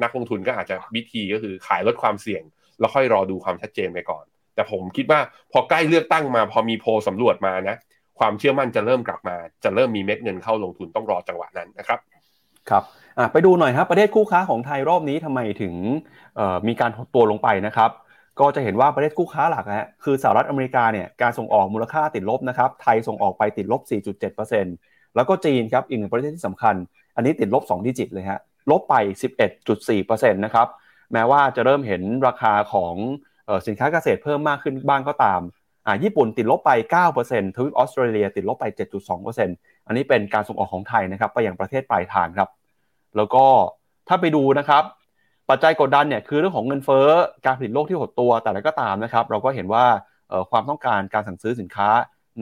[0.03, 2.43] นักลงทุนก็อาจจะวิธีก็คือขายลดความเสี่ยง
[2.79, 5.21] แล้วค่อยรอดูความชัดเจนไปก่อน แต่ผมคิดว่า
[5.53, 7.77] พอใกล้เลือกตั้งมาพอมีโพลสำรวจมานะ
[8.21, 11.99] ความเชื่อมั่นจะเริ่มกลับมา จะเริ่มมีเม็ดเงินเข้าลงทุนต้องรอจังหวะนั้นนะครับ
[12.71, 12.85] ครับ
[13.33, 15.75] ไปดูหน่อยครับประเทศคู่ค้าของไทยรอบนี้ทำไมถึง
[16.69, 17.91] มีการหดตัวลงไปนะครับ
[18.41, 23.81] ก็จะเห็นว่าประเทศคู่ค้าหลักนะคือสหรัฐอเมริกาเนี่ยการส่งออกมูลค่าติดลบนะครับไทยส่งออกไปติดลบ
[24.49, 26.75] 4.7%แล้วก็จีนครับอีกหนึ่งประเทศที่สำคัญ
[27.17, 28.41] อันนี้ติดลบ 2 ดิจิตเลยฮะ
[28.71, 28.95] ลบไป
[29.69, 30.69] 11.4%นะครับ
[31.13, 32.95] แม้ว่าจะเริ่มเห็นราคาของ
[33.67, 35.41] สินค้าเกษตรเพิ่มมากขึ้นบ้างก็ตาม
[36.05, 36.71] ญี่ปุ่นติดลบไป
[37.15, 38.65] 9%ทวีปออสเตรเลียติดลบไป
[39.27, 42.49] 7.2%อันนี้เป็นการส่งออกของไทยนะครับไปยังประเทศปลายทางครับ
[43.17, 43.45] แล้วก็
[44.09, 44.85] ถ้าไปดูนะครับ
[45.51, 47.09] ปัจจัยกดดันเนี่ยคือเรื่องของเงินเฟ้อ
[47.47, 49.85] การผลิตโลกที่หดตัวแต่ละก็ตามนะครับ เราก็เห็นว่า
[50.51, 51.89] ความต้องการการสั่งซื้อสินค้า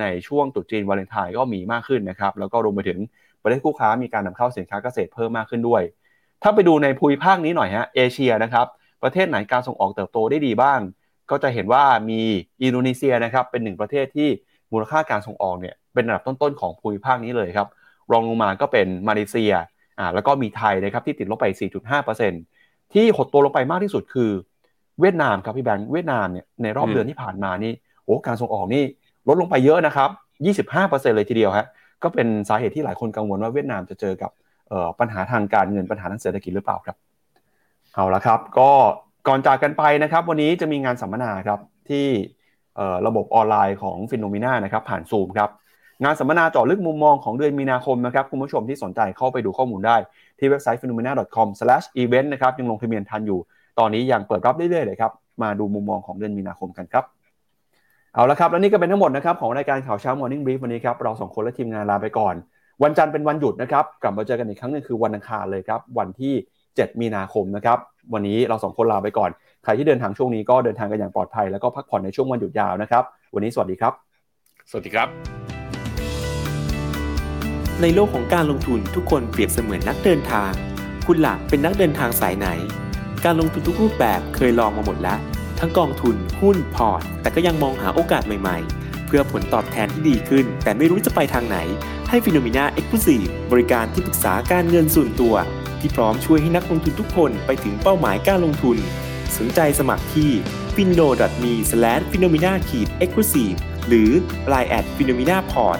[0.00, 2.98] ในช่วงตรุษจีนวาเลนไทน์ก็มีมากขึ้นนะครับ แล้วก็รวมไปถึง
[3.42, 5.82] ประเทศคู่ค้ามีการนำเข้าสินค้าเกษตรเพิ่มมากขึ้นด้วย
[6.42, 8.66] ถ้าไปดูในภูมิภาคนี้หน่อยฮะเอเชียนะครับ
[9.02, 10.80] ประเทศไหนการส่งออกเติบโตได้ดีบ้าง
[11.30, 12.20] ก็จะเห็นว่ามี
[12.62, 14.28] อินโดนีเซียนะครับเป็นหนึ่งประเทศที่
[14.72, 17.68] มูลค่าการส่งออกเนี่ยเป็นอันดับต้นๆของภูมิภาคนี้เลยครับ
[18.12, 19.52] รองลงมาก็เป็นมาเลเซีย
[19.98, 21.46] อ่าแล้วก็มีไทยนะครับที่ติดลบไป
[22.20, 24.30] 4.5%ที่หดตัวลงไปมากที่สุดคือ
[25.00, 27.72] เวียดนามครับพี่แบงค์เวียดนามเนี่ยในรอบเดือนที่ผ่านมานี่
[28.04, 28.84] โอ้การส่งออกนี่
[29.28, 30.10] ลดลงไปเยอะนะครับ
[30.76, 31.66] 25%เลยทีเดียวฮะ
[32.02, 34.30] ก็เป็นสาเหตุที่หลายคนกังวลว่าเวียดนามจะเจอกับ
[34.98, 36.96] ปัญหาทางการเงินปัญหาทางเศรษฐกิจหรือเปล่าครับ
[37.94, 38.70] เอาละครับ ก็
[39.28, 41.60] ก่อนจากกันไปนะครับ วันนี้จะมีงานสัมมนาครับ
[41.90, 42.06] ที่
[43.06, 45.50] ระบบออนไลน์ของฟิโนมิน่านะครับผ่านซูมครับ
[46.04, 49.96] งานสัมมนาเจาะลึกมุมมองของเดือนมีนาคมนะครับคุณผู้ชมที่สนใจเข้าไปดูข้อมูลได้
[50.38, 53.38] ที่เว็บไซต์ phenomena.com/event นะครับยังลงทะเบียนทันอยู่
[53.78, 55.12] ตอนนี้ยังเปิดรับเรื่อยๆเลยครับ
[55.42, 57.04] มาดูมุมมองของเดือนมีนาคมกันครับ
[58.14, 62.34] เอาละครับและนี่ก็เป็นทั้งหมดนะครับของรายการข่าวเช้า Morning Brief วันนี้ครับเราสองคนและทีมงานลาไปก่อน
[62.82, 66.34] วันจันทร์เป็นวันหยุดนะครับกลับมาเจอกันอีกครั้งนึงคือวันอังคารเลยครับวันที่
[66.66, 67.78] 7 มีนาคมนะครับ
[68.14, 69.30] วันนี้เราสองคนลาไปก่อน
[69.64, 73.04] ใครที่เดินทางช่วงนี้ก็เดินทางกันอย่างปลอดภัย แล้วก็พักผ่อนในช่วงวันหยุดยาวนะครับ
[73.34, 73.92] วันนี้สวัสดีครับ
[74.70, 75.08] สวัสดีครับ
[77.82, 80.52] ในโลกของการลงทุนทุกคนเปรียบเสมือนนักเดินทาง
[81.06, 82.48] คุณล่ะเป็นนักเดินทางสายไหน
[83.24, 85.18] การลงทุนทุกรูปแบบเคยลองมาหมดแล้ว
[85.60, 91.58] ทั้งกองทุนหุ้นพอร์ต แต่ก็ยังมองหาโอกาสใหม่ ๆ เพื่อผลตอบแทนที่ดีขึ้น แต่ไม่รู้จะไปทางไหน
[92.10, 95.34] ให้ FINNOMENA Exclusive บริการที่ปรึกษาการเงินส่วนตัว
[95.80, 98.76] ที่พร้อมช่วยให้นักลงทุนทุกคนไปถึงเป้าหมายการลงทุน
[99.38, 100.30] สนใจสมัครที่
[100.74, 101.08] f i n o
[101.42, 101.52] m e
[102.10, 102.56] f i n o m i n a e
[103.08, 103.56] x c l u s i v e
[103.88, 104.10] หรือ
[104.52, 105.78] line at f i n o m i n a p o r t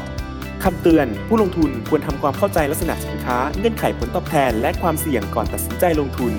[0.62, 6.32] คำเตือนผู้ลงทุนควรทำความเข้าใจลักษณะสินค้าเงื่อนไขผลตอบแทน และความเสี่ยงก่อนตัดสินใจลงทุน